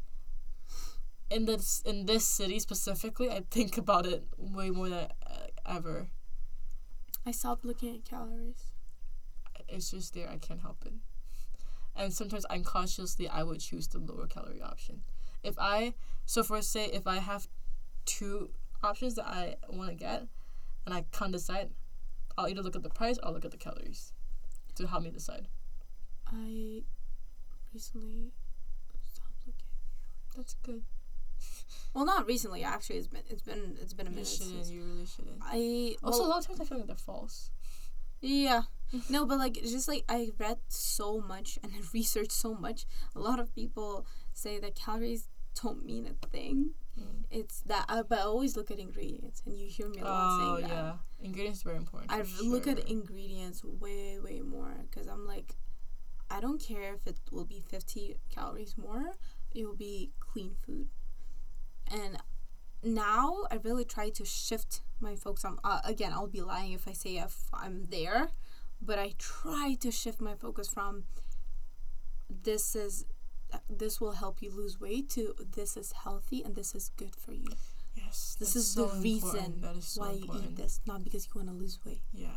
in 1.30 1.44
this 1.44 1.82
in 1.84 2.06
this 2.06 2.26
city 2.26 2.58
specifically, 2.58 3.30
I 3.30 3.42
think 3.50 3.76
about 3.76 4.06
it 4.06 4.24
way 4.38 4.70
more 4.70 4.88
than 4.88 5.08
uh, 5.26 5.46
ever. 5.66 6.08
I 7.24 7.32
stopped 7.32 7.64
looking 7.64 7.94
at 7.94 8.04
calories. 8.04 8.72
It's 9.68 9.90
just 9.90 10.14
there. 10.14 10.28
I 10.30 10.36
can't 10.38 10.60
help 10.60 10.84
it. 10.86 10.92
And 11.96 12.12
sometimes 12.12 12.44
unconsciously, 12.46 13.28
I 13.28 13.42
would 13.42 13.60
choose 13.60 13.88
the 13.88 13.98
lower 13.98 14.26
calorie 14.26 14.60
option. 14.62 15.02
If 15.42 15.54
I 15.58 15.94
so 16.24 16.42
for 16.42 16.60
say 16.62 16.86
if 16.86 17.06
I 17.06 17.16
have 17.18 17.48
two 18.04 18.50
options 18.82 19.14
that 19.14 19.26
I 19.26 19.56
want 19.68 19.90
to 19.90 19.94
get, 19.96 20.26
and 20.84 20.94
I 20.94 21.04
can't 21.12 21.32
decide, 21.32 21.70
I'll 22.36 22.48
either 22.48 22.62
look 22.62 22.76
at 22.76 22.82
the 22.82 22.90
price 22.90 23.18
or 23.18 23.26
I'll 23.26 23.32
look 23.32 23.44
at 23.44 23.50
the 23.50 23.56
calories 23.56 24.12
to 24.74 24.86
help 24.86 25.02
me 25.04 25.10
decide. 25.10 25.48
I 26.26 26.82
recently 27.72 28.32
stopped 29.12 29.46
looking. 29.46 29.62
That's 30.36 30.54
good. 30.62 30.82
Well, 31.94 32.04
not 32.04 32.26
recently. 32.26 32.62
Actually, 32.62 32.96
it's 32.96 33.06
been 33.06 33.22
it's 33.30 33.40
been 33.40 33.78
it's 33.80 33.94
been 33.94 34.06
a 34.06 34.10
You 34.10 34.16
minute 34.16 34.28
shouldn't. 34.28 34.50
since 34.56 34.70
You 34.70 34.82
really 34.82 35.06
shouldn't. 35.06 35.38
I 35.40 35.96
Also, 36.02 36.24
a 36.24 36.28
lot 36.28 36.40
of 36.40 36.46
times 36.46 36.60
I 36.60 36.64
feel 36.64 36.76
like 36.76 36.86
they're 36.88 36.96
false. 36.96 37.50
Yeah. 38.26 38.62
No, 39.08 39.26
but 39.26 39.38
like 39.38 39.54
just 39.54 39.88
like 39.88 40.04
I 40.08 40.30
read 40.38 40.58
so 40.68 41.20
much 41.20 41.58
and 41.62 41.72
I 41.74 41.80
researched 41.94 42.32
so 42.32 42.54
much. 42.54 42.86
A 43.14 43.20
lot 43.20 43.40
of 43.40 43.54
people 43.54 44.06
say 44.32 44.58
that 44.60 44.74
calories 44.74 45.28
don't 45.60 45.84
mean 45.84 46.06
a 46.06 46.26
thing. 46.26 46.70
Mm. 46.98 47.24
It's 47.30 47.60
that, 47.62 47.84
I, 47.88 48.02
but 48.02 48.18
I 48.18 48.22
always 48.22 48.56
look 48.56 48.70
at 48.70 48.78
ingredients, 48.78 49.42
and 49.44 49.56
you 49.56 49.68
hear 49.68 49.88
me 49.88 49.98
a 49.98 50.04
lot 50.04 50.12
Oh 50.12 50.56
saying 50.56 50.68
that. 50.68 50.74
yeah, 50.74 50.92
ingredients 51.20 51.62
are 51.62 51.70
very 51.70 51.76
important. 51.78 52.12
I 52.12 52.22
for 52.22 52.44
look 52.44 52.66
at 52.66 52.88
ingredients 52.88 53.62
way 53.64 54.18
way 54.18 54.40
more 54.40 54.76
because 54.88 55.06
I'm 55.06 55.26
like, 55.26 55.56
I 56.30 56.40
don't 56.40 56.60
care 56.60 56.94
if 56.94 57.06
it 57.06 57.18
will 57.30 57.44
be 57.44 57.62
50 57.68 58.16
calories 58.34 58.76
more. 58.78 59.12
It 59.54 59.66
will 59.66 59.76
be 59.76 60.12
clean 60.20 60.52
food, 60.64 60.88
and 61.90 62.16
now 62.86 63.44
I 63.50 63.56
really 63.62 63.84
try 63.84 64.10
to 64.10 64.24
shift 64.24 64.82
my 65.00 65.16
focus 65.16 65.44
on. 65.44 65.58
Uh, 65.64 65.80
again, 65.84 66.12
I'll 66.12 66.26
be 66.26 66.40
lying 66.40 66.72
if 66.72 66.88
I 66.88 66.92
say 66.92 67.16
if 67.16 67.36
I'm 67.52 67.86
there, 67.90 68.30
but 68.80 68.98
I 68.98 69.14
try 69.18 69.76
to 69.80 69.90
shift 69.90 70.20
my 70.20 70.34
focus 70.34 70.68
from 70.68 71.04
this 72.28 72.74
is 72.74 73.04
this 73.70 74.00
will 74.00 74.12
help 74.12 74.42
you 74.42 74.50
lose 74.50 74.80
weight 74.80 75.08
to 75.10 75.34
this 75.54 75.76
is 75.76 75.92
healthy 75.92 76.42
and 76.42 76.54
this 76.54 76.74
is 76.74 76.90
good 76.96 77.14
for 77.14 77.32
you. 77.32 77.48
Yes. 77.94 78.36
This 78.38 78.56
is 78.56 78.68
so 78.68 78.86
the 78.86 79.00
reason 79.00 79.28
important. 79.28 79.62
That 79.62 79.76
is 79.76 79.86
so 79.88 80.00
why 80.02 80.12
you 80.12 80.22
important. 80.22 80.44
eat 80.50 80.56
this, 80.56 80.80
not 80.86 81.04
because 81.04 81.26
you 81.26 81.32
want 81.34 81.48
to 81.48 81.54
lose 81.54 81.78
weight. 81.84 82.02
Yeah. 82.12 82.28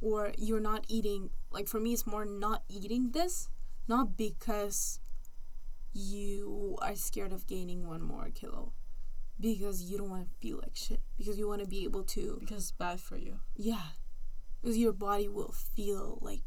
Or 0.00 0.32
you're 0.38 0.60
not 0.60 0.84
eating 0.88 1.30
like 1.50 1.68
for 1.68 1.80
me 1.80 1.92
it's 1.92 2.06
more 2.06 2.24
not 2.24 2.62
eating 2.68 3.10
this, 3.12 3.48
not 3.88 4.16
because 4.16 5.00
you 5.92 6.78
are 6.80 6.94
scared 6.94 7.32
of 7.32 7.46
gaining 7.46 7.86
one 7.86 8.02
more 8.02 8.30
kilo. 8.32 8.72
Because 9.40 9.82
you 9.82 9.96
don't 9.96 10.10
want 10.10 10.28
to 10.28 10.38
feel 10.38 10.58
like 10.58 10.76
shit. 10.76 11.00
Because 11.16 11.38
you 11.38 11.48
want 11.48 11.62
to 11.62 11.66
be 11.66 11.84
able 11.84 12.04
to 12.04 12.36
Because 12.40 12.58
it's 12.58 12.72
bad 12.72 13.00
for 13.00 13.16
you. 13.16 13.40
Yeah. 13.56 13.94
Because 14.60 14.76
your 14.76 14.92
body 14.92 15.28
will 15.28 15.52
feel 15.52 16.18
like 16.20 16.42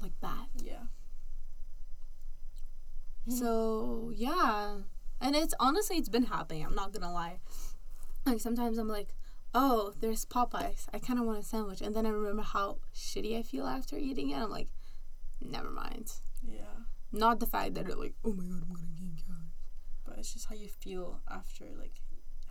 like 0.00 0.18
bad. 0.20 0.46
Yeah. 0.62 0.84
So 3.28 4.12
yeah. 4.14 4.78
And 5.20 5.34
it's 5.34 5.54
honestly 5.60 5.96
it's 5.96 6.08
been 6.08 6.26
happening, 6.26 6.64
I'm 6.64 6.74
not 6.74 6.92
gonna 6.92 7.12
lie. 7.12 7.40
Like 8.24 8.40
sometimes 8.40 8.78
I'm 8.78 8.88
like, 8.88 9.14
oh, 9.54 9.92
there's 10.00 10.24
Popeyes. 10.24 10.86
I 10.92 10.98
kinda 10.98 11.22
want 11.22 11.38
a 11.38 11.42
sandwich 11.42 11.80
and 11.80 11.94
then 11.94 12.06
I 12.06 12.10
remember 12.10 12.42
how 12.42 12.78
shitty 12.94 13.38
I 13.38 13.42
feel 13.42 13.66
after 13.66 13.96
eating 13.96 14.30
it. 14.30 14.38
I'm 14.38 14.50
like, 14.50 14.68
never 15.40 15.70
mind. 15.70 16.12
Yeah. 16.42 16.84
Not 17.12 17.40
the 17.40 17.46
fact 17.46 17.74
that 17.74 17.88
it 17.88 17.98
like, 17.98 18.14
oh 18.24 18.32
my 18.32 18.44
god, 18.44 18.62
I'm 18.62 18.68
gonna 18.68 18.80
gain 18.80 18.95
calories. 18.95 18.95
But 18.95 18.95
it's 20.16 20.32
just 20.32 20.46
how 20.46 20.54
you 20.54 20.68
feel 20.68 21.20
after, 21.30 21.66
like, 21.78 21.94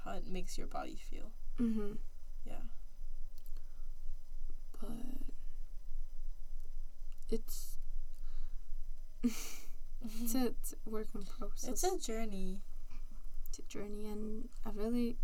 how 0.03 0.11
it 0.13 0.27
makes 0.27 0.57
your 0.57 0.67
body 0.67 0.97
feel. 1.09 1.31
Mm-hmm. 1.59 1.93
Yeah. 2.45 2.63
But 4.79 4.89
it's 7.29 7.77
it's 9.23 10.35
a, 10.35 10.53
work 10.89 11.07
in 11.15 11.23
process. 11.23 11.69
It's 11.69 11.83
a 11.83 11.97
journey. 11.97 12.61
It's 13.49 13.59
a 13.59 13.63
journey 13.63 14.05
and 14.05 14.49
I 14.65 14.69
really 14.73 15.17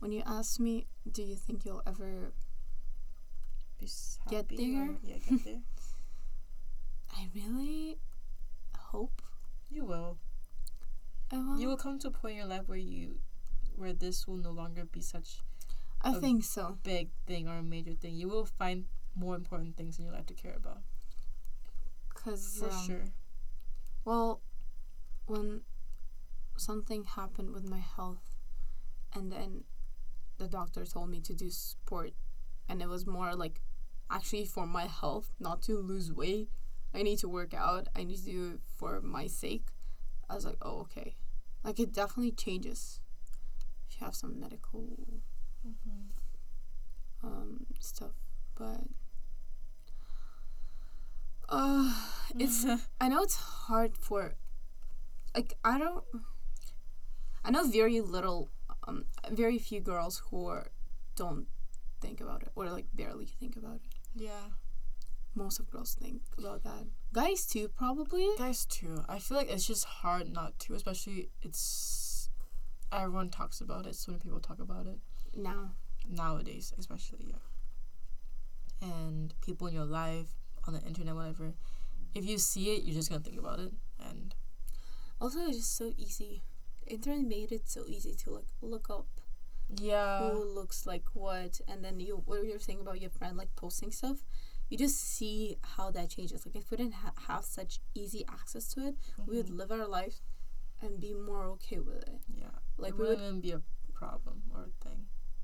when 0.00 0.10
you 0.10 0.22
ask 0.26 0.58
me, 0.58 0.86
do 1.10 1.22
you 1.22 1.36
think 1.36 1.64
you'll 1.64 1.82
ever 1.86 2.32
Get 4.30 4.48
there? 4.48 4.96
yeah, 5.02 5.16
get 5.28 5.44
there. 5.44 5.62
I 7.16 7.28
really 7.34 7.98
hope 8.76 9.20
you 9.70 9.84
will. 9.84 10.18
Will. 11.32 11.58
You 11.58 11.68
will 11.68 11.76
come 11.76 11.98
to 12.00 12.08
a 12.08 12.10
point 12.10 12.32
in 12.32 12.38
your 12.38 12.46
life 12.46 12.62
where 12.66 12.78
you, 12.78 13.18
where 13.76 13.92
this 13.92 14.26
will 14.26 14.36
no 14.36 14.50
longer 14.50 14.84
be 14.84 15.00
such 15.00 15.40
I 16.02 16.12
a- 16.12 16.20
think 16.20 16.44
so. 16.44 16.78
big 16.82 17.10
thing 17.26 17.48
or 17.48 17.58
a 17.58 17.62
major 17.62 17.94
thing. 17.94 18.14
You 18.14 18.28
will 18.28 18.44
find 18.44 18.84
more 19.14 19.34
important 19.34 19.76
things 19.76 19.98
in 19.98 20.04
your 20.04 20.14
life 20.14 20.26
to 20.26 20.34
care 20.34 20.54
about. 20.56 20.82
Cause 22.14 22.58
For 22.60 22.70
um, 22.70 22.86
sure. 22.86 23.04
Well, 24.04 24.42
when 25.26 25.62
something 26.56 27.04
happened 27.04 27.50
with 27.52 27.68
my 27.68 27.78
health, 27.78 28.36
and 29.14 29.30
then 29.32 29.64
the 30.38 30.48
doctor 30.48 30.84
told 30.84 31.10
me 31.10 31.20
to 31.20 31.34
do 31.34 31.50
sport, 31.50 32.12
and 32.68 32.80
it 32.82 32.88
was 32.88 33.06
more 33.06 33.34
like 33.34 33.60
actually 34.10 34.44
for 34.44 34.66
my 34.66 34.86
health, 34.86 35.32
not 35.40 35.62
to 35.62 35.78
lose 35.78 36.12
weight. 36.12 36.48
I 36.94 37.02
need 37.02 37.18
to 37.20 37.28
work 37.28 37.54
out. 37.54 37.88
I 37.96 38.04
need 38.04 38.18
to 38.18 38.24
do 38.24 38.50
it 38.54 38.60
for 38.76 39.00
my 39.00 39.26
sake. 39.26 39.68
I 40.32 40.34
was 40.34 40.46
like, 40.46 40.56
oh, 40.62 40.80
okay. 40.80 41.14
Like, 41.62 41.78
it 41.78 41.92
definitely 41.92 42.32
changes 42.32 43.00
if 43.88 44.00
you 44.00 44.04
have 44.06 44.14
some 44.14 44.40
medical 44.40 44.84
Mm-hmm. 45.64 46.08
um, 47.26 47.66
stuff. 47.78 48.10
But 48.58 48.80
uh, 51.48 51.92
it's 52.38 52.64
I 53.00 53.08
know 53.08 53.22
it's 53.22 53.36
hard 53.36 53.96
for 53.96 54.34
like 55.36 55.54
I 55.64 55.78
don't 55.78 56.02
I 57.44 57.50
know 57.50 57.64
very 57.68 58.00
little 58.00 58.50
um 58.88 59.04
very 59.30 59.58
few 59.58 59.80
girls 59.80 60.22
who 60.30 60.46
are 60.48 60.66
don't 61.14 61.46
think 62.00 62.20
about 62.20 62.42
it 62.42 62.48
or 62.56 62.68
like 62.70 62.86
barely 62.94 63.26
think 63.26 63.56
about 63.56 63.76
it. 63.76 63.92
yeah. 64.14 64.50
Most 65.34 65.60
of 65.60 65.70
girls 65.70 65.94
think 65.94 66.22
about 66.38 66.64
that. 66.64 66.86
Guys 67.12 67.44
too, 67.46 67.68
probably. 67.68 68.26
Guys 68.38 68.64
too. 68.64 69.04
I 69.08 69.18
feel 69.18 69.36
like 69.36 69.50
it's 69.50 69.66
just 69.66 69.84
hard 69.84 70.32
not 70.32 70.58
to, 70.60 70.74
especially 70.74 71.28
it's 71.42 72.30
everyone 72.90 73.28
talks 73.28 73.60
about 73.60 73.86
it. 73.86 73.94
So 73.96 74.12
many 74.12 74.22
people 74.22 74.40
talk 74.40 74.60
about 74.60 74.86
it 74.86 74.98
Now. 75.36 75.72
nowadays, 76.08 76.72
especially 76.78 77.26
yeah. 77.28 78.88
And 78.88 79.34
people 79.44 79.66
in 79.66 79.74
your 79.74 79.84
life, 79.84 80.28
on 80.66 80.74
the 80.74 80.80
internet, 80.82 81.14
whatever. 81.14 81.54
If 82.14 82.24
you 82.24 82.38
see 82.38 82.74
it, 82.74 82.84
you're 82.84 82.94
just 82.94 83.10
gonna 83.10 83.22
think 83.22 83.38
about 83.38 83.60
it, 83.60 83.72
and 84.00 84.34
Also 85.20 85.40
it's 85.46 85.58
just 85.58 85.76
so 85.76 85.92
easy. 85.96 86.42
Internet 86.86 87.26
made 87.26 87.52
it 87.52 87.68
so 87.68 87.84
easy 87.86 88.14
to 88.24 88.30
like 88.30 88.48
look 88.60 88.90
up 88.90 89.06
yeah, 89.80 90.30
who 90.30 90.44
looks 90.44 90.84
like 90.86 91.04
what 91.14 91.60
and 91.68 91.84
then 91.84 92.00
you 92.00 92.22
what 92.26 92.44
you're 92.44 92.58
saying 92.58 92.80
about 92.80 93.00
your 93.00 93.10
friend 93.10 93.36
like 93.36 93.54
posting 93.56 93.90
stuff 93.92 94.18
you 94.72 94.78
just 94.78 94.98
see 95.16 95.56
how 95.76 95.90
that 95.90 96.08
changes 96.08 96.44
like 96.46 96.56
if 96.56 96.70
we 96.70 96.76
didn't 96.78 96.94
ha- 96.94 97.12
have 97.28 97.44
such 97.44 97.72
easy 97.94 98.24
access 98.38 98.64
to 98.72 98.80
it 98.88 98.94
we 99.26 99.36
would 99.36 99.46
Mhm. 99.50 99.58
live 99.58 99.70
our 99.70 99.86
life 99.86 100.16
and 100.80 100.98
be 101.06 101.12
more 101.14 101.44
okay 101.54 101.78
with 101.88 102.02
it 102.12 102.20
yeah. 102.42 102.56
like 102.78 102.94
it 102.94 102.98
we 102.98 103.08
wouldn't 103.08 103.32
would 103.34 103.42
be 103.42 103.52
a 103.52 103.62
problem 104.02 104.36
or 104.54 104.60
a 104.70 104.84
thing. 104.84 105.00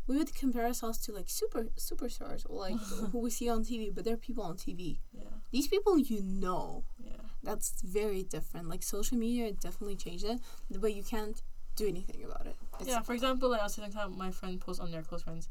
we 0.09 0.17
would 0.19 0.33
compare 0.35 0.65
ourselves 0.71 0.99
to 1.05 1.13
like 1.19 1.29
super 1.41 1.63
superstars 1.89 2.43
or 2.49 2.57
like 2.67 2.77
who 3.13 3.19
we 3.27 3.31
see 3.39 3.49
on 3.55 3.61
tv 3.65 3.95
but 3.95 4.03
they're 4.05 4.17
people 4.29 4.45
on 4.51 4.57
tv 4.57 4.81
Yeah, 5.13 5.35
these 5.55 5.69
people 5.69 5.99
you 5.99 6.21
know 6.23 6.85
yeah, 6.99 7.23
that's 7.43 7.69
very 7.83 8.23
different 8.37 8.69
like 8.73 8.83
social 8.83 9.19
media 9.27 9.53
definitely 9.53 9.97
changed 9.97 10.25
it 10.33 10.39
but 10.85 10.93
you 10.99 11.03
can't 11.15 11.39
do 11.77 11.87
anything 11.87 12.25
about 12.25 12.47
it 12.47 12.57
It's- 12.81 12.89
yeah. 12.89 13.03
For 13.09 13.13
example, 13.19 13.47
like 13.51 13.61
I 13.61 13.65
was 13.69 13.75
saying, 13.75 13.93
time 13.93 14.11
my 14.27 14.31
friend 14.39 14.55
posts 14.61 14.81
on 14.85 14.91
their 14.91 15.03
close 15.09 15.23
friends. 15.23 15.45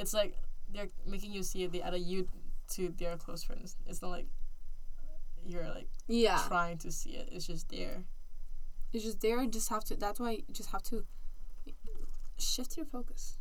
It's 0.00 0.14
like 0.20 0.32
they're 0.72 0.90
making 1.14 1.32
you 1.36 1.42
see 1.50 1.60
it. 1.64 1.72
They 1.72 1.82
add 1.88 1.94
a 1.94 1.98
you 1.98 2.20
to 2.74 2.88
their 2.98 3.16
close 3.16 3.42
friends. 3.44 3.76
It's 3.86 4.02
not 4.02 4.10
like 4.10 4.26
you're 5.44 5.68
like 5.68 5.88
yeah 6.08 6.42
trying 6.48 6.78
to 6.78 6.90
see 6.90 7.10
it. 7.10 7.28
It's 7.32 7.46
just 7.46 7.68
there. 7.68 8.04
it's 8.92 9.04
just 9.04 9.20
there 9.20 9.42
you 9.42 9.50
just 9.50 9.68
have 9.68 9.84
to 9.84 9.96
that's 9.96 10.18
why 10.18 10.32
you 10.32 10.42
just 10.52 10.70
have 10.70 10.82
to 10.84 11.04
shift 12.38 12.76
your 12.76 12.86
focus 12.86 13.38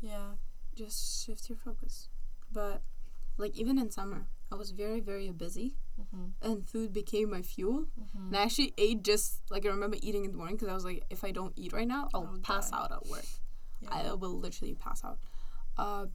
Yeah. 0.00 0.32
just 0.74 1.24
shift 1.24 1.48
your 1.48 1.58
focus. 1.58 2.08
But 2.52 2.82
like 3.38 3.56
even 3.56 3.78
in 3.78 3.90
summer, 3.90 4.26
I 4.50 4.54
was 4.56 4.70
very 4.70 5.00
very 5.00 5.30
busy, 5.30 5.74
Mm-hmm. 6.00 6.26
and 6.42 6.68
food 6.68 6.92
became 6.92 7.30
my 7.30 7.40
fuel. 7.40 7.86
Mm-hmm. 7.98 8.26
And 8.28 8.36
I 8.36 8.42
actually 8.42 8.74
ate 8.76 9.02
just 9.02 9.40
like 9.50 9.64
I 9.64 9.70
remember 9.70 9.96
eating 10.02 10.24
in 10.26 10.30
the 10.32 10.36
morning 10.36 10.56
because 10.56 10.68
I 10.68 10.74
was 10.74 10.84
like, 10.84 11.04
if 11.08 11.24
I 11.24 11.30
don't 11.30 11.54
eat 11.56 11.72
right 11.72 11.88
now, 11.88 12.08
I'll 12.12 12.38
pass 12.42 12.70
die. 12.70 12.76
out 12.78 12.92
at 12.92 13.06
work. 13.06 13.24
Yeah. 13.80 13.88
I 14.10 14.12
will 14.12 14.38
literally 14.38 14.74
pass 14.74 15.02
out. 15.04 15.18
Uh, 15.78 16.06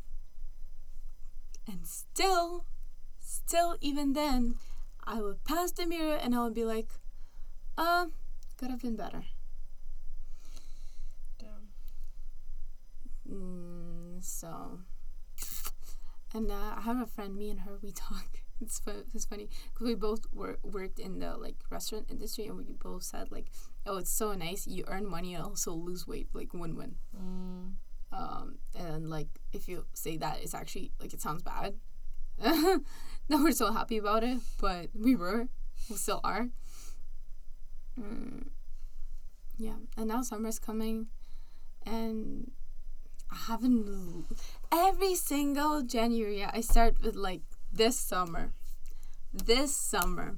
and 1.67 1.87
still, 1.87 2.65
still 3.19 3.77
even 3.81 4.13
then, 4.13 4.55
I 5.03 5.21
would 5.21 5.43
pass 5.43 5.71
the 5.71 5.85
mirror 5.87 6.15
and 6.15 6.35
I 6.35 6.43
would 6.43 6.53
be 6.53 6.65
like, 6.65 6.89
uh, 7.77 8.07
could 8.57 8.69
have 8.71 8.81
been 8.81 8.95
better. 8.95 9.23
Damn. 11.39 11.67
Mm, 13.29 14.21
so, 14.23 14.79
and 16.33 16.51
uh, 16.51 16.75
I 16.77 16.81
have 16.81 16.99
a 16.99 17.05
friend. 17.05 17.35
Me 17.35 17.49
and 17.49 17.61
her, 17.61 17.77
we 17.81 17.91
talk. 17.95 18.39
It's 18.61 18.79
fu- 18.79 19.03
it's 19.13 19.25
funny 19.25 19.49
because 19.73 19.87
we 19.87 19.95
both 19.95 20.21
wor- 20.33 20.59
worked 20.63 20.99
in 20.99 21.19
the 21.19 21.35
like 21.37 21.55
restaurant 21.69 22.05
industry, 22.09 22.45
and 22.45 22.57
we 22.57 22.63
both 22.81 23.03
said 23.03 23.31
like, 23.31 23.47
"Oh, 23.85 23.97
it's 23.97 24.11
so 24.11 24.33
nice. 24.33 24.67
You 24.67 24.83
earn 24.87 25.07
money 25.09 25.33
and 25.33 25.43
also 25.43 25.73
lose 25.73 26.07
weight. 26.07 26.29
Like 26.33 26.53
win 26.53 26.75
win." 26.75 26.95
Mm. 27.17 27.73
Um, 28.11 28.57
and 28.75 29.09
like 29.09 29.27
if 29.53 29.67
you 29.67 29.85
say 29.93 30.17
that, 30.17 30.39
it's 30.41 30.53
actually 30.53 30.91
like 30.99 31.13
it 31.13 31.21
sounds 31.21 31.43
bad. 31.43 31.75
that 32.39 32.81
we're 33.29 33.51
so 33.51 33.71
happy 33.71 33.97
about 33.97 34.23
it, 34.23 34.39
but 34.59 34.89
we 34.93 35.15
were, 35.15 35.47
we 35.89 35.95
still 35.95 36.19
are. 36.23 36.49
Mm, 37.99 38.47
yeah, 39.57 39.75
and 39.97 40.07
now 40.07 40.21
summer's 40.21 40.59
coming, 40.59 41.07
and 41.85 42.51
I 43.31 43.35
haven't. 43.47 44.25
Every 44.71 45.15
single 45.15 45.83
January, 45.83 46.43
I 46.43 46.61
start 46.61 47.01
with 47.01 47.15
like 47.15 47.41
this 47.71 47.97
summer, 47.97 48.53
this 49.33 49.75
summer. 49.75 50.37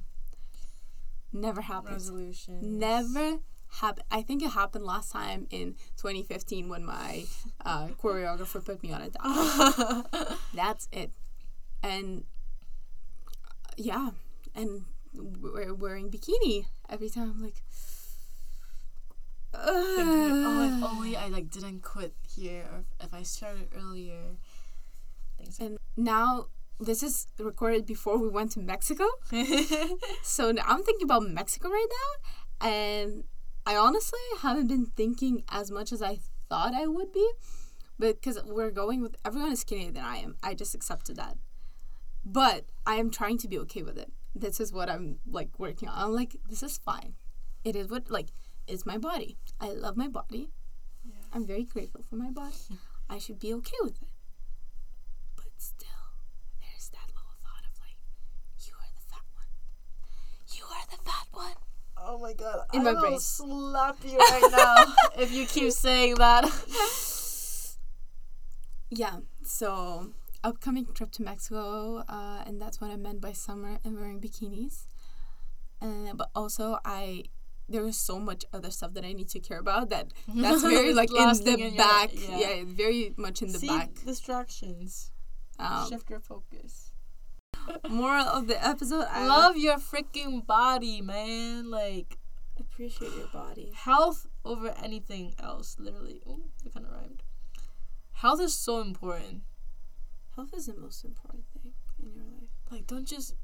Never 1.32 1.62
happens. 1.62 2.12
Resolution. 2.12 2.78
Never 2.78 3.40
happened. 3.82 4.06
I 4.12 4.22
think 4.22 4.44
it 4.44 4.52
happened 4.52 4.86
last 4.86 5.12
time 5.12 5.48
in 5.50 5.76
2015 5.98 6.70
when 6.70 6.86
my 6.86 7.26
uh, 7.66 7.88
choreographer 8.02 8.64
put 8.64 8.84
me 8.84 8.94
on 8.94 9.02
a 9.02 9.10
diet. 9.10 10.38
That's 10.54 10.88
it. 10.92 11.12
And 11.82 12.24
uh, 13.46 13.74
yeah, 13.78 14.10
and 14.56 14.86
we're 15.14 15.74
wearing 15.74 16.10
bikini 16.10 16.66
every 16.90 17.10
time. 17.10 17.34
I'm 17.36 17.44
like, 17.44 17.62
Thinking 19.54 20.44
like, 20.44 20.46
oh, 20.46 20.78
if 20.78 20.84
only 20.84 21.16
I 21.16 21.28
like 21.28 21.50
didn't 21.50 21.84
quit 21.84 22.14
here, 22.28 22.66
or 22.72 22.80
if, 22.80 23.08
if 23.08 23.14
I 23.14 23.24
started 23.24 23.68
earlier. 23.76 24.38
Things 25.38 25.60
like 25.60 25.70
and 25.70 25.78
now 25.96 26.48
this 26.80 27.04
is 27.04 27.28
recorded 27.38 27.86
before 27.86 28.18
we 28.18 28.30
went 28.30 28.52
to 28.54 28.60
Mexico. 28.60 29.06
So 30.24 30.52
now 30.52 30.64
I'm 30.66 30.82
thinking 30.84 31.06
about 31.06 31.24
Mexico 31.24 31.70
right 31.70 31.88
now, 31.90 32.68
and 32.68 33.24
I 33.66 33.76
honestly 33.76 34.20
haven't 34.42 34.68
been 34.68 34.88
thinking 34.88 35.44
as 35.50 35.72
much 35.72 35.92
as 35.92 36.02
I 36.02 36.20
thought 36.50 36.74
I 36.74 36.88
would 36.88 37.12
be, 37.14 37.30
but 37.98 38.16
because 38.16 38.42
we're 38.44 38.72
going 38.72 39.02
with 39.02 39.16
everyone 39.24 39.52
is 39.52 39.62
skinnier 39.62 39.92
than 39.92 40.04
I 40.04 40.18
am. 40.18 40.36
I 40.44 40.54
just 40.54 40.76
accepted 40.76 41.16
that, 41.16 41.38
but 42.26 42.66
I 42.86 42.96
am 42.96 43.10
trying 43.10 43.38
to 43.40 43.48
be 43.48 43.58
okay 43.60 43.84
with 43.84 43.98
it. 43.98 44.12
This 44.36 44.60
is 44.60 44.74
what 44.74 44.90
I'm 44.90 45.20
like 45.30 45.58
working 45.60 45.88
on. 45.88 45.96
I'm 45.98 46.12
like, 46.14 46.36
this 46.50 46.64
is 46.64 46.78
fine. 46.78 47.14
It 47.64 47.76
is 47.76 47.90
what 47.90 48.10
like 48.10 48.30
it's 48.68 48.86
my 48.86 48.98
body. 48.98 49.38
I 49.60 49.70
love 49.70 49.96
my 49.96 50.08
body. 50.08 50.50
Yeah. 51.06 51.16
I'm 51.32 51.46
very 51.46 51.64
grateful 51.64 52.04
for 52.04 52.16
my 52.16 52.32
body. 52.32 52.56
I 53.10 53.18
should 53.18 53.40
be 53.40 53.54
okay 53.54 53.78
with 53.82 54.02
it. 54.02 54.08
But 55.36 55.52
still, 55.58 55.88
there's 56.60 56.90
that 56.90 57.08
little 57.08 57.36
thought 57.44 57.64
of 57.70 57.80
like, 57.80 58.00
you 58.66 58.74
are 58.76 58.92
the 58.96 59.06
fat 59.08 59.28
one. 59.36 59.52
You 60.56 60.64
are 60.66 60.86
the 60.90 60.98
fat 61.04 61.28
one. 61.32 61.56
Oh 62.16 62.20
my 62.20 62.34
god! 62.34 62.68
In 62.74 62.82
I 62.82 62.84
my 62.84 62.92
will 62.94 63.02
brain. 63.02 63.20
slap 63.20 63.98
you 64.06 64.18
right 64.34 64.50
now 64.52 64.94
if 65.18 65.32
you 65.32 65.48
keep 65.48 65.72
saying 65.86 66.16
that. 66.16 66.46
Yeah. 68.90 69.18
So 69.44 70.12
upcoming 70.44 70.86
trip 70.94 71.12
to 71.14 71.24
Mexico, 71.24 72.04
uh, 72.08 72.44
and 72.46 72.62
that's 72.62 72.80
what 72.80 72.92
I 72.92 72.98
meant 72.98 73.20
by 73.22 73.32
summer 73.34 73.80
and 73.84 73.96
wearing 73.98 74.22
bikinis. 74.22 74.86
And 75.82 76.16
but 76.18 76.30
also 76.36 76.78
I 76.86 77.24
there 77.68 77.86
is 77.88 77.98
so 77.98 78.20
much 78.20 78.46
other 78.54 78.70
stuff 78.70 78.94
that 78.94 79.04
I 79.06 79.14
need 79.14 79.30
to 79.30 79.40
care 79.40 79.58
about 79.60 79.90
that 79.90 80.08
that's 80.36 80.62
very 80.62 80.94
like 80.94 81.10
in 81.10 81.16
the 81.44 81.54
in 81.54 81.60
your- 81.60 81.72
back. 81.78 82.12
yeah. 82.14 82.38
yeah. 82.38 82.64
very 82.66 83.14
much 83.18 83.42
in 83.42 83.52
the 83.52 83.58
See, 83.60 83.68
back. 83.68 83.90
distractions. 84.06 85.12
Um, 85.60 85.90
Shift 85.90 86.10
your 86.10 86.20
focus. 86.20 86.92
Moral 87.90 88.26
of 88.26 88.48
the 88.48 88.66
episode: 88.66 89.06
I 89.10 89.26
Love 89.26 89.58
your 89.58 89.78
freaking 89.78 90.46
body, 90.46 91.02
man. 91.02 91.70
Like 91.70 92.18
appreciate 92.60 93.12
your 93.16 93.28
body. 93.28 93.72
health 93.74 94.28
over 94.46 94.74
anything 94.84 95.34
else. 95.40 95.78
Literally, 95.80 96.22
Ooh, 96.28 96.44
it 96.66 96.74
kind 96.74 96.86
of 96.86 96.92
rhymed. 96.92 97.24
Health 98.14 98.42
is 98.42 98.56
so 98.56 98.80
important. 98.82 99.42
Health 100.36 100.54
is 100.56 100.66
the 100.66 100.76
most 100.76 101.04
important 101.04 101.46
thing 101.54 101.74
in 102.02 102.14
your 102.14 102.24
life. 102.24 102.50
Like, 102.72 102.88
don't 102.88 103.06
just 103.06 103.36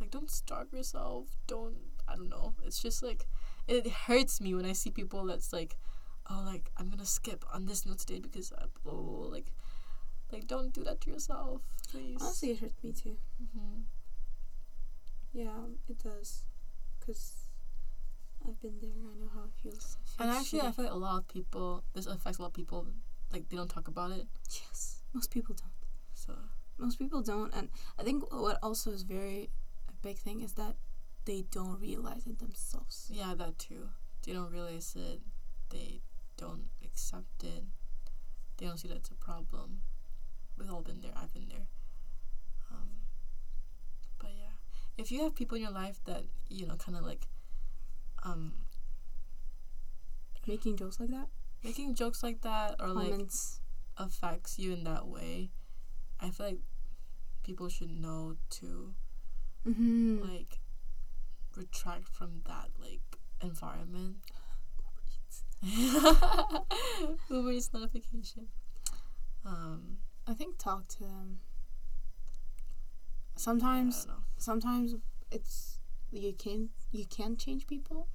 like 0.00 0.10
don't 0.10 0.30
starve 0.30 0.72
yourself. 0.72 1.28
Don't 1.46 1.76
I 2.08 2.16
don't 2.16 2.28
know. 2.28 2.54
It's 2.64 2.82
just 2.82 3.02
like 3.02 3.26
it 3.68 3.86
hurts 3.86 4.40
me 4.40 4.54
when 4.54 4.66
I 4.66 4.72
see 4.72 4.90
people 4.90 5.24
that's 5.24 5.52
like, 5.52 5.76
oh, 6.28 6.42
like 6.44 6.70
I'm 6.76 6.90
gonna 6.90 7.06
skip 7.06 7.44
on 7.52 7.66
this 7.66 7.86
note 7.86 8.00
today 8.00 8.18
because 8.18 8.52
uh, 8.52 8.62
I, 8.62 8.64
blah, 8.82 8.94
blah, 8.94 9.02
blah. 9.02 9.26
like, 9.28 9.52
like 10.32 10.46
don't 10.46 10.72
do 10.72 10.82
that 10.84 11.00
to 11.02 11.10
yourself, 11.10 11.62
please. 11.92 12.18
Honestly, 12.20 12.50
it 12.52 12.58
hurts 12.60 12.82
me 12.82 12.92
too. 12.92 13.16
hmm 13.54 13.80
Yeah, 15.32 15.66
it 15.88 15.98
does. 16.02 16.44
Cause 17.04 17.48
I've 18.46 18.60
been 18.60 18.78
there. 18.80 18.90
I 18.90 19.14
know 19.20 19.30
how 19.34 19.44
it 19.44 19.54
feels. 19.62 19.96
It 20.00 20.22
And 20.22 20.30
feels 20.30 20.42
actually, 20.42 20.60
I 20.62 20.72
feel 20.72 20.84
like 20.86 20.94
a 20.94 20.96
lot 20.96 21.18
of 21.18 21.28
people. 21.28 21.84
This 21.94 22.06
affects 22.06 22.38
a 22.38 22.42
lot 22.42 22.48
of 22.48 22.54
people. 22.54 22.86
Like 23.32 23.48
they 23.48 23.56
don't 23.56 23.68
talk 23.70 23.88
about 23.88 24.10
it. 24.12 24.26
yes, 24.50 25.02
most 25.14 25.30
people 25.30 25.54
don't. 25.54 25.72
So 26.14 26.32
Most 26.78 26.98
people 26.98 27.22
don't, 27.22 27.52
and 27.54 27.68
I 27.98 28.02
think 28.02 28.24
what 28.32 28.58
also 28.62 28.90
is 28.90 29.02
very 29.02 29.50
a 29.88 29.92
big 30.02 30.18
thing 30.18 30.40
is 30.42 30.54
that 30.54 30.74
they 31.24 31.44
don't 31.50 31.80
realize 31.80 32.26
it 32.26 32.38
themselves. 32.38 33.08
yeah, 33.12 33.34
that 33.36 33.58
too. 33.58 33.88
They 34.26 34.32
don't 34.32 34.50
realize 34.52 34.94
it. 34.96 35.20
They 35.70 36.00
don't 36.36 36.64
accept 36.84 37.42
it. 37.44 37.64
They 38.58 38.66
don't 38.66 38.78
see 38.78 38.88
that 38.88 38.98
it's 38.98 39.10
a 39.10 39.14
problem. 39.14 39.80
We've 40.58 40.70
all 40.70 40.82
been 40.82 41.00
there. 41.00 41.12
I've 41.16 41.32
been 41.32 41.48
there. 41.48 41.66
Um, 42.72 42.88
but 44.18 44.30
yeah, 44.38 44.54
if 44.98 45.10
you 45.12 45.22
have 45.22 45.34
people 45.34 45.56
in 45.56 45.62
your 45.62 45.72
life 45.72 46.00
that 46.06 46.24
you 46.48 46.66
know, 46.66 46.76
kind 46.76 46.96
of 46.96 47.04
like, 47.04 47.26
um, 48.24 48.52
Making 50.46 50.76
jokes 50.76 50.98
like 50.98 51.10
that, 51.10 51.28
making 51.62 51.94
jokes 51.94 52.22
like 52.22 52.40
that, 52.42 52.74
or 52.80 52.88
like 52.88 53.14
affects 53.96 54.58
you 54.58 54.72
in 54.72 54.82
that 54.84 55.06
way, 55.06 55.50
I 56.18 56.30
feel 56.30 56.46
like 56.46 56.58
people 57.44 57.68
should 57.68 57.90
know 57.90 58.36
to 58.50 58.94
Mm-hmm. 59.66 60.22
like 60.28 60.58
retract 61.56 62.08
from 62.08 62.40
that 62.46 62.70
like 62.80 63.18
environment. 63.40 64.16
Uber 67.30 67.52
Eats 67.52 67.70
notification. 67.72 68.48
Um, 69.44 69.98
I 70.26 70.34
think 70.34 70.58
talk 70.58 70.88
to 70.88 71.00
them. 71.04 71.38
Sometimes, 73.42 74.06
sometimes 74.38 74.94
it's 75.32 75.80
you 76.12 76.32
can 76.32 76.68
you 76.92 77.04
can 77.06 77.36
change 77.36 77.66
people, 77.66 78.06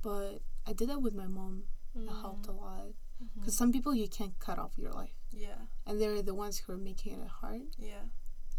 but 0.00 0.42
I 0.64 0.72
did 0.72 0.88
that 0.90 1.02
with 1.02 1.12
my 1.12 1.26
mom. 1.26 1.64
It 1.96 2.08
mm. 2.08 2.20
helped 2.20 2.46
a 2.46 2.52
lot. 2.52 2.84
Mm-hmm. 3.20 3.40
Because 3.40 3.56
some 3.56 3.72
people 3.72 3.92
you 3.96 4.06
can't 4.08 4.38
cut 4.38 4.60
off 4.60 4.78
your 4.78 4.92
life, 4.92 5.16
Yeah, 5.32 5.66
and 5.86 6.00
they're 6.00 6.22
the 6.22 6.34
ones 6.34 6.58
who 6.58 6.72
are 6.72 6.78
making 6.78 7.14
it 7.14 7.26
hard. 7.26 7.62
yeah. 7.78 8.04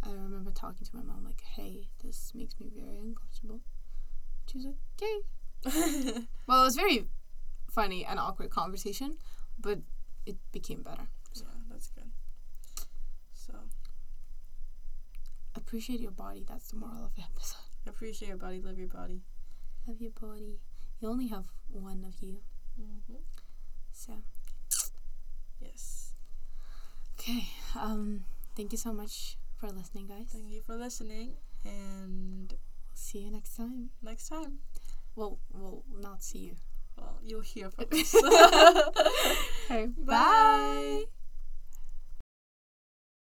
I 0.04 0.12
remember 0.12 0.52
talking 0.52 0.86
to 0.86 0.96
my 0.96 1.02
mom 1.04 1.24
like, 1.24 1.42
"Hey, 1.56 1.88
this 2.04 2.34
makes 2.36 2.60
me 2.60 2.70
very 2.76 2.98
uncomfortable." 2.98 3.62
She 4.48 4.58
was 4.58 4.66
like, 4.66 4.80
"Okay." 4.96 5.18
Well, 6.48 6.62
it 6.64 6.66
was 6.66 6.76
very 6.76 7.06
funny 7.72 8.04
and 8.04 8.20
awkward 8.20 8.50
conversation, 8.50 9.18
but 9.58 9.80
it 10.26 10.36
became 10.52 10.82
better. 10.84 11.08
yeah, 11.36 11.56
that's 11.70 11.88
good. 11.88 12.10
So 13.34 13.54
Appreciate 15.56 16.00
your 16.00 16.12
body. 16.12 16.46
That's 16.48 16.70
the 16.72 16.78
moral 16.78 17.06
of 17.06 17.16
the 17.16 17.22
episode. 17.24 17.58
appreciate 17.88 18.28
your 18.30 18.38
body, 18.38 18.62
love 18.62 18.78
your 18.78 18.88
body. 18.88 19.22
Love 19.88 20.02
your 20.02 20.12
body. 20.12 20.60
You 21.00 21.10
only 21.10 21.28
have 21.28 21.46
one 21.72 22.06
of 22.08 22.22
you, 22.22 22.38
hmm 22.78 23.16
so 23.92 24.14
Yes. 25.60 26.14
okay. 27.20 27.48
Um, 27.76 28.24
thank 28.56 28.72
you 28.72 28.78
so 28.78 28.94
much 28.94 29.38
for 29.58 29.68
listening, 29.70 30.08
guys. 30.08 30.28
Thank 30.32 30.50
you 30.52 30.62
for 30.62 30.76
listening, 30.76 31.34
and 31.66 32.54
See 32.94 33.20
you 33.20 33.32
next 33.32 33.56
time. 33.58 33.90
next 34.02 34.30
time, 34.30 34.60
Well, 35.16 35.40
we'll 35.54 35.84
not 36.00 36.22
see 36.24 36.40
you. 36.40 36.56
well, 36.98 37.20
you'll 37.24 37.42
hear 37.42 37.70
from 37.72 37.86
us. 37.92 38.14
Okay. 39.72 39.86
Bye. 39.98 40.06
Bye. 40.06 41.04